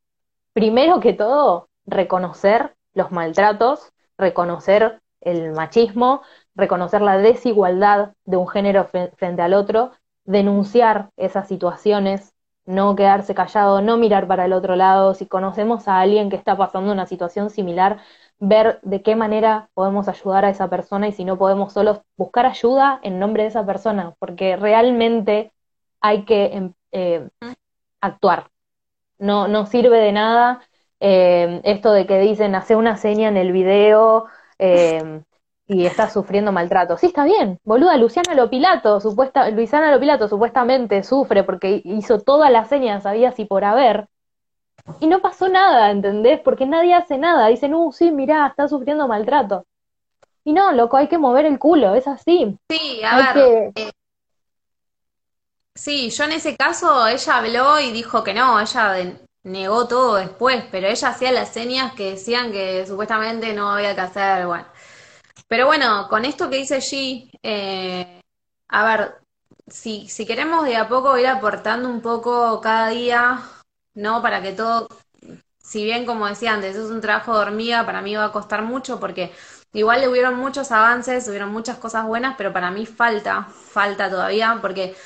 primero 0.53 1.01
que 1.01 1.13
todo, 1.13 1.69
reconocer 1.87 2.77
los 2.93 3.11
maltratos, 3.11 3.93
reconocer 4.19 5.01
el 5.21 5.53
machismo, 5.53 6.23
reconocer 6.55 7.01
la 7.03 7.19
desigualdad 7.19 8.15
de 8.25 8.37
un 8.37 8.49
género 8.49 8.87
frente 8.87 9.43
al 9.43 9.55
otro, 9.55 9.93
denunciar 10.25 11.11
esas 11.17 11.49
situaciones, 11.49 12.35
no 12.67 12.97
quedarse 12.97 13.35
callado, 13.35 13.83
no 13.83 13.97
mirar 13.97 14.27
para 14.27 14.47
el 14.47 14.53
otro 14.53 14.77
lado. 14.77 15.15
Si 15.15 15.27
conocemos 15.27 15.89
a 15.89 16.01
alguien 16.01 16.31
que 16.31 16.37
está 16.37 16.57
pasando 16.57 16.93
una 16.93 17.07
situación 17.07 17.51
similar, 17.51 18.01
ver 18.39 18.81
de 18.83 19.03
qué 19.03 19.17
manera 19.17 19.69
podemos 19.75 20.09
ayudar 20.09 20.45
a 20.45 20.51
esa 20.51 20.69
persona 20.69 21.09
y 21.09 21.12
si 21.12 21.25
no 21.25 21.39
podemos 21.39 21.73
solo 21.73 22.05
buscar 22.17 22.47
ayuda 22.47 23.01
en 23.03 23.19
nombre 23.19 23.43
de 23.45 23.51
esa 23.51 23.67
persona, 23.67 24.15
porque 24.19 24.57
realmente 24.57 25.53
hay 26.01 26.25
que 26.25 26.47
em, 26.47 26.73
eh, 26.93 27.29
actuar. 28.01 28.51
No, 29.19 29.49
no 29.49 29.67
sirve 29.67 29.99
de 29.99 30.12
nada 30.12 30.61
eh, 31.07 31.61
esto 31.65 31.93
de 31.93 32.07
que 32.07 32.19
dicen 32.19 32.55
hace 32.55 32.77
una 32.77 32.97
seña 32.97 33.29
en 33.29 33.37
el 33.37 33.53
video 33.53 34.27
eh, 34.59 35.23
y 35.67 35.87
estás 35.87 36.13
sufriendo 36.15 36.51
maltrato. 36.53 36.97
Sí, 36.97 37.07
está 37.07 37.25
bien, 37.25 37.59
boluda, 37.65 37.97
Luciana 37.99 38.35
Lopilato, 38.35 39.01
supuesta, 39.01 39.51
Luisana 39.51 39.93
Lopilato 39.93 40.29
supuestamente 40.29 41.03
sufre 41.03 41.45
porque 41.45 41.83
hizo 41.85 42.21
todas 42.21 42.51
las 42.51 42.69
señas, 42.69 43.03
sabías 43.03 43.39
y 43.39 43.45
por 43.45 43.65
haber. 43.65 44.09
Y 45.01 45.07
no 45.07 45.21
pasó 45.21 45.49
nada, 45.49 45.91
¿entendés? 45.91 46.41
Porque 46.41 46.67
nadie 46.67 46.95
hace 46.95 47.19
nada. 47.19 47.49
Dicen, 47.49 47.75
uh, 47.75 47.93
sí, 47.93 48.11
mirá, 48.11 48.47
está 48.47 48.69
sufriendo 48.69 49.09
maltrato. 49.09 49.67
Y 50.45 50.53
no, 50.53 50.73
loco, 50.73 50.97
hay 50.97 51.09
que 51.09 51.19
mover 51.19 51.47
el 51.47 51.59
culo, 51.59 51.95
es 51.95 52.07
así. 52.09 52.57
Sí, 52.71 53.03
a 53.05 53.17
Hay 53.17 53.25
ver, 53.35 53.73
que, 53.75 53.93
sí, 55.75 56.11
yo 56.11 56.25
en 56.25 56.33
ese 56.33 56.57
caso, 56.57 57.07
ella 57.07 57.37
habló 57.37 57.81
y 57.81 57.93
dijo 57.93 58.25
que 58.25 58.35
no, 58.35 58.61
ella 58.61 58.93
de- 58.93 59.24
negó 59.45 59.86
todo 59.86 60.16
después, 60.16 60.64
pero 60.70 60.88
ella 60.88 61.09
hacía 61.09 61.32
las 61.32 61.53
señas 61.53 61.95
que 61.95 62.12
decían 62.12 62.51
que 62.53 62.86
supuestamente 62.86 63.53
no 63.55 63.70
había 63.70 63.95
que 63.95 64.01
hacer, 64.01 64.47
bueno. 64.47 64.66
Pero 65.49 65.66
bueno, 65.66 66.09
con 66.09 66.24
esto 66.24 66.51
que 66.51 66.57
dice 66.57 66.78
G, 66.78 67.30
eh, 67.42 68.20
a 68.68 68.84
ver, 68.84 69.14
si, 69.68 70.09
si 70.09 70.26
queremos 70.26 70.64
de 70.64 70.76
a 70.76 70.88
poco 70.88 71.18
ir 71.18 71.26
aportando 71.26 71.88
un 71.88 72.01
poco 72.01 72.61
cada 72.61 72.88
día, 72.88 73.42
¿no? 73.95 74.22
Para 74.22 74.42
que 74.42 74.53
todo, 74.53 74.88
si 75.59 75.84
bien 75.84 76.07
como 76.07 76.26
decía 76.26 76.55
antes, 76.55 76.76
es 76.76 76.90
un 76.90 77.01
trabajo 77.01 77.34
de 77.34 77.40
hormiga, 77.47 77.86
para 77.86 78.03
mí 78.03 78.14
va 78.16 78.26
a 78.26 78.32
costar 78.32 78.62
mucho 78.62 79.01
porque 79.01 79.32
igual 79.72 80.09
hubieron 80.09 80.36
muchos 80.36 80.72
avances, 80.72 81.28
hubieron 81.28 81.53
muchas 81.53 81.78
cosas 81.78 82.07
buenas, 82.07 82.36
pero 82.38 82.53
para 82.53 82.70
mí 82.70 82.86
falta, 82.86 83.45
falta 83.45 84.11
todavía, 84.11 84.59
porque 84.61 84.97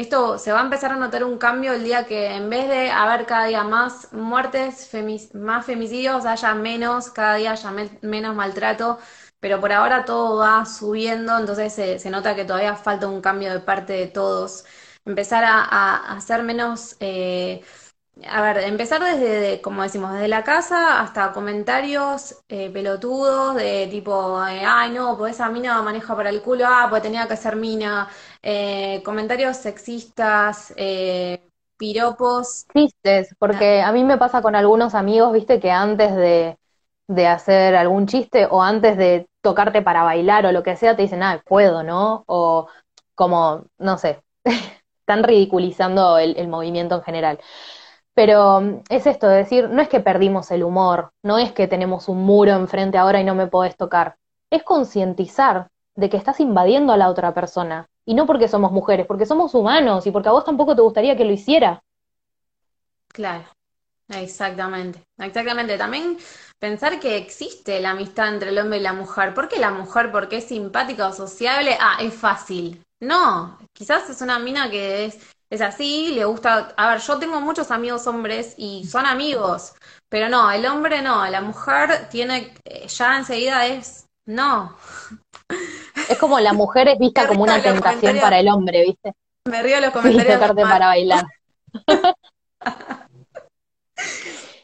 esto 0.00 0.38
se 0.38 0.52
va 0.52 0.60
a 0.60 0.64
empezar 0.64 0.92
a 0.92 0.96
notar 0.96 1.24
un 1.24 1.38
cambio 1.38 1.72
el 1.72 1.84
día 1.84 2.06
que 2.06 2.26
en 2.34 2.48
vez 2.50 2.68
de 2.68 2.90
haber 2.90 3.26
cada 3.26 3.46
día 3.46 3.64
más 3.64 4.12
muertes, 4.12 4.88
más 5.34 5.66
femicidios, 5.66 6.24
haya 6.26 6.54
menos, 6.54 7.10
cada 7.10 7.34
día 7.36 7.52
haya 7.52 7.70
me- 7.70 7.98
menos 8.02 8.34
maltrato, 8.36 8.98
pero 9.40 9.60
por 9.60 9.72
ahora 9.72 10.04
todo 10.04 10.38
va 10.38 10.64
subiendo, 10.66 11.38
entonces 11.38 11.72
se, 11.72 11.98
se 11.98 12.10
nota 12.10 12.34
que 12.36 12.44
todavía 12.44 12.76
falta 12.76 13.08
un 13.08 13.20
cambio 13.20 13.52
de 13.52 13.60
parte 13.60 13.92
de 13.94 14.06
todos. 14.06 14.64
Empezar 15.04 15.44
a, 15.44 15.62
a- 15.64 15.96
a 16.12 16.16
hacer 16.16 16.42
menos, 16.42 16.96
eh, 17.00 17.62
a 18.26 18.42
ver, 18.42 18.58
empezar 18.58 19.00
desde, 19.02 19.28
de- 19.40 19.60
como 19.60 19.82
decimos, 19.82 20.12
desde 20.12 20.26
la 20.28 20.42
casa 20.44 21.00
hasta 21.00 21.32
comentarios 21.32 22.36
eh, 22.48 22.68
pelotudos 22.70 23.54
de 23.54 23.86
tipo, 23.90 24.44
eh, 24.46 24.62
ay 24.66 24.90
no, 24.90 25.16
pues 25.16 25.34
esa 25.36 25.48
mina 25.50 25.80
maneja 25.82 26.16
para 26.16 26.30
el 26.30 26.42
culo, 26.42 26.64
ah, 26.66 26.88
pues 26.90 27.02
tenía 27.02 27.28
que 27.28 27.36
ser 27.36 27.54
mina, 27.56 28.08
eh, 28.42 29.02
comentarios 29.04 29.56
sexistas, 29.56 30.72
eh, 30.76 31.42
piropos. 31.76 32.66
Tristes, 32.66 33.34
porque 33.38 33.80
a 33.82 33.92
mí 33.92 34.04
me 34.04 34.18
pasa 34.18 34.42
con 34.42 34.54
algunos 34.54 34.94
amigos, 34.94 35.32
viste, 35.32 35.60
que 35.60 35.70
antes 35.70 36.14
de, 36.14 36.58
de 37.08 37.26
hacer 37.26 37.74
algún 37.76 38.06
chiste 38.06 38.46
o 38.50 38.62
antes 38.62 38.96
de 38.96 39.28
tocarte 39.40 39.82
para 39.82 40.02
bailar 40.02 40.46
o 40.46 40.52
lo 40.52 40.62
que 40.62 40.76
sea, 40.76 40.96
te 40.96 41.02
dicen, 41.02 41.22
ah, 41.22 41.42
puedo, 41.46 41.82
¿no? 41.82 42.24
O 42.26 42.68
como, 43.14 43.64
no 43.78 43.98
sé, 43.98 44.22
están 45.00 45.24
ridiculizando 45.24 46.18
el, 46.18 46.36
el 46.36 46.48
movimiento 46.48 46.96
en 46.96 47.02
general. 47.02 47.38
Pero 48.14 48.60
mm, 48.60 48.82
es 48.90 49.06
esto 49.06 49.28
de 49.28 49.38
decir, 49.38 49.68
no 49.70 49.82
es 49.82 49.88
que 49.88 50.00
perdimos 50.00 50.50
el 50.50 50.64
humor, 50.64 51.12
no 51.22 51.38
es 51.38 51.52
que 51.52 51.68
tenemos 51.68 52.08
un 52.08 52.18
muro 52.24 52.52
enfrente 52.52 52.98
ahora 52.98 53.20
y 53.20 53.24
no 53.24 53.34
me 53.34 53.46
podés 53.46 53.76
tocar, 53.76 54.16
es 54.50 54.62
concientizar 54.62 55.68
de 55.94 56.08
que 56.10 56.16
estás 56.16 56.40
invadiendo 56.40 56.92
a 56.92 56.96
la 56.96 57.10
otra 57.10 57.34
persona. 57.34 57.88
Y 58.08 58.14
no 58.14 58.24
porque 58.24 58.48
somos 58.48 58.72
mujeres, 58.72 59.06
porque 59.06 59.26
somos 59.26 59.54
humanos 59.54 60.06
y 60.06 60.10
porque 60.10 60.30
a 60.30 60.32
vos 60.32 60.42
tampoco 60.42 60.74
te 60.74 60.80
gustaría 60.80 61.14
que 61.14 61.26
lo 61.26 61.32
hiciera. 61.32 61.82
Claro, 63.08 63.44
exactamente, 64.08 65.04
exactamente. 65.18 65.76
También 65.76 66.16
pensar 66.58 67.00
que 67.00 67.18
existe 67.18 67.78
la 67.80 67.90
amistad 67.90 68.32
entre 68.32 68.48
el 68.48 68.58
hombre 68.58 68.78
y 68.78 68.80
la 68.80 68.94
mujer. 68.94 69.34
¿Por 69.34 69.46
qué 69.46 69.58
la 69.58 69.72
mujer, 69.72 70.10
porque 70.10 70.38
es 70.38 70.48
simpática 70.48 71.08
o 71.08 71.12
sociable? 71.12 71.76
Ah, 71.78 71.98
es 72.00 72.14
fácil. 72.14 72.82
No, 72.98 73.58
quizás 73.74 74.08
es 74.08 74.22
una 74.22 74.38
mina 74.38 74.70
que 74.70 75.04
es, 75.04 75.18
es 75.50 75.60
así, 75.60 76.12
le 76.14 76.24
gusta... 76.24 76.72
A 76.78 76.88
ver, 76.88 77.02
yo 77.02 77.18
tengo 77.18 77.42
muchos 77.42 77.70
amigos 77.70 78.06
hombres 78.06 78.54
y 78.56 78.86
son 78.86 79.04
amigos, 79.04 79.74
pero 80.08 80.30
no, 80.30 80.50
el 80.50 80.64
hombre 80.64 81.02
no, 81.02 81.26
la 81.26 81.42
mujer 81.42 82.08
tiene, 82.08 82.54
eh, 82.64 82.88
ya 82.88 83.18
enseguida 83.18 83.66
es... 83.66 84.06
No, 84.24 84.76
Es 86.08 86.18
como 86.18 86.38
la 86.40 86.52
mujer 86.52 86.88
es 86.88 86.98
vista 86.98 87.26
como 87.26 87.42
una 87.42 87.60
tentación 87.62 88.18
para 88.18 88.38
el 88.38 88.48
hombre, 88.48 88.84
¿viste? 88.84 89.12
me 89.46 89.62
río 89.62 89.80
los 89.80 89.90
Sí, 89.90 89.92
comentarios. 89.94 90.34
tocarte 90.34 90.62
para 90.62 90.86
bailar. 90.86 91.24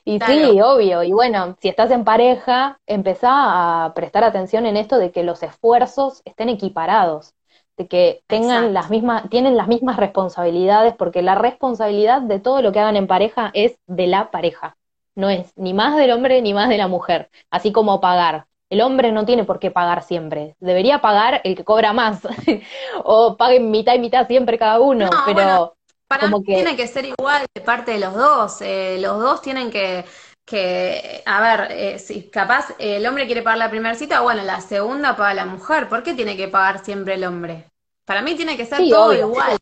Y 0.04 0.18
Claro. 0.18 0.34
sí, 0.34 0.60
obvio. 0.60 1.02
Y 1.02 1.12
bueno, 1.12 1.56
si 1.60 1.68
estás 1.68 1.90
en 1.90 2.04
pareja, 2.04 2.78
empezá 2.86 3.84
a 3.86 3.94
prestar 3.94 4.22
atención 4.24 4.66
en 4.66 4.76
esto 4.76 4.98
de 4.98 5.10
que 5.10 5.22
los 5.22 5.42
esfuerzos 5.42 6.20
estén 6.26 6.50
equiparados, 6.50 7.32
de 7.78 7.88
que 7.88 8.22
tengan 8.26 8.56
Exacto. 8.64 8.72
las 8.74 8.90
mismas, 8.90 9.28
tienen 9.30 9.56
las 9.56 9.66
mismas 9.66 9.96
responsabilidades, 9.96 10.94
porque 10.94 11.22
la 11.22 11.34
responsabilidad 11.34 12.20
de 12.20 12.38
todo 12.38 12.60
lo 12.60 12.70
que 12.72 12.80
hagan 12.80 12.96
en 12.96 13.06
pareja 13.06 13.50
es 13.54 13.78
de 13.86 14.06
la 14.06 14.30
pareja. 14.30 14.76
No 15.16 15.30
es 15.30 15.52
ni 15.56 15.72
más 15.72 15.96
del 15.96 16.10
hombre 16.10 16.42
ni 16.42 16.52
más 16.52 16.68
de 16.68 16.76
la 16.76 16.88
mujer. 16.88 17.30
Así 17.50 17.72
como 17.72 18.00
pagar. 18.00 18.46
El 18.74 18.80
hombre 18.80 19.12
no 19.12 19.24
tiene 19.24 19.44
por 19.44 19.60
qué 19.60 19.70
pagar 19.70 20.02
siempre. 20.02 20.56
Debería 20.58 21.00
pagar 21.00 21.40
el 21.44 21.54
que 21.54 21.62
cobra 21.64 21.92
más. 21.92 22.20
O 23.04 23.36
paguen 23.36 23.70
mitad 23.70 23.94
y 23.94 24.00
mitad 24.00 24.26
siempre 24.26 24.58
cada 24.58 24.80
uno. 24.80 25.10
No, 25.10 25.22
Pero 25.24 25.34
bueno, 25.34 25.72
Para 26.08 26.24
como 26.24 26.38
mí 26.38 26.44
que- 26.44 26.54
tiene 26.54 26.76
que 26.76 26.86
ser 26.88 27.04
igual 27.06 27.46
de 27.54 27.60
parte 27.60 27.92
de 27.92 27.98
los 28.00 28.14
dos. 28.14 28.60
eh, 28.62 28.98
los 29.00 29.20
dos 29.20 29.42
tienen 29.42 29.70
que, 29.70 30.04
que 30.44 31.22
a 31.24 31.40
ver, 31.40 31.72
eh, 31.72 31.98
si 31.98 32.28
capaz 32.30 32.70
eh, 32.78 32.96
el 32.96 33.06
hombre 33.06 33.26
quiere 33.26 33.42
pagar 33.42 33.58
la 33.58 33.70
primera 33.70 33.94
cita, 33.94 34.20
bueno, 34.20 34.42
la 34.42 34.60
segunda 34.60 35.16
paga 35.16 35.34
la 35.34 35.46
mujer. 35.46 35.88
¿Por 35.88 36.02
qué 36.02 36.14
tiene 36.14 36.36
que 36.36 36.48
pagar 36.48 36.84
siempre 36.84 37.14
el 37.14 37.24
hombre? 37.24 37.66
Para 38.04 38.22
mí 38.22 38.34
tiene 38.34 38.56
que 38.56 38.66
ser 38.66 38.78
Sí, 38.78 38.90
todo 38.90 39.10
obvio. 39.10 39.28
igual. 39.28 39.56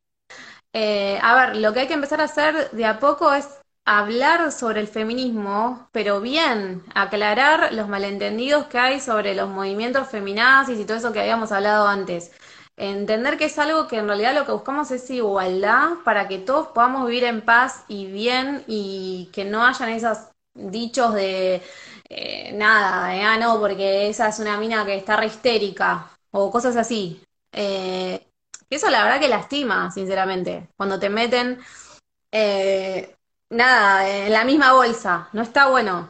Eh, 0.72 1.18
a 1.22 1.34
ver, 1.36 1.56
lo 1.56 1.72
que 1.72 1.80
hay 1.80 1.88
que 1.88 1.94
empezar 1.94 2.20
a 2.20 2.24
hacer 2.24 2.70
de 2.72 2.86
a 2.86 2.98
poco 2.98 3.32
es 3.34 3.48
hablar 3.84 4.52
sobre 4.52 4.80
el 4.80 4.88
feminismo, 4.88 5.88
pero 5.92 6.20
bien, 6.20 6.82
aclarar 6.94 7.72
los 7.72 7.88
malentendidos 7.88 8.66
que 8.66 8.78
hay 8.78 9.00
sobre 9.00 9.34
los 9.34 9.48
movimientos 9.48 10.08
feminazis 10.08 10.78
y 10.78 10.84
todo 10.84 10.96
eso 10.98 11.12
que 11.12 11.20
habíamos 11.20 11.52
hablado 11.52 11.86
antes. 11.88 12.32
Entender 12.76 13.36
que 13.36 13.46
es 13.46 13.58
algo 13.58 13.86
que 13.88 13.98
en 13.98 14.06
realidad 14.06 14.34
lo 14.34 14.46
que 14.46 14.52
buscamos 14.52 14.90
es 14.90 15.10
igualdad 15.10 15.90
para 16.04 16.28
que 16.28 16.38
todos 16.38 16.68
podamos 16.68 17.06
vivir 17.06 17.24
en 17.24 17.42
paz 17.42 17.84
y 17.88 18.06
bien 18.06 18.64
y 18.66 19.30
que 19.32 19.44
no 19.44 19.64
hayan 19.64 19.90
esos 19.90 20.18
dichos 20.54 21.14
de 21.14 21.62
eh, 22.08 22.52
nada, 22.54 23.32
ah, 23.32 23.38
no, 23.38 23.58
porque 23.60 24.08
esa 24.08 24.28
es 24.28 24.38
una 24.38 24.58
mina 24.58 24.84
que 24.86 24.96
está 24.96 25.16
re 25.16 25.26
histérica 25.26 26.10
o 26.30 26.50
cosas 26.50 26.76
así. 26.76 27.22
Eh, 27.52 28.26
eso 28.70 28.88
la 28.90 29.04
verdad 29.04 29.20
que 29.20 29.28
lastima, 29.28 29.90
sinceramente, 29.90 30.68
cuando 30.76 30.98
te 30.98 31.10
meten 31.10 31.58
eh, 32.30 33.16
nada 33.52 34.08
en 34.08 34.32
la 34.32 34.44
misma 34.44 34.72
bolsa, 34.72 35.28
no 35.32 35.42
está 35.42 35.68
bueno. 35.68 36.08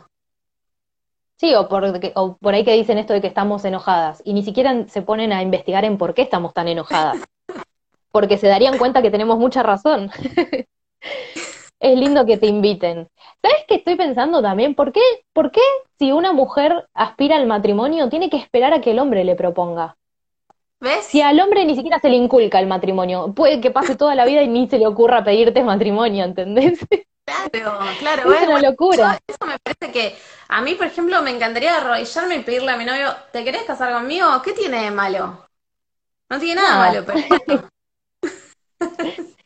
Sí, 1.36 1.54
o 1.54 1.68
por, 1.68 1.84
o 2.14 2.36
por 2.36 2.54
ahí 2.54 2.64
que 2.64 2.72
dicen 2.72 2.98
esto 2.98 3.12
de 3.12 3.20
que 3.20 3.26
estamos 3.26 3.64
enojadas 3.64 4.22
y 4.24 4.32
ni 4.32 4.44
siquiera 4.44 4.86
se 4.86 5.02
ponen 5.02 5.32
a 5.32 5.42
investigar 5.42 5.84
en 5.84 5.98
por 5.98 6.14
qué 6.14 6.22
estamos 6.22 6.54
tan 6.54 6.68
enojadas, 6.68 7.18
porque 8.12 8.38
se 8.38 8.46
darían 8.46 8.78
cuenta 8.78 9.02
que 9.02 9.10
tenemos 9.10 9.38
mucha 9.38 9.62
razón. 9.62 10.10
es 11.80 11.98
lindo 11.98 12.24
que 12.24 12.36
te 12.36 12.46
inviten. 12.46 13.08
¿Sabes 13.42 13.64
qué 13.66 13.74
estoy 13.74 13.96
pensando 13.96 14.40
también? 14.40 14.76
¿Por 14.76 14.92
qué, 14.92 15.00
¿Por 15.32 15.50
qué 15.50 15.60
si 15.98 16.12
una 16.12 16.32
mujer 16.32 16.88
aspira 16.94 17.36
al 17.36 17.46
matrimonio 17.46 18.08
tiene 18.08 18.30
que 18.30 18.36
esperar 18.36 18.72
a 18.72 18.80
que 18.80 18.92
el 18.92 19.00
hombre 19.00 19.24
le 19.24 19.34
proponga? 19.34 19.96
¿Ves? 20.78 21.06
Si 21.06 21.20
al 21.20 21.40
hombre 21.40 21.64
ni 21.64 21.74
siquiera 21.74 21.98
se 21.98 22.08
le 22.08 22.16
inculca 22.16 22.60
el 22.60 22.68
matrimonio, 22.68 23.32
puede 23.34 23.60
que 23.60 23.72
pase 23.72 23.96
toda 23.96 24.14
la 24.14 24.24
vida 24.24 24.42
y 24.42 24.48
ni 24.48 24.68
se 24.68 24.78
le 24.78 24.86
ocurra 24.86 25.24
pedirte 25.24 25.64
matrimonio, 25.64 26.24
¿entendés? 26.24 26.78
Claro, 27.50 27.78
claro. 27.98 28.22
Es 28.22 28.42
una 28.42 28.58
bueno, 28.58 28.70
locura. 28.70 29.12
yo- 29.12 29.18
eso 29.26 29.46
me 29.46 29.58
parece 29.58 29.92
que 29.92 30.16
a 30.48 30.60
mí, 30.60 30.74
por 30.74 30.86
ejemplo, 30.86 31.22
me 31.22 31.30
encantaría 31.30 31.76
arrodillarme 31.76 32.36
y 32.36 32.42
pedirle 32.42 32.70
a 32.72 32.76
mi 32.76 32.84
novio, 32.84 33.14
¿te 33.32 33.44
querés 33.44 33.62
casar 33.64 33.92
conmigo? 33.92 34.26
¿Qué 34.42 34.52
tiene 34.52 34.84
de 34.84 34.90
malo? 34.90 35.46
No 36.30 36.38
tiene 36.38 36.60
nada 36.62 36.78
malo, 36.78 37.04
pero. 37.06 37.18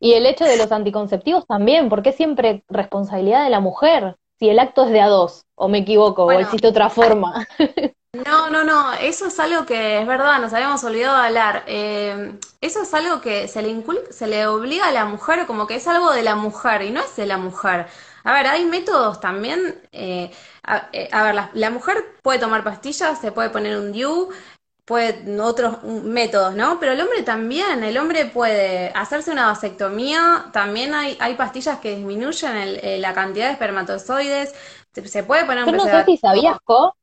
Y 0.00 0.14
el 0.14 0.26
hecho 0.26 0.44
de 0.44 0.56
los 0.56 0.72
anticonceptivos 0.72 1.46
también, 1.46 1.88
porque 1.88 2.10
es 2.10 2.16
siempre 2.16 2.62
responsabilidad 2.68 3.44
de 3.44 3.50
la 3.50 3.60
mujer. 3.60 4.16
Si 4.38 4.48
el 4.48 4.58
acto 4.58 4.84
es 4.84 4.90
de 4.90 5.00
a 5.00 5.08
dos, 5.08 5.46
o 5.54 5.68
me 5.68 5.78
equivoco, 5.78 6.24
o 6.24 6.38
existe 6.40 6.68
otra 6.68 6.90
forma. 6.90 7.46
No, 8.12 8.48
no, 8.48 8.62
no, 8.62 8.92
eso 8.94 9.26
es 9.26 9.40
algo 9.40 9.66
que 9.66 9.98
es 10.00 10.06
verdad, 10.06 10.38
nos 10.40 10.52
habíamos 10.52 10.84
olvidado 10.84 11.18
de 11.20 11.26
hablar. 11.26 11.64
Eh, 11.66 12.38
eso 12.60 12.82
es 12.82 12.94
algo 12.94 13.20
que 13.20 13.48
se 13.48 13.60
le 13.60 13.70
incul- 13.70 14.08
se 14.10 14.28
le 14.28 14.46
obliga 14.46 14.86
a 14.86 14.92
la 14.92 15.04
mujer, 15.04 15.46
como 15.46 15.66
que 15.66 15.74
es 15.76 15.88
algo 15.88 16.12
de 16.12 16.22
la 16.22 16.36
mujer 16.36 16.82
y 16.82 16.90
no 16.90 17.00
es 17.00 17.16
de 17.16 17.26
la 17.26 17.38
mujer. 17.38 17.86
A 18.22 18.32
ver, 18.32 18.46
hay 18.46 18.66
métodos 18.66 19.18
también. 19.20 19.82
eh, 19.90 20.30
a, 20.62 20.88
eh, 20.92 21.08
a 21.12 21.24
ver, 21.24 21.34
la, 21.34 21.50
la 21.54 21.70
mujer 21.70 21.96
puede 22.22 22.38
tomar 22.38 22.62
pastillas, 22.62 23.20
se 23.20 23.32
puede 23.32 23.50
poner 23.50 23.76
un 23.78 23.90
DIU, 23.92 24.28
puede 24.84 25.40
otros 25.40 25.82
métodos, 25.84 26.54
¿no? 26.54 26.78
Pero 26.80 26.92
el 26.92 27.00
hombre 27.00 27.22
también, 27.22 27.82
el 27.84 27.96
hombre 27.98 28.26
puede 28.26 28.90
hacerse 28.94 29.30
una 29.30 29.46
vasectomía, 29.46 30.46
también 30.52 30.94
hay, 30.94 31.16
hay 31.20 31.34
pastillas 31.36 31.78
que 31.80 31.96
disminuyen 31.96 32.56
el- 32.56 32.80
eh, 32.82 32.98
la 32.98 33.14
cantidad 33.14 33.46
de 33.46 33.52
espermatozoides, 33.52 34.54
se, 34.92 35.08
se 35.08 35.24
puede 35.24 35.44
poner 35.46 35.64
un 35.64 35.70
Yo 35.70 35.76
no 35.76 35.88
sé 35.88 36.02
si 36.04 36.16
sabías, 36.16 36.56
Co, 36.64 36.96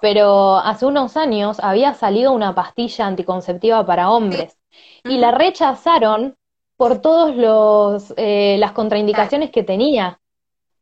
pero 0.00 0.56
hace 0.56 0.86
unos 0.86 1.16
años 1.16 1.58
había 1.60 1.94
salido 1.94 2.32
una 2.32 2.54
pastilla 2.54 3.06
anticonceptiva 3.06 3.84
para 3.86 4.10
hombres 4.10 4.56
y 5.04 5.18
la 5.18 5.30
rechazaron 5.32 6.36
por 6.76 7.00
todos 7.00 7.34
los 7.34 8.14
eh, 8.16 8.56
las 8.58 8.72
contraindicaciones 8.72 9.50
que 9.50 9.62
tenía. 9.64 10.20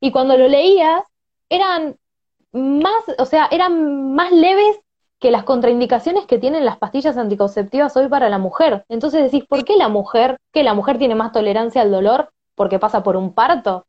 Y 0.00 0.12
cuando 0.12 0.36
lo 0.36 0.48
leías, 0.48 1.02
eran 1.48 1.96
más, 2.52 3.04
o 3.18 3.26
sea, 3.26 3.48
eran 3.50 4.14
más 4.14 4.32
leves 4.32 4.78
que 5.18 5.30
las 5.30 5.44
contraindicaciones 5.44 6.26
que 6.26 6.38
tienen 6.38 6.64
las 6.64 6.78
pastillas 6.78 7.16
anticonceptivas 7.16 7.96
hoy 7.96 8.08
para 8.08 8.28
la 8.28 8.38
mujer. 8.38 8.84
Entonces 8.88 9.22
decís, 9.24 9.46
¿por 9.48 9.64
qué 9.64 9.76
la 9.76 9.88
mujer, 9.88 10.38
que 10.52 10.62
la 10.62 10.74
mujer 10.74 10.98
tiene 10.98 11.14
más 11.14 11.32
tolerancia 11.32 11.82
al 11.82 11.90
dolor 11.90 12.30
porque 12.54 12.78
pasa 12.78 13.02
por 13.02 13.16
un 13.16 13.34
parto? 13.34 13.86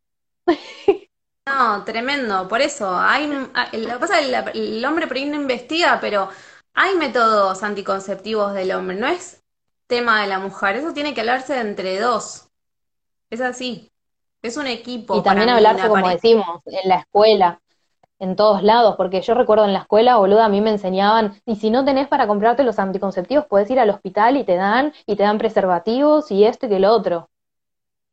No, 1.46 1.84
tremendo. 1.86 2.48
Por 2.48 2.62
eso, 2.62 2.94
hay, 2.98 3.28
lo 3.28 3.94
que 3.94 4.00
pasa 4.00 4.20
es 4.20 4.28
que 4.28 4.60
el 4.60 4.84
hombre 4.84 5.08
por 5.08 5.16
ahí 5.16 5.26
no 5.26 5.36
investiga, 5.38 6.00
pero 6.02 6.30
hay 6.74 6.96
métodos 6.96 7.64
anticonceptivos 7.64 8.54
del 8.54 8.72
hombre. 8.74 8.98
No 8.98 9.08
es 9.08 9.44
tema 9.88 10.22
de 10.22 10.28
la 10.28 10.40
mujer. 10.40 10.76
Eso 10.76 10.94
tiene 10.94 11.14
que 11.14 11.22
hablarse 11.22 11.58
entre 11.60 12.00
dos. 12.00 12.50
Es 13.30 13.42
así. 13.42 13.92
Es 14.42 14.58
un 14.58 14.68
equipo 14.68 15.18
Y 15.18 15.22
para 15.22 15.40
también 15.40 15.48
mí, 15.48 15.66
hablarse, 15.66 15.88
como 15.88 16.10
decimos, 16.10 16.62
en 16.66 16.90
la 16.90 16.96
escuela, 16.98 17.62
en 18.20 18.36
todos 18.36 18.64
lados, 18.64 18.96
porque 18.98 19.22
yo 19.22 19.34
recuerdo 19.34 19.66
en 19.66 19.74
la 19.74 19.80
escuela, 19.80 20.18
boluda, 20.18 20.46
a 20.46 20.50
mí 20.50 20.62
me 20.62 20.72
enseñaban, 20.72 21.42
y 21.46 21.56
si 21.58 21.70
no 21.70 21.86
tenés 21.86 22.08
para 22.08 22.28
comprarte 22.28 22.64
los 22.64 22.80
anticonceptivos, 22.80 23.46
puedes 23.48 23.70
ir 23.72 23.80
al 23.80 23.90
hospital 23.90 24.38
y 24.38 24.44
te 24.44 24.56
dan, 24.56 24.94
y 25.06 25.16
te 25.16 25.24
dan 25.24 25.38
preservativos 25.38 26.32
y 26.32 26.44
esto 26.46 26.66
y 26.66 26.70
que 26.70 26.80
lo 26.80 26.92
otro. 26.94 27.30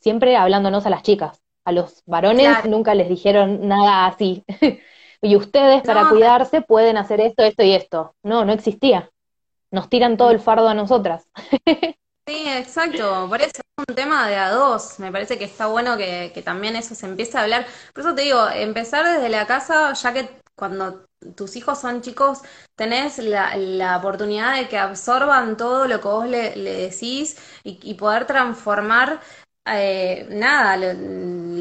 Siempre 0.01 0.37
hablándonos 0.37 0.87
a 0.87 0.91
las 0.91 1.03
chicas. 1.03 1.43
A 1.65 1.73
los 1.73 2.03
varones 2.07 2.59
Claro. 2.59 2.69
nunca 2.69 2.95
les 2.95 3.09
dijeron 3.09 3.67
nada 3.69 4.07
así. 4.07 4.45
Y 5.23 5.37
ustedes, 5.37 5.83
para 5.85 6.03
No, 6.03 6.11
cuidarse, 6.11 6.61
pueden 6.61 6.99
hacer 6.99 7.21
esto, 7.23 7.45
esto 7.45 7.63
y 7.63 7.73
esto. 7.73 8.15
No, 8.23 8.45
no 8.45 8.53
existía. 8.53 9.11
Nos 9.71 9.89
tiran 9.89 10.17
todo 10.19 10.31
el 10.33 10.41
fardo 10.41 10.69
a 10.69 10.75
nosotras. 10.75 11.29
Sí, 12.27 12.49
exacto. 12.49 13.27
Por 13.29 13.43
eso 13.43 13.51
es 13.59 13.85
un 13.87 13.95
tema 13.95 14.29
de 14.29 14.37
a 14.37 14.51
dos. 14.51 14.99
Me 14.99 15.13
parece 15.13 15.39
que 15.39 15.45
está 15.45 15.67
bueno 15.67 15.97
que, 15.97 16.43
también 16.45 16.75
eso 16.77 16.95
se 16.95 17.07
empiece 17.07 17.37
a 17.37 17.43
hablar. 17.43 17.67
Por 17.93 18.03
eso 18.05 18.15
te 18.15 18.23
digo, 18.23 18.49
empezar 18.49 19.05
desde 19.05 19.29
la 19.29 19.47
casa, 19.47 19.93
ya 19.93 20.13
que 20.15 20.41
cuando 20.55 21.05
tus 21.37 21.57
hijos 21.57 21.81
son 21.81 22.01
chicos, 22.01 22.41
tenés 22.77 23.19
la, 23.19 23.57
la 23.57 23.99
oportunidad 23.99 24.55
de 24.57 24.69
que 24.69 24.79
absorban 24.79 25.57
todo 25.57 25.87
lo 25.87 26.01
que 26.01 26.09
vos 26.09 26.27
le, 26.27 26.51
decís 26.57 27.37
y, 27.63 27.79
y 27.83 27.95
poder 27.95 28.27
transformar 28.27 29.21
eh, 29.67 30.27
nada, 30.31 30.77
lo, 30.77 30.93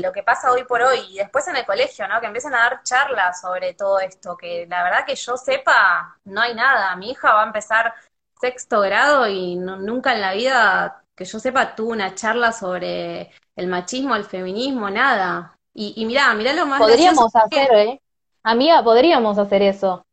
lo 0.01 0.11
que 0.11 0.24
pasa 0.24 0.51
hoy 0.51 0.64
por 0.66 0.82
hoy. 0.82 0.99
Y 1.09 1.18
después 1.18 1.45
en 1.47 1.57
el 1.57 1.66
colegio, 1.66 2.07
¿no? 2.07 2.20
Que 2.22 2.28
empiecen 2.28 2.53
a 2.53 2.59
dar 2.59 2.84
charlas 2.84 3.41
sobre 3.41 3.74
todo 3.74 3.99
esto, 3.99 4.38
que 4.38 4.66
la 4.70 4.84
verdad 4.84 5.05
que 5.05 5.16
yo 5.16 5.36
sepa, 5.38 6.18
no 6.26 6.41
hay 6.41 6.55
nada. 6.55 6.95
Mi 6.95 7.11
hija 7.11 7.34
va 7.34 7.43
a 7.43 7.47
empezar 7.47 7.93
sexto 8.44 8.82
grado 8.82 9.28
y 9.28 9.56
no- 9.56 9.78
nunca 9.78 10.14
en 10.14 10.22
la 10.22 10.34
vida, 10.34 11.04
que 11.16 11.24
yo 11.26 11.39
sepa, 11.39 11.76
tuvo 11.76 11.91
una 11.91 12.14
charla 12.14 12.52
sobre 12.52 13.32
el 13.56 13.68
machismo, 13.68 14.16
el 14.16 14.26
feminismo, 14.26 14.89
nada. 14.89 15.56
Y, 15.74 15.94
y 15.96 16.06
mirá, 16.06 16.34
mirá 16.34 16.52
lo 16.54 16.66
más 16.66 16.80
Podríamos 16.80 17.32
que- 17.32 17.39
hacer, 17.39 17.74
¿eh? 17.78 18.02
Amiga, 18.44 18.84
podríamos 18.84 19.38
hacer 19.38 19.62
eso. 19.62 20.06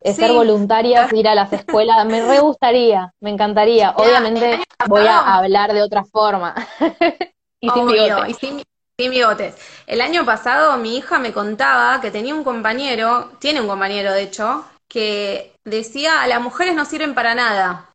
Es 0.00 0.16
ser 0.16 0.32
voluntarias, 0.32 1.10
ir 1.20 1.26
a 1.26 1.34
las 1.34 1.50
escuelas. 1.54 2.04
Me 2.04 2.20
re 2.20 2.40
gustaría, 2.40 3.10
me 3.20 3.30
encantaría. 3.30 3.94
Obviamente 3.96 4.62
voy 4.86 5.06
a 5.06 5.36
hablar 5.36 5.72
de 5.72 5.82
otra 5.82 6.04
forma. 6.04 6.54
Y 7.60 7.70
sin 7.70 7.84
Obvio, 7.88 8.04
bigote. 8.04 8.30
y 8.30 8.34
sin, 8.34 8.62
sin 8.98 9.10
bigotes. 9.10 9.56
El 9.86 10.02
año 10.02 10.26
pasado 10.26 10.76
mi 10.76 10.98
hija 10.98 11.18
me 11.18 11.32
contaba 11.32 11.98
que 12.02 12.10
tenía 12.10 12.34
un 12.34 12.44
compañero, 12.44 13.30
tiene 13.40 13.62
un 13.62 13.66
compañero 13.66 14.12
de 14.12 14.22
hecho, 14.24 14.66
que 14.94 15.56
decía, 15.64 16.24
las 16.28 16.40
mujeres 16.40 16.76
no 16.76 16.84
sirven 16.84 17.16
para 17.16 17.34
nada. 17.34 17.90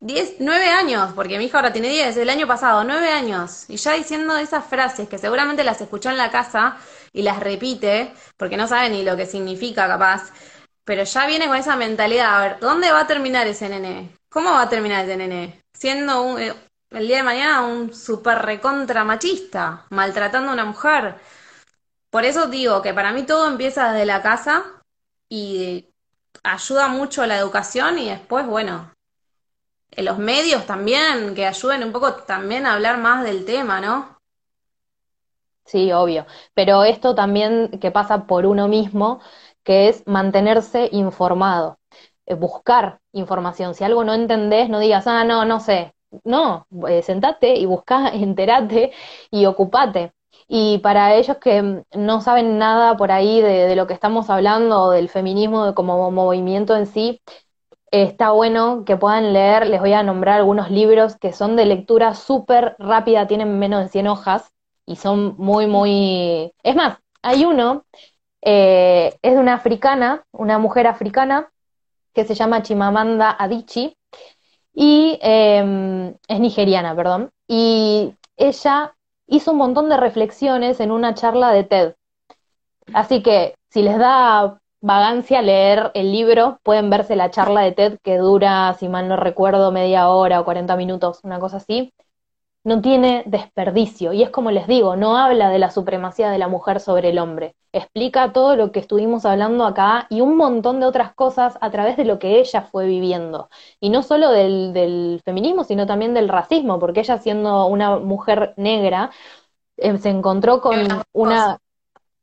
Diez, 0.00 0.34
nueve 0.40 0.68
años, 0.68 1.12
porque 1.14 1.38
mi 1.38 1.44
hija 1.44 1.58
ahora 1.58 1.72
tiene 1.72 1.88
diez, 1.88 2.16
el 2.16 2.28
año 2.28 2.48
pasado, 2.48 2.82
nueve 2.82 3.12
años. 3.12 3.66
Y 3.68 3.76
ya 3.76 3.92
diciendo 3.92 4.36
esas 4.36 4.64
frases 4.64 5.08
que 5.08 5.18
seguramente 5.18 5.62
las 5.62 5.80
escuchó 5.80 6.10
en 6.10 6.16
la 6.16 6.32
casa 6.32 6.78
y 7.12 7.22
las 7.22 7.38
repite, 7.38 8.12
porque 8.36 8.56
no 8.56 8.66
sabe 8.66 8.90
ni 8.90 9.04
lo 9.04 9.16
que 9.16 9.24
significa 9.24 9.86
capaz, 9.86 10.32
pero 10.84 11.04
ya 11.04 11.26
viene 11.28 11.46
con 11.46 11.56
esa 11.56 11.76
mentalidad, 11.76 12.36
a 12.36 12.42
ver, 12.42 12.58
¿dónde 12.58 12.90
va 12.90 13.02
a 13.02 13.06
terminar 13.06 13.46
ese 13.46 13.68
nene? 13.68 14.16
¿Cómo 14.28 14.50
va 14.50 14.62
a 14.62 14.68
terminar 14.68 15.04
ese 15.04 15.16
nene? 15.16 15.62
Siendo 15.72 16.22
un, 16.22 16.40
eh, 16.40 16.54
el 16.90 17.06
día 17.06 17.18
de 17.18 17.22
mañana 17.22 17.60
un 17.60 17.94
super 17.94 18.38
recontra 18.38 19.04
machista, 19.04 19.86
maltratando 19.90 20.50
a 20.50 20.54
una 20.54 20.64
mujer. 20.64 21.20
Por 22.10 22.24
eso 22.24 22.48
digo 22.48 22.82
que 22.82 22.94
para 22.94 23.12
mí 23.12 23.22
todo 23.22 23.46
empieza 23.46 23.92
desde 23.92 24.06
la 24.06 24.22
casa 24.22 24.64
y 25.28 25.89
ayuda 26.42 26.88
mucho 26.88 27.26
la 27.26 27.38
educación 27.38 27.98
y 27.98 28.08
después, 28.08 28.46
bueno, 28.46 28.92
en 29.92 30.04
los 30.04 30.18
medios 30.18 30.66
también, 30.66 31.34
que 31.34 31.46
ayuden 31.46 31.84
un 31.84 31.92
poco 31.92 32.14
también 32.14 32.66
a 32.66 32.74
hablar 32.74 32.98
más 32.98 33.24
del 33.24 33.44
tema, 33.44 33.80
¿no? 33.80 34.18
Sí, 35.64 35.92
obvio. 35.92 36.26
Pero 36.54 36.84
esto 36.84 37.14
también 37.14 37.70
que 37.80 37.90
pasa 37.90 38.26
por 38.26 38.46
uno 38.46 38.66
mismo, 38.68 39.20
que 39.64 39.88
es 39.88 40.02
mantenerse 40.06 40.88
informado, 40.92 41.78
eh, 42.26 42.34
buscar 42.34 43.00
información. 43.12 43.74
Si 43.74 43.84
algo 43.84 44.04
no 44.04 44.14
entendés, 44.14 44.68
no 44.68 44.80
digas, 44.80 45.06
ah, 45.06 45.24
no, 45.24 45.44
no 45.44 45.60
sé. 45.60 45.94
No, 46.24 46.66
eh, 46.88 47.02
sentate 47.02 47.54
y 47.56 47.66
buscá, 47.66 48.08
enterate 48.14 48.92
y 49.30 49.46
ocupate. 49.46 50.12
Y 50.52 50.78
para 50.78 51.14
ellos 51.14 51.36
que 51.38 51.62
mm, 51.62 51.84
no 51.94 52.20
saben 52.20 52.58
nada 52.58 52.96
por 52.96 53.12
ahí 53.12 53.40
de, 53.40 53.76
lo 53.76 53.86
que 53.86 53.94
estamos 53.94 54.30
hablando, 54.30 54.90
del 54.90 55.08
feminismo 55.08 55.74
como 55.76 56.10
movimiento 56.10 56.76
en 56.76 56.86
sí, 56.86 57.22
está 57.92 58.32
bueno 58.32 58.84
que 58.84 58.96
puedan 58.96 59.32
leer, 59.32 59.68
les 59.68 59.80
voy 59.80 59.92
a 59.92 60.02
nombrar 60.02 60.38
algunos 60.38 60.68
libros 60.70 61.16
que 61.16 61.32
son 61.32 61.54
de 61.54 61.66
lectura 61.66 62.14
súper 62.14 62.74
rápida, 62.80 63.28
tienen 63.28 63.60
menos 63.60 63.82
de 63.84 63.88
100 63.90 64.08
hojas 64.08 64.52
y 64.86 64.96
son 64.96 65.36
muy, 65.38 65.68
muy... 65.68 66.52
Es 66.64 66.74
más, 66.74 66.98
hay 67.22 67.44
uno, 67.44 67.84
eh, 68.42 69.16
es 69.22 69.34
de 69.34 69.38
una 69.38 69.54
africana, 69.54 70.24
una 70.32 70.58
mujer 70.58 70.88
africana, 70.88 71.52
que 72.12 72.24
se 72.24 72.34
llama 72.34 72.62
Chimamanda 72.62 73.36
Adichie, 73.38 73.96
y 74.74 75.16
em, 75.22 76.08
es 76.26 76.40
nigeriana, 76.40 76.96
perdón, 76.96 77.30
y 77.46 78.14
ella 78.36 78.94
hizo 79.30 79.52
un 79.52 79.58
montón 79.58 79.88
de 79.88 79.96
reflexiones 79.96 80.80
en 80.80 80.90
una 80.90 81.14
charla 81.14 81.52
de 81.52 81.64
TED. 81.64 81.94
Así 82.92 83.22
que 83.22 83.54
si 83.70 83.82
les 83.82 83.98
da 83.98 84.60
vagancia 84.82 85.40
leer 85.40 85.92
el 85.94 86.12
libro, 86.12 86.58
pueden 86.62 86.90
verse 86.90 87.16
la 87.16 87.30
charla 87.30 87.62
de 87.62 87.72
TED 87.72 87.98
que 88.02 88.18
dura, 88.18 88.74
si 88.78 88.88
mal 88.88 89.08
no 89.08 89.16
recuerdo, 89.16 89.70
media 89.70 90.08
hora 90.08 90.40
o 90.40 90.44
40 90.44 90.76
minutos, 90.76 91.20
una 91.22 91.38
cosa 91.38 91.58
así. 91.58 91.92
No 92.62 92.82
tiene 92.82 93.22
desperdicio. 93.26 94.12
Y 94.12 94.22
es 94.22 94.30
como 94.30 94.50
les 94.50 94.66
digo, 94.66 94.94
no 94.96 95.16
habla 95.16 95.48
de 95.48 95.58
la 95.58 95.70
supremacía 95.70 96.30
de 96.30 96.38
la 96.38 96.48
mujer 96.48 96.80
sobre 96.80 97.08
el 97.10 97.18
hombre. 97.18 97.56
Explica 97.72 98.32
todo 98.32 98.54
lo 98.56 98.70
que 98.70 98.80
estuvimos 98.80 99.24
hablando 99.24 99.64
acá 99.64 100.06
y 100.10 100.20
un 100.20 100.36
montón 100.36 100.78
de 100.80 100.86
otras 100.86 101.14
cosas 101.14 101.56
a 101.60 101.70
través 101.70 101.96
de 101.96 102.04
lo 102.04 102.18
que 102.18 102.38
ella 102.38 102.62
fue 102.62 102.86
viviendo. 102.86 103.48
Y 103.80 103.88
no 103.90 104.02
solo 104.02 104.30
del, 104.30 104.72
del 104.74 105.22
feminismo, 105.24 105.64
sino 105.64 105.86
también 105.86 106.12
del 106.12 106.28
racismo, 106.28 106.78
porque 106.78 107.00
ella 107.00 107.18
siendo 107.18 107.66
una 107.66 107.98
mujer 107.98 108.52
negra, 108.58 109.10
eh, 109.78 109.98
se 109.98 110.10
encontró 110.10 110.60
con 110.60 111.04
una 111.12 111.58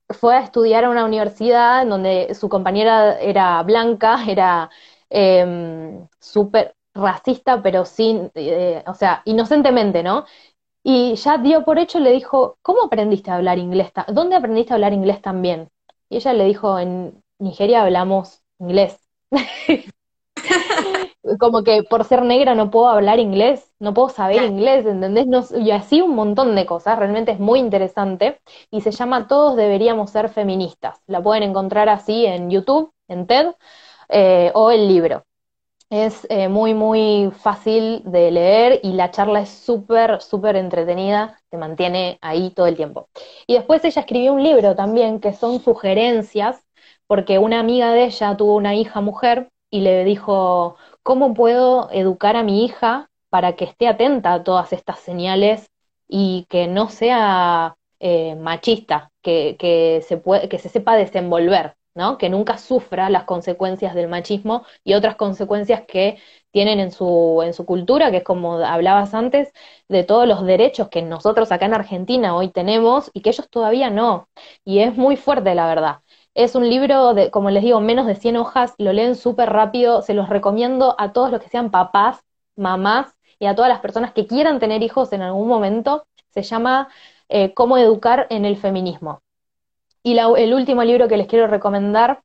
fue 0.09 0.35
a 0.35 0.41
estudiar 0.41 0.85
a 0.85 0.89
una 0.89 1.05
universidad 1.05 1.83
en 1.83 1.89
donde 1.89 2.33
su 2.35 2.49
compañera 2.49 3.19
era 3.19 3.61
blanca, 3.63 4.19
era 4.27 4.69
em, 5.09 6.07
súper 6.19 6.75
racista, 6.97 7.61
pero 7.61 7.85
sin, 7.85 8.31
eh, 8.35 8.83
o 8.87 8.93
sea, 8.93 9.21
inocentemente, 9.25 10.03
¿no? 10.03 10.25
Y 10.83 11.15
ya 11.15 11.37
dio 11.37 11.65
por 11.65 11.79
hecho, 11.79 11.99
le 11.99 12.11
dijo, 12.11 12.57
¿cómo 12.61 12.83
aprendiste 12.83 13.31
a 13.31 13.35
hablar 13.35 13.57
inglés? 13.59 13.91
¿Dónde 14.09 14.35
aprendiste 14.35 14.73
a 14.73 14.75
hablar 14.75 14.93
inglés 14.93 15.21
también? 15.21 15.69
Y 16.09 16.17
ella 16.17 16.33
le 16.33 16.45
dijo, 16.45 16.79
en 16.79 17.21
Nigeria 17.39 17.83
hablamos 17.83 18.41
inglés. 18.59 18.99
como 21.39 21.63
que 21.63 21.83
por 21.83 22.05
ser 22.05 22.23
negra 22.23 22.55
no 22.55 22.71
puedo 22.71 22.87
hablar 22.87 23.19
inglés, 23.19 23.73
no 23.79 23.93
puedo 23.93 24.09
saber 24.09 24.43
inglés, 24.43 24.85
¿entendés? 24.85 25.27
No, 25.27 25.43
y 25.59 25.71
así 25.71 26.01
un 26.01 26.15
montón 26.15 26.55
de 26.55 26.65
cosas, 26.65 26.97
realmente 26.97 27.31
es 27.31 27.39
muy 27.39 27.59
interesante 27.59 28.39
y 28.71 28.81
se 28.81 28.91
llama 28.91 29.27
Todos 29.27 29.55
deberíamos 29.55 30.11
ser 30.11 30.29
feministas. 30.29 31.01
La 31.07 31.21
pueden 31.21 31.43
encontrar 31.43 31.89
así 31.89 32.25
en 32.25 32.49
YouTube, 32.49 32.91
en 33.07 33.27
TED 33.27 33.55
eh, 34.09 34.51
o 34.53 34.71
el 34.71 34.87
libro. 34.87 35.26
Es 35.89 36.27
eh, 36.29 36.49
muy, 36.49 36.73
muy 36.73 37.31
fácil 37.31 38.01
de 38.03 38.29
leer 38.31 38.81
y 38.83 38.91
la 38.93 39.09
charla 39.09 39.39
es 39.41 39.49
súper, 39.49 40.21
súper 40.21 40.57
entretenida, 40.57 41.39
te 41.49 41.57
mantiene 41.57 42.17
ahí 42.21 42.49
todo 42.51 42.67
el 42.67 42.75
tiempo. 42.75 43.07
Y 43.47 43.53
después 43.53 43.85
ella 43.85 44.01
escribió 44.01 44.33
un 44.33 44.43
libro 44.43 44.75
también 44.75 45.21
que 45.21 45.31
son 45.33 45.61
sugerencias, 45.61 46.61
porque 47.07 47.39
una 47.39 47.61
amiga 47.61 47.93
de 47.93 48.03
ella 48.05 48.35
tuvo 48.35 48.55
una 48.55 48.75
hija 48.75 48.99
mujer 48.99 49.49
y 49.69 49.79
le 49.81 50.03
dijo, 50.03 50.75
¿cómo 51.03 51.33
puedo 51.33 51.89
educar 51.91 52.35
a 52.35 52.43
mi 52.43 52.65
hija 52.65 53.09
para 53.29 53.55
que 53.55 53.63
esté 53.65 53.88
atenta 53.88 54.33
a 54.33 54.43
todas 54.43 54.73
estas 54.73 54.99
señales 54.99 55.69
y 56.09 56.45
que 56.49 56.67
no 56.67 56.89
sea 56.89 57.77
eh, 57.99 58.35
machista, 58.35 59.11
que, 59.21 60.03
se 60.05 60.17
puede, 60.17 60.49
que 60.49 60.59
se 60.59 60.67
sepa 60.69 60.95
desenvolver, 60.97 61.76
¿no? 61.97 62.17
que 62.17 62.29
nunca 62.29 62.57
sufra 62.57 63.09
las 63.09 63.23
consecuencias 63.25 63.95
del 63.95 64.07
machismo 64.07 64.65
y 64.83 64.93
otras 64.93 65.15
consecuencias 65.15 65.83
que 65.87 66.17
tienen 66.51 66.79
en 66.79 66.91
su, 66.91 67.41
en 67.43 67.53
su 67.53 67.65
cultura, 67.65 68.11
que 68.11 68.17
es 68.17 68.23
como 68.23 68.59
hablabas 68.59 69.13
antes, 69.13 69.51
de 69.89 70.03
todos 70.03 70.27
los 70.27 70.45
derechos 70.45 70.89
que 70.89 71.01
nosotros 71.01 71.51
acá 71.51 71.65
en 71.65 71.73
Argentina 71.73 72.35
hoy 72.35 72.49
tenemos 72.49 73.09
y 73.13 73.21
que 73.21 73.31
ellos 73.31 73.49
todavía 73.49 73.89
no. 73.89 74.29
Y 74.63 74.79
es 74.79 74.95
muy 74.95 75.17
fuerte, 75.17 75.55
la 75.55 75.67
verdad. 75.67 75.97
Es 76.35 76.55
un 76.55 76.69
libro 76.69 77.13
de, 77.15 77.31
como 77.31 77.49
les 77.49 77.63
digo, 77.63 77.79
menos 77.81 78.05
de 78.05 78.15
100 78.15 78.37
hojas, 78.37 78.75
lo 78.77 78.93
leen 78.93 79.15
súper 79.15 79.49
rápido, 79.49 80.01
se 80.03 80.13
los 80.13 80.29
recomiendo 80.29 80.95
a 80.99 81.11
todos 81.13 81.31
los 81.31 81.41
que 81.41 81.49
sean 81.49 81.71
papás, 81.71 82.21
mamás 82.55 83.15
y 83.39 83.47
a 83.47 83.55
todas 83.55 83.69
las 83.69 83.79
personas 83.79 84.13
que 84.13 84.27
quieran 84.27 84.59
tener 84.59 84.83
hijos 84.83 85.13
en 85.13 85.23
algún 85.23 85.47
momento. 85.47 86.05
Se 86.29 86.43
llama 86.43 86.89
eh, 87.29 87.53
Cómo 87.55 87.77
educar 87.77 88.27
en 88.29 88.45
el 88.45 88.55
feminismo. 88.57 89.21
Y 90.08 90.18
el 90.18 90.53
último 90.53 90.86
libro 90.86 91.10
que 91.10 91.18
les 91.18 91.28
quiero 91.28 91.47
recomendar 91.47 92.22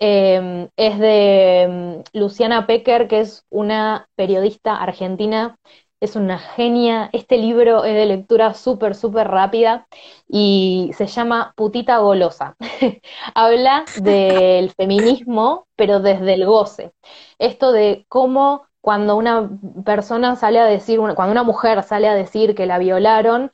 eh, 0.00 0.68
es 0.76 0.98
de 0.98 2.02
mm, 2.14 2.18
Luciana 2.18 2.66
Pecker, 2.66 3.06
que 3.06 3.20
es 3.20 3.44
una 3.50 4.08
periodista 4.16 4.76
argentina 4.76 5.56
es 6.00 6.16
una 6.16 6.38
genia. 6.38 7.10
Este 7.12 7.36
libro 7.36 7.84
es 7.84 7.94
de 7.94 8.06
lectura 8.06 8.54
súper, 8.54 8.94
súper 8.94 9.28
rápida 9.28 9.86
y 10.26 10.90
se 10.96 11.06
llama 11.06 11.52
Putita 11.54 11.98
Golosa. 11.98 12.56
Habla 13.34 13.84
del 14.00 14.70
feminismo, 14.76 15.66
pero 15.76 16.00
desde 16.00 16.34
el 16.34 16.46
goce. 16.46 16.92
Esto 17.38 17.72
de 17.72 18.06
cómo 18.08 18.66
cuando 18.80 19.16
una 19.16 19.50
persona 19.84 20.36
sale 20.36 20.60
a 20.60 20.64
decir, 20.64 20.98
cuando 20.98 21.32
una 21.32 21.42
mujer 21.42 21.82
sale 21.82 22.08
a 22.08 22.14
decir 22.14 22.54
que 22.54 22.64
la 22.64 22.78
violaron, 22.78 23.50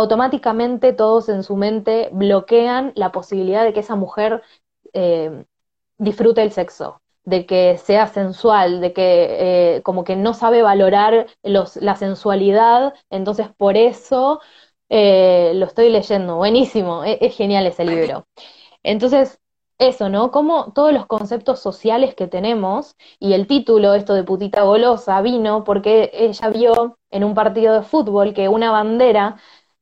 automáticamente 0.00 0.92
todos 0.92 1.28
en 1.28 1.42
su 1.42 1.56
mente 1.56 2.10
bloquean 2.12 2.92
la 2.96 3.12
posibilidad 3.12 3.64
de 3.64 3.72
que 3.72 3.80
esa 3.80 3.96
mujer 3.96 4.42
eh, 4.92 5.44
disfrute 5.98 6.42
el 6.42 6.52
sexo 6.52 7.00
de 7.24 7.46
que 7.46 7.78
sea 7.78 8.06
sensual, 8.08 8.80
de 8.80 8.92
que 8.92 9.76
eh, 9.76 9.82
como 9.82 10.04
que 10.04 10.16
no 10.16 10.34
sabe 10.34 10.62
valorar 10.62 11.26
los, 11.42 11.76
la 11.76 11.96
sensualidad, 11.96 12.94
entonces 13.10 13.48
por 13.56 13.76
eso 13.76 14.40
eh, 14.88 15.52
lo 15.54 15.66
estoy 15.66 15.90
leyendo, 15.90 16.36
buenísimo, 16.36 17.04
e, 17.04 17.18
es, 17.20 17.36
genial 17.36 17.66
ese 17.66 17.84
libro. 17.84 18.26
Entonces, 18.82 19.38
eso, 19.78 20.08
¿no? 20.08 20.30
Como 20.30 20.72
todos 20.72 20.92
los 20.92 21.06
conceptos 21.06 21.60
sociales 21.60 22.14
que 22.14 22.26
tenemos, 22.26 22.96
y 23.18 23.32
el 23.34 23.46
título, 23.46 23.94
esto 23.94 24.14
de 24.14 24.24
putita 24.24 24.62
golosa, 24.62 25.22
vino 25.22 25.64
porque 25.64 26.10
ella 26.12 26.48
vio 26.48 26.98
en 27.10 27.24
un 27.24 27.34
partido 27.34 27.74
de 27.74 27.82
fútbol 27.82 28.34
que 28.34 28.48
una 28.48 28.70
bandera 28.72 29.36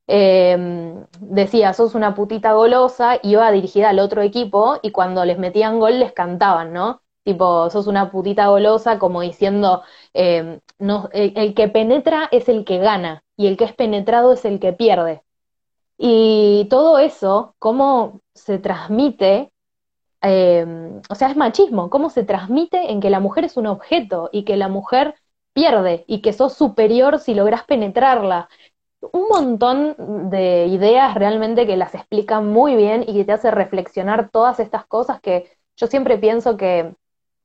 em, 0.09 1.04
decía, 1.20 1.72
sos 1.74 1.94
una 1.94 2.14
putita 2.14 2.54
golosa, 2.54 3.18
iba 3.22 3.50
dirigida 3.52 3.90
al 3.90 4.00
otro 4.00 4.22
equipo, 4.22 4.78
y 4.82 4.90
cuando 4.92 5.24
les 5.24 5.38
metían 5.38 5.78
gol 5.78 6.00
les 6.00 6.12
cantaban, 6.12 6.72
¿no? 6.72 7.02
tipo, 7.28 7.68
sos 7.70 7.86
una 7.86 8.11
putita 8.11 8.48
golosa, 8.48 8.98
como 8.98 9.20
diciendo, 9.20 9.82
eh, 10.14 10.61
no, 10.78 11.11
el, 11.12 11.54
que 11.54 11.68
penetra 11.68 12.26
es 12.32 12.48
el 12.48 12.64
que 12.64 12.78
gana 12.78 13.22
y 13.36 13.48
el 13.48 13.59
que 13.59 13.64
es 13.64 13.74
penetrado 13.74 14.32
es 14.32 14.46
el 14.46 14.61
que 14.61 14.72
pierde. 14.72 15.22
Y 15.98 16.68
todo 16.70 16.98
eso, 16.98 17.54
cómo 17.59 18.22
se 18.34 18.59
transmite, 18.59 19.52
eh, 20.22 20.66
o 21.11 21.14
sea, 21.14 21.28
es 21.28 21.36
machismo, 21.36 21.90
cómo 21.90 22.11
se 22.11 22.24
transmite 22.24 22.92
en 22.92 23.00
que 23.00 23.11
la 23.11 23.20
mujer 23.20 23.44
es 23.44 23.59
un 23.59 23.66
objeto 23.66 24.30
y 24.32 24.44
que 24.44 24.56
la 24.56 24.68
mujer 24.68 25.14
pierde 25.52 26.04
y 26.06 26.22
que 26.22 26.32
sos 26.32 26.54
superior 26.54 27.18
si 27.20 27.34
logras 27.34 27.64
penetrarla. 27.64 28.48
Un 29.01 29.28
montón 29.28 30.30
de 30.30 30.66
ideas 30.66 31.14
realmente 31.14 31.66
que 31.66 31.76
las 31.76 31.94
explican 31.94 32.49
muy 32.49 32.74
bien 32.74 33.05
y 33.07 33.14
que 33.14 33.24
te 33.24 33.32
hace 33.32 33.51
reflexionar 33.51 34.30
todas 34.30 34.59
estas 34.59 34.86
cosas 34.86 35.20
que 35.20 35.51
yo 35.76 35.86
siempre 35.86 36.18
pienso 36.18 36.57
que 36.57 36.94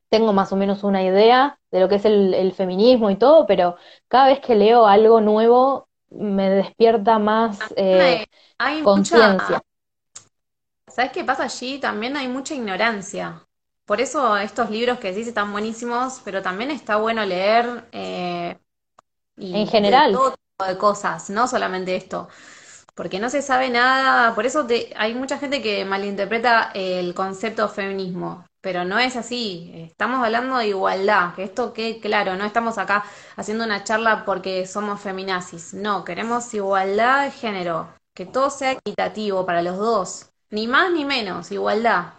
tengo 0.10 0.34
más 0.34 0.52
o 0.52 0.56
menos 0.56 0.84
una 0.84 1.04
idea 1.04 1.60
de 1.72 1.80
lo 1.80 1.90
que 1.90 1.96
es 1.96 2.06
el, 2.06 2.54
feminismo 2.54 3.10
y 3.10 3.16
todo, 3.16 3.46
pero 3.46 3.78
cada 4.08 4.28
vez 4.28 4.40
que 4.40 4.56
leo 4.56 4.86
algo 4.86 5.22
nuevo 5.22 5.88
me 6.10 6.50
despierta 6.50 7.18
más 7.18 7.60
eh, 7.76 8.26
conciencia. 8.84 9.62
¿Sabes 10.88 11.12
qué 11.12 11.24
pasa 11.24 11.46
allí? 11.46 11.80
También 11.80 12.16
hay 12.16 12.28
mucha 12.28 12.54
ignorancia. 12.54 13.42
Por 13.86 14.02
eso 14.02 14.38
estos 14.38 14.70
libros 14.70 15.00
que 15.00 15.12
decís 15.12 15.28
están 15.28 15.52
buenísimos, 15.52 16.22
pero 16.24 16.42
también 16.42 16.70
está 16.70 16.98
bueno 16.98 17.26
leer 17.26 17.86
eh, 17.92 18.58
en 19.38 19.68
general 19.68 20.14
todo 20.14 20.36
de 20.66 20.78
cosas, 20.78 21.30
no 21.30 21.48
solamente 21.48 21.96
esto. 21.96 22.28
Porque 22.96 23.20
no 23.20 23.30
se 23.30 23.42
sabe 23.42 23.70
nada, 23.70 24.36
por 24.36 24.46
eso 24.46 24.68
hay 24.96 25.16
mucha 25.16 25.40
gente 25.40 25.62
que 25.62 25.84
malinterpreta 25.86 26.72
el 26.76 27.14
concepto 27.16 27.68
feminismo, 27.68 28.46
pero 28.62 28.86
no 28.86 29.00
es 29.00 29.16
así, 29.16 29.72
estamos 29.76 30.24
hablando 30.24 30.58
de 30.58 30.68
igualdad, 30.70 31.34
que 31.36 31.44
esto 31.44 31.74
que 31.74 32.00
claro, 32.00 32.36
no 32.36 32.46
estamos 32.46 32.78
acá 32.78 33.04
haciendo 33.36 33.64
una 33.66 33.84
charla 33.84 34.26
porque 34.26 34.68
somos 34.68 35.02
feminazis, 35.02 35.74
no, 35.74 36.04
queremos 36.04 36.54
igualdad 36.54 37.26
de 37.26 37.32
género, 37.32 37.90
que 38.16 38.26
todo 38.28 38.50
sea 38.52 38.74
equitativo 38.74 39.46
para 39.46 39.64
los 39.64 39.78
dos, 39.78 40.30
ni 40.52 40.68
más 40.68 40.92
ni 40.92 41.04
menos, 41.04 41.52
igualdad 41.52 42.14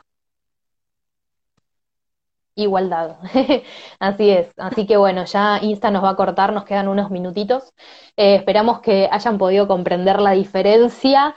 igualdad. 2.55 3.19
Así 3.99 4.31
es. 4.31 4.49
Así 4.57 4.87
que 4.87 4.97
bueno, 4.97 5.25
ya 5.25 5.59
Insta 5.63 5.91
nos 5.91 6.05
va 6.05 6.11
a 6.11 6.17
cortar, 6.17 6.53
nos 6.53 6.65
quedan 6.65 6.89
unos 6.89 7.11
minutitos. 7.11 7.73
Eh, 8.17 8.37
esperamos 8.37 8.81
que 8.81 9.09
hayan 9.11 9.39
podido 9.39 9.69
comprender 9.69 10.21
la 10.21 10.33
diferencia 10.33 11.35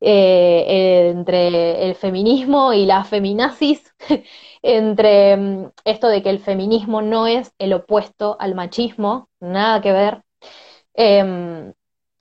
eh, 0.00 1.10
entre 1.10 1.88
el 1.88 1.94
feminismo 1.94 2.72
y 2.74 2.84
la 2.86 3.04
feminazis, 3.04 3.94
entre 4.62 5.36
mm, 5.36 5.70
esto 5.84 6.08
de 6.08 6.22
que 6.22 6.30
el 6.30 6.40
feminismo 6.40 7.00
no 7.02 7.26
es 7.26 7.52
el 7.58 7.72
opuesto 7.72 8.36
al 8.38 8.54
machismo, 8.54 9.28
nada 9.40 9.80
que 9.80 9.92
ver, 9.92 10.22
em, 10.94 11.72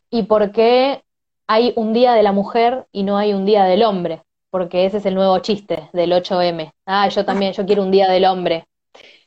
y 0.09 0.23
por 0.23 0.51
qué 0.51 1.03
hay 1.47 1.73
un 1.75 1.93
día 1.93 2.13
de 2.13 2.23
la 2.23 2.31
mujer 2.31 2.87
y 2.91 3.03
no 3.03 3.17
hay 3.17 3.33
un 3.33 3.45
día 3.45 3.65
del 3.65 3.83
hombre, 3.83 4.23
porque 4.53 4.85
ese 4.85 4.97
es 4.97 5.05
el 5.07 5.15
nuevo 5.15 5.39
chiste 5.39 5.89
del 5.93 6.11
8M. 6.11 6.71
Ah, 6.85 7.09
yo 7.09 7.25
también, 7.25 7.53
yo 7.53 7.65
quiero 7.65 7.81
un 7.81 7.89
día 7.89 8.07
del 8.07 8.25
hombre. 8.25 8.67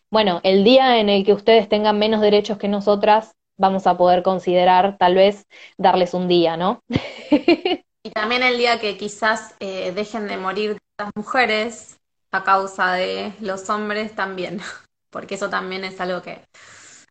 Bueno, 0.09 0.41
el 0.45 0.63
día 0.63 1.01
en 1.01 1.09
el 1.09 1.25
que 1.25 1.33
ustedes 1.33 1.69
tengan 1.69 1.99
menos 1.99 2.21
derechos 2.21 2.59
que 2.59 2.69
nosotras, 2.69 3.33
vamos 3.59 3.89
a 3.89 3.99
poder 3.99 4.23
considerar 4.23 4.97
tal 4.99 5.17
vez 5.17 5.45
darles 5.79 6.15
un 6.15 6.29
día, 6.29 6.57
¿no? 6.57 6.79
y 6.89 8.11
también 8.15 8.45
el 8.45 8.57
día 8.57 8.79
que 8.79 8.97
quizás 8.97 9.57
eh, 9.59 9.91
dejen 9.91 10.29
de 10.29 10.37
morir 10.37 10.79
las 10.97 11.11
mujeres 11.17 11.99
a 12.31 12.45
causa 12.45 12.93
de 12.93 13.33
los 13.41 13.69
hombres 13.69 14.15
también, 14.15 14.61
porque 15.11 15.35
eso 15.35 15.51
también 15.51 15.83
es 15.83 16.01
algo 16.01 16.23
que, 16.23 16.45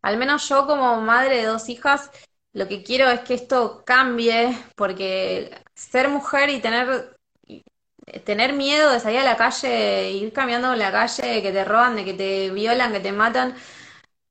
al 0.02 0.16
menos 0.16 0.48
yo 0.48 0.66
como 0.68 1.02
madre 1.02 1.40
de 1.40 1.48
dos 1.48 1.68
hijas, 1.68 2.12
lo 2.54 2.70
que 2.70 2.82
quiero 2.82 3.10
es 3.10 3.20
que 3.20 3.34
esto 3.34 3.84
cambie, 3.86 4.58
porque 4.78 5.54
ser 5.74 6.08
mujer 6.08 6.50
y 6.50 6.62
tener 6.62 7.15
tener 8.24 8.54
miedo 8.54 8.92
de 8.92 9.00
salir 9.00 9.20
a 9.20 9.24
la 9.24 9.36
calle, 9.36 10.12
ir 10.12 10.32
caminando 10.32 10.74
en 10.74 10.80
la 10.80 10.92
calle, 10.92 11.28
de 11.28 11.42
que 11.42 11.52
te 11.52 11.66
roban, 11.66 11.96
de 11.96 12.06
que 12.06 12.14
te 12.14 12.50
violan, 12.52 12.92
que 12.92 13.00
te 13.00 13.12
matan, 13.12 13.56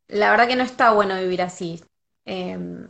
la 0.09 0.31
verdad 0.31 0.47
que 0.47 0.57
no 0.57 0.63
está 0.63 0.93
bueno 0.93 1.17
vivir 1.17 1.43
así. 1.43 1.83
Em, 2.25 2.87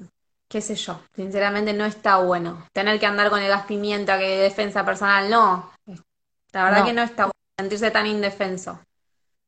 qué 0.49 0.61
sé 0.61 0.75
yo, 0.75 1.01
sinceramente 1.15 1.73
no 1.73 1.85
está 1.85 2.19
bueno. 2.19 2.67
Tener 2.73 3.01
que 3.01 3.07
andar 3.07 3.31
con 3.31 3.41
el 3.41 3.49
gas 3.49 3.65
pimienta 3.67 4.19
que 4.19 4.39
defensa 4.39 4.85
personal, 4.85 5.31
no. 5.31 5.71
La 6.53 6.65
verdad 6.65 6.85
que 6.85 6.93
no 6.93 7.03
está 7.03 7.25
bueno 7.25 7.33
sentirse 7.59 7.91
tan 7.91 8.07
indefenso. 8.07 8.79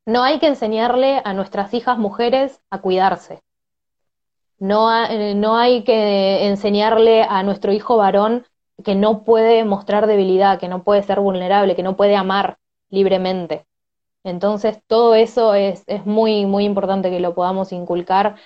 No 0.06 0.22
hay 0.22 0.38
que 0.38 0.46
enseñarle 0.46 1.20
a 1.24 1.32
nuestras 1.32 1.74
hijas 1.74 1.98
mujeres 1.98 2.60
a 2.70 2.80
cuidarse. 2.80 3.40
No, 4.58 5.04
eh, 5.04 5.34
no 5.34 5.58
hay 5.58 5.84
que 5.84 6.46
enseñarle 6.46 7.22
a 7.22 7.42
nuestro 7.42 7.72
hijo 7.72 7.96
varón 7.96 8.46
que 8.84 8.94
no 8.94 9.24
puede 9.24 9.64
mostrar 9.64 10.06
debilidad, 10.06 10.58
que 10.58 10.68
no 10.68 10.82
puede 10.84 11.02
ser 11.02 11.20
vulnerable, 11.20 11.76
que 11.76 11.82
no 11.82 11.96
puede 11.96 12.16
amar 12.16 12.58
libremente. 12.90 13.66
Entonces, 14.24 14.80
todo 14.86 15.14
eso 15.14 15.54
es, 15.54 15.84
es 15.86 16.04
muy, 16.06 16.46
muy 16.46 16.64
importante 16.64 17.10
que 17.10 17.20
lo 17.20 17.34
podamos 17.34 17.72
inculcar 17.72 18.36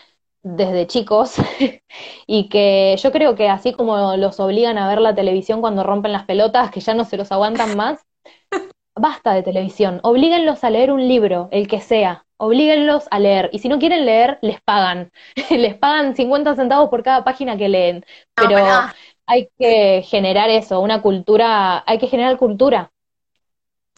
desde 0.43 0.87
chicos 0.87 1.37
y 2.26 2.49
que 2.49 2.97
yo 3.03 3.12
creo 3.12 3.35
que 3.35 3.49
así 3.49 3.72
como 3.72 4.16
los 4.16 4.41
obligan 4.41 4.78
a 4.78 4.89
ver 4.89 5.01
la 5.01 5.14
televisión 5.14 5.61
cuando 5.61 5.83
rompen 5.83 6.12
las 6.12 6.24
pelotas, 6.24 6.70
que 6.70 6.81
ya 6.81 6.95
no 6.95 7.05
se 7.05 7.16
los 7.16 7.33
aguantan 7.33 7.76
más, 7.76 8.01
basta 8.95 9.33
de 9.35 9.43
televisión, 9.43 10.01
oblíguenlos 10.03 10.64
a 10.64 10.70
leer 10.70 10.93
un 10.93 11.07
libro, 11.07 11.49
el 11.53 11.68
que 11.68 11.81
sea, 11.81 12.26
oblíguenlos 12.41 13.07
a 13.11 13.18
leer. 13.18 13.51
Y 13.53 13.59
si 13.59 13.68
no 13.68 13.78
quieren 13.78 14.07
leer, 14.07 14.39
les 14.43 14.61
pagan. 14.62 15.12
les 15.51 15.76
pagan 15.76 16.16
50 16.16 16.57
centavos 16.57 16.89
por 16.89 17.03
cada 17.03 17.22
página 17.22 17.57
que 17.57 17.68
leen. 17.68 18.05
Pero 18.35 18.57
hay 19.31 19.49
que 19.59 20.03
generar 20.03 20.51
eso, 20.51 20.81
una 20.81 21.01
cultura, 21.03 21.85
hay 21.87 21.99
que 21.99 22.09
generar 22.09 22.37
cultura. 22.37 22.91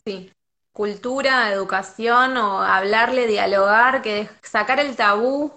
Sí, 0.05 0.31
cultura, 0.73 1.51
educación, 1.51 2.37
o 2.37 2.61
hablarle, 2.63 3.27
dialogar, 3.27 4.03
que 4.03 4.29
sacar 4.43 4.79
el 4.79 4.95
tabú, 4.95 5.51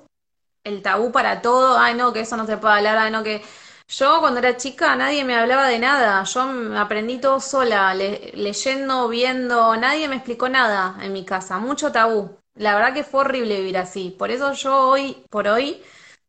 el 0.64 0.82
tabú 0.82 1.12
para 1.12 1.42
todo, 1.42 1.78
ay 1.78 1.94
no, 1.96 2.14
que 2.14 2.22
eso 2.22 2.38
no 2.38 2.46
se 2.46 2.56
puede 2.56 2.76
hablar, 2.76 2.98
ay 2.98 3.12
no, 3.12 3.22
que 3.22 3.42
yo 3.90 4.22
cuando 4.22 4.40
era 4.40 4.56
chica 4.56 4.96
nadie 4.96 5.26
me 5.26 5.36
hablaba 5.36 5.68
de 5.68 5.80
nada, 5.80 6.24
yo 6.24 6.42
aprendí 6.78 7.18
todo 7.20 7.42
sola, 7.42 7.94
leyendo, 7.94 9.10
viendo, 9.10 9.76
nadie 9.76 10.08
me 10.08 10.16
explicó 10.16 10.48
nada 10.48 10.96
en 11.02 11.12
mi 11.12 11.26
casa, 11.26 11.60
mucho 11.60 11.92
tabú. 11.92 12.38
La 12.56 12.76
verdad 12.76 12.94
que 12.94 13.04
fue 13.04 13.22
horrible 13.22 13.58
vivir 13.58 13.78
así, 13.78 14.16
por 14.18 14.32
eso 14.32 14.54
yo 14.54 14.88
hoy, 14.88 15.26
por 15.30 15.50
hoy, 15.50 15.82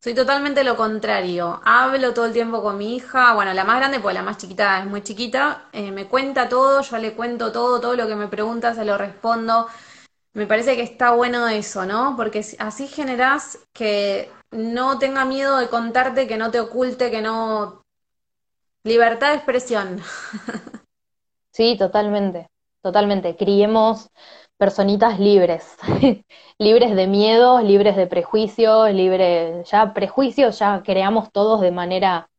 soy 0.07 0.15
totalmente 0.15 0.63
lo 0.63 0.77
contrario. 0.77 1.61
Hablo 1.65 2.15
todo 2.15 2.27
el 2.27 2.33
tiempo 2.33 2.63
con 2.63 2.79
mi 2.79 2.95
hija, 2.95 3.35
bueno, 3.35 3.53
la 3.53 3.65
más 3.65 3.79
grande, 3.79 3.99
pues 3.99 4.15
la 4.15 4.23
más 4.23 4.39
chiquita 4.39 4.79
es 4.79 4.87
muy 4.87 5.03
chiquita, 5.03 5.65
eh, 5.73 5.91
me 5.91 6.07
cuenta 6.07 6.49
todo, 6.49 6.81
yo 6.81 6.99
le 6.99 7.15
cuento 7.15 7.51
todo, 7.51 7.81
todo 7.81 7.97
lo 7.97 8.07
que 8.07 8.15
me 8.15 8.29
pregunta 8.29 8.73
se 8.73 8.85
lo 8.85 8.97
respondo. 8.97 9.67
Me 10.33 10.47
parece 10.47 10.77
que 10.77 10.83
está 10.83 11.11
bueno 11.11 11.49
eso, 11.49 11.87
¿no? 11.87 12.15
Porque 12.17 12.47
así 12.61 12.87
generás 12.87 13.59
que 13.73 14.31
no 14.53 15.01
tenga 15.01 15.25
miedo 15.25 15.57
de 15.57 15.69
contarte, 15.69 16.29
que 16.29 16.37
no 16.37 16.53
te 16.53 16.61
oculte, 16.61 17.11
que 17.11 17.21
no... 17.21 17.83
Libertad 18.85 19.31
de 19.31 19.35
expresión. 19.39 20.01
Sí, 21.51 21.77
totalmente, 21.79 22.49
totalmente. 22.83 23.35
Criemos 23.35 24.11
personitas 24.59 25.21
libres, 25.21 25.77
libres 26.59 26.97
de 26.97 27.07
miedos, 27.07 27.63
libres 27.63 27.97
de 27.97 28.07
prejuicios, 28.07 28.91
libres, 28.93 29.69
ya 29.71 29.93
prejuicios 29.95 30.59
ya 30.59 30.83
creamos 30.83 31.31
todos 31.33 31.61
de 31.61 31.71
manera 31.73 32.31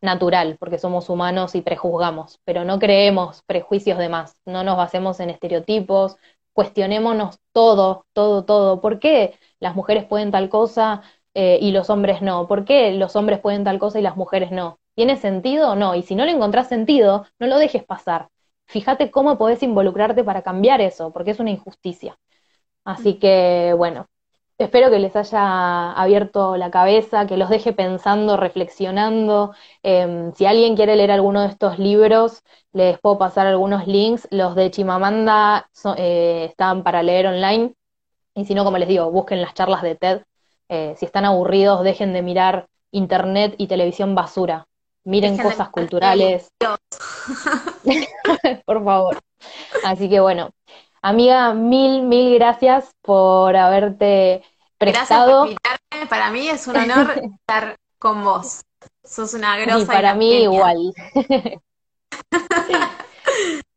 natural, 0.00 0.56
porque 0.58 0.78
somos 0.78 1.08
humanos 1.08 1.54
y 1.54 1.62
prejuzgamos, 1.62 2.40
pero 2.44 2.64
no 2.64 2.78
creemos 2.78 3.42
prejuicios 3.46 3.98
de 3.98 4.08
más, 4.08 4.36
no 4.44 4.64
nos 4.64 4.76
basemos 4.76 5.20
en 5.20 5.30
estereotipos, 5.30 6.16
cuestionémonos 6.52 7.38
todo, 7.52 8.06
todo, 8.12 8.44
todo. 8.44 8.80
¿Por 8.80 8.98
qué 8.98 9.38
las 9.60 9.74
mujeres 9.74 10.04
pueden 10.04 10.30
tal 10.30 10.48
cosa 10.50 11.02
eh, 11.34 11.58
y 11.60 11.70
los 11.72 11.88
hombres 11.90 12.20
no? 12.22 12.46
¿Por 12.48 12.64
qué 12.64 12.92
los 12.92 13.16
hombres 13.16 13.40
pueden 13.40 13.64
tal 13.64 13.78
cosa 13.78 13.98
y 13.98 14.02
las 14.02 14.16
mujeres 14.16 14.50
no? 14.50 14.78
¿Tiene 14.94 15.16
sentido 15.16 15.70
o 15.72 15.76
no? 15.76 15.94
Y 15.94 16.02
si 16.02 16.14
no 16.14 16.24
le 16.26 16.32
encontrás 16.32 16.68
sentido, 16.68 17.26
no 17.38 17.46
lo 17.46 17.58
dejes 17.58 17.84
pasar 17.84 18.28
fíjate 18.72 19.10
cómo 19.10 19.38
podés 19.38 19.62
involucrarte 19.62 20.24
para 20.24 20.42
cambiar 20.42 20.80
eso, 20.80 21.12
porque 21.12 21.32
es 21.32 21.40
una 21.40 21.50
injusticia. 21.50 22.18
Así 22.84 23.18
que, 23.18 23.74
bueno, 23.76 24.08
espero 24.58 24.90
que 24.90 24.98
les 24.98 25.16
haya 25.16 25.92
abierto 25.92 26.56
la 26.56 26.70
cabeza, 26.70 27.26
que 27.26 27.36
los 27.36 27.50
deje 27.50 27.72
pensando, 27.74 28.36
reflexionando. 28.36 29.54
Em, 29.82 30.32
si 30.34 30.46
alguien 30.46 30.76
quiere 30.76 30.96
leer 30.96 31.10
alguno 31.12 31.42
de 31.42 31.48
estos 31.48 31.78
libros, 31.78 32.42
les 32.72 32.98
puedo 33.00 33.18
pasar 33.18 33.46
algunos 33.46 33.86
links. 33.86 34.28
Los 34.30 34.54
de 34.56 34.70
Chimamanda 34.70 35.70
eh, 35.96 36.46
están 36.50 36.82
para 36.84 37.02
leer 37.02 37.26
online. 37.28 37.74
Y 38.34 38.46
si 38.46 38.54
no, 38.54 38.64
como 38.64 38.78
les 38.78 38.88
digo, 38.88 39.10
busquen 39.10 39.42
las 39.42 39.54
charlas 39.54 39.82
de 39.82 39.96
TED. 39.96 40.22
Eh, 40.68 40.94
si 40.98 41.06
están 41.06 41.24
aburridos, 41.26 41.84
dejen 41.84 42.12
de 42.14 42.22
mirar 42.22 42.68
internet 42.92 43.54
y 43.58 43.68
televisión 43.68 44.14
basura 44.14 44.66
miren 45.04 45.36
cosas 45.36 45.68
culturales. 45.70 46.50
por 48.64 48.84
favor. 48.84 49.20
Así 49.84 50.08
que 50.08 50.20
bueno, 50.20 50.50
amiga, 51.00 51.54
mil, 51.54 52.02
mil 52.02 52.34
gracias 52.34 52.94
por 53.02 53.56
haberte 53.56 54.42
prestado. 54.78 55.44
Gracias 55.44 55.80
por 55.90 56.08
Para 56.08 56.30
mí 56.30 56.48
es 56.48 56.66
un 56.66 56.76
honor 56.76 57.20
estar 57.40 57.76
con 57.98 58.24
vos. 58.24 58.62
Sos 59.04 59.34
una 59.34 59.56
grosa. 59.58 59.80
Y 59.80 59.86
para 59.86 60.14
mí 60.14 60.42
igual. 60.42 60.92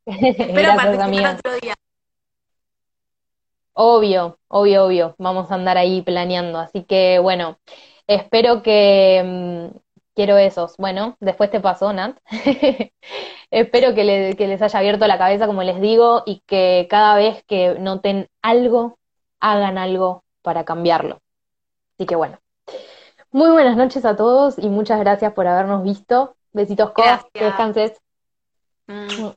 gracias, 0.06 1.00
amiga. 1.00 1.38
Otro 1.38 1.54
día. 1.62 1.76
Obvio, 3.74 4.40
obvio, 4.48 4.86
obvio. 4.86 5.16
Vamos 5.18 5.52
a 5.52 5.56
andar 5.56 5.78
ahí 5.78 6.02
planeando. 6.02 6.60
Así 6.60 6.84
que 6.84 7.20
bueno, 7.20 7.60
espero 8.08 8.64
que 8.64 9.22
mm, 9.24 9.78
quiero 10.16 10.38
esos. 10.38 10.76
Bueno, 10.78 11.18
después 11.20 11.52
te 11.52 11.60
pasó, 11.60 11.94
Nat. 11.94 12.18
Espero 13.52 13.94
que, 13.94 14.04
les 14.04 14.62
haya 14.62 14.80
abierto 14.80 15.06
la 15.08 15.18
cabeza, 15.18 15.46
como 15.46 15.64
les 15.64 15.80
digo, 15.80 16.24
y 16.26 16.42
que 16.48 16.88
cada 16.90 17.16
vez 17.16 17.44
que 17.46 17.78
noten 17.80 18.28
algo, 18.42 18.98
hagan 19.40 19.78
algo 19.78 20.24
para 20.42 20.66
cambiarlo. 20.66 21.20
Así 21.96 22.06
que 22.06 22.16
bueno. 22.16 22.40
Muy 23.32 23.52
buenas 23.52 23.76
noches 23.76 24.06
a 24.06 24.16
todos 24.16 24.58
y 24.58 24.70
muchas 24.70 25.00
gracias 25.00 25.34
por 25.34 25.46
habernos 25.46 25.84
visto. 25.84 26.36
Besitos, 26.54 26.92
cosas, 26.92 27.26
que 27.34 27.44
descanses. 27.44 28.02
Mm. 28.88 29.32